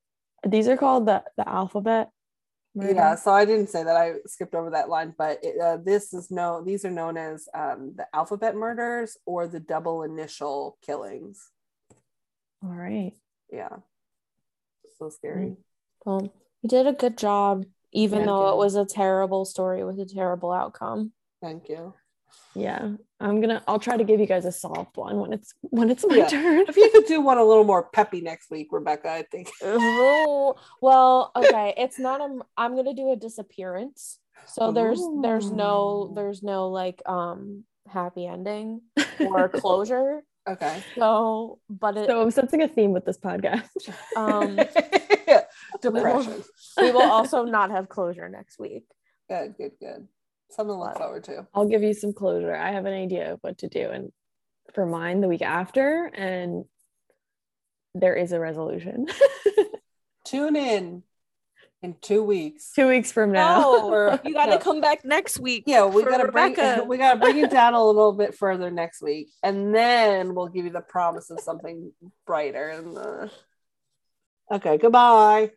These 0.47 0.69
are 0.69 0.77
called 0.77 1.07
the 1.07 1.25
the 1.35 1.47
alphabet. 1.49 2.09
Murder? 2.75 2.93
Yeah, 2.93 3.15
so 3.15 3.31
I 3.31 3.45
didn't 3.45 3.69
say 3.69 3.83
that. 3.83 3.95
I 3.95 4.13
skipped 4.25 4.55
over 4.55 4.69
that 4.71 4.89
line, 4.89 5.13
but 5.17 5.39
it, 5.43 5.59
uh, 5.59 5.77
this 5.77 6.13
is 6.13 6.31
no. 6.31 6.63
These 6.63 6.85
are 6.85 6.91
known 6.91 7.17
as 7.17 7.47
um, 7.53 7.93
the 7.95 8.07
alphabet 8.13 8.55
murders 8.55 9.17
or 9.25 9.47
the 9.47 9.59
double 9.59 10.03
initial 10.03 10.77
killings. 10.81 11.51
All 12.63 12.69
right. 12.69 13.13
Yeah, 13.51 13.69
so 14.97 15.09
scary. 15.09 15.57
Well, 16.05 16.33
you 16.61 16.69
did 16.69 16.87
a 16.87 16.93
good 16.93 17.17
job, 17.17 17.65
even 17.91 18.19
Thank 18.19 18.27
though 18.27 18.47
you. 18.47 18.53
it 18.53 18.57
was 18.57 18.75
a 18.75 18.85
terrible 18.85 19.45
story 19.45 19.83
with 19.83 19.99
a 19.99 20.05
terrible 20.05 20.51
outcome. 20.51 21.11
Thank 21.41 21.69
you. 21.69 21.93
Yeah. 22.55 22.91
I'm 23.19 23.41
gonna. 23.41 23.63
I'll 23.67 23.79
try 23.79 23.97
to 23.97 24.03
give 24.03 24.19
you 24.19 24.25
guys 24.27 24.45
a 24.45 24.51
soft 24.51 24.97
one 24.97 25.17
when 25.19 25.33
it's 25.33 25.53
when 25.61 25.89
it's 25.89 26.05
my 26.07 26.17
Yeah. 26.17 26.27
turn. 26.27 26.65
If 26.67 26.77
you 26.77 26.89
could 26.91 27.05
do 27.05 27.19
one 27.21 27.37
a 27.37 27.43
little 27.43 27.63
more 27.63 27.83
peppy 27.83 28.21
next 28.21 28.51
week, 28.51 28.67
Rebecca, 28.71 29.09
I 29.09 29.23
think. 29.31 29.49
Oh, 29.63 30.55
well, 30.81 31.31
okay. 31.35 31.73
It's 31.77 31.97
not 31.99 32.21
a. 32.21 32.39
I'm 32.57 32.75
gonna 32.75 32.93
do 32.93 33.11
a 33.11 33.15
disappearance. 33.15 34.19
So 34.45 34.71
there's 34.71 35.01
there's 35.21 35.51
no 35.51 36.11
there's 36.15 36.43
no 36.43 36.67
like 36.67 37.01
um 37.07 37.63
happy 37.87 38.27
ending 38.27 38.81
or 39.19 39.47
closure. 39.49 40.23
Okay. 40.47 40.83
So, 40.99 41.59
but 41.69 41.95
it 41.97 42.07
So 42.07 42.21
I'm 42.21 42.29
sensing 42.31 42.61
a 42.61 42.67
theme 42.67 42.91
with 42.91 43.05
this 43.05 43.17
podcast. 43.17 43.69
um 44.17 44.59
Depression. 45.81 46.43
we 46.79 46.91
will 46.91 47.01
also 47.01 47.45
not 47.45 47.71
have 47.71 47.89
closure 47.89 48.27
next 48.29 48.59
week. 48.59 48.83
Good, 49.29 49.55
good, 49.57 49.71
good. 49.79 50.07
Something 50.55 50.75
to 50.75 50.79
look 50.79 50.97
forward 50.97 51.23
to. 51.25 51.47
I'll 51.53 51.67
give 51.67 51.81
you 51.81 51.93
some 51.93 52.13
closure. 52.13 52.55
I 52.55 52.71
have 52.71 52.85
an 52.85 52.93
idea 52.93 53.33
of 53.33 53.39
what 53.41 53.57
to 53.59 53.67
do 53.67 53.89
and 53.89 54.11
for 54.73 54.85
mine 54.85 55.21
the 55.21 55.27
week 55.27 55.41
after, 55.41 56.05
and 56.13 56.65
there 57.95 58.15
is 58.15 58.31
a 58.31 58.39
resolution. 58.39 59.07
Tune 60.25 60.55
in 60.55 61.03
in 61.81 61.95
two 62.01 62.23
weeks. 62.23 62.71
Two 62.73 62.87
weeks 62.87 63.11
from 63.11 63.31
now. 63.31 63.61
No, 63.61 64.19
you 64.25 64.33
got 64.33 64.45
to 64.45 64.51
No. 64.51 64.57
come 64.59 64.79
back 64.79 65.03
next 65.03 65.39
week. 65.39 65.63
Yeah, 65.67 65.85
we 65.85 66.03
gotta 66.03 66.31
bring 66.31 66.51
Rebecca. 66.51 66.83
we 66.87 66.97
gotta 66.97 67.19
bring 67.19 67.37
you 67.37 67.47
down 67.47 67.73
a 67.73 67.83
little 67.83 68.13
bit 68.13 68.35
further 68.35 68.71
next 68.71 69.01
week, 69.01 69.29
and 69.41 69.73
then 69.73 70.33
we'll 70.33 70.47
give 70.47 70.65
you 70.65 70.71
the 70.71 70.81
promise 70.81 71.29
of 71.29 71.39
something 71.39 71.91
brighter. 72.25 72.69
And 72.69 72.95
the... 72.95 73.31
okay, 74.51 74.77
goodbye. 74.77 75.51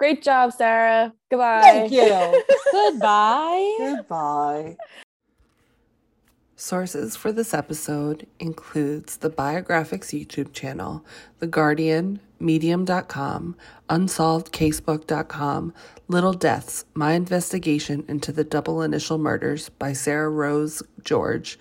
Great 0.00 0.22
job, 0.22 0.50
Sarah. 0.50 1.12
Goodbye. 1.30 1.60
Thank 1.60 1.92
you. 1.92 2.42
Goodbye. 2.72 3.76
Goodbye. 3.78 4.78
Sources 6.56 7.16
for 7.16 7.32
this 7.32 7.52
episode 7.52 8.26
includes 8.38 9.18
the 9.18 9.28
Biographics 9.28 10.18
YouTube 10.18 10.54
channel, 10.54 11.04
The 11.38 11.46
Guardian, 11.46 12.18
Medium.com, 12.38 13.56
UnsolvedCasebook.com, 13.90 15.74
Little 16.08 16.32
Deaths, 16.32 16.86
My 16.94 17.12
Investigation 17.12 18.06
into 18.08 18.32
the 18.32 18.44
Double 18.44 18.80
Initial 18.80 19.18
Murders 19.18 19.68
by 19.68 19.92
Sarah 19.92 20.30
Rose 20.30 20.82
George, 21.04 21.58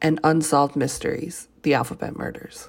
and 0.00 0.18
Unsolved 0.24 0.74
Mysteries, 0.74 1.46
The 1.62 1.74
Alphabet 1.74 2.16
Murders. 2.16 2.66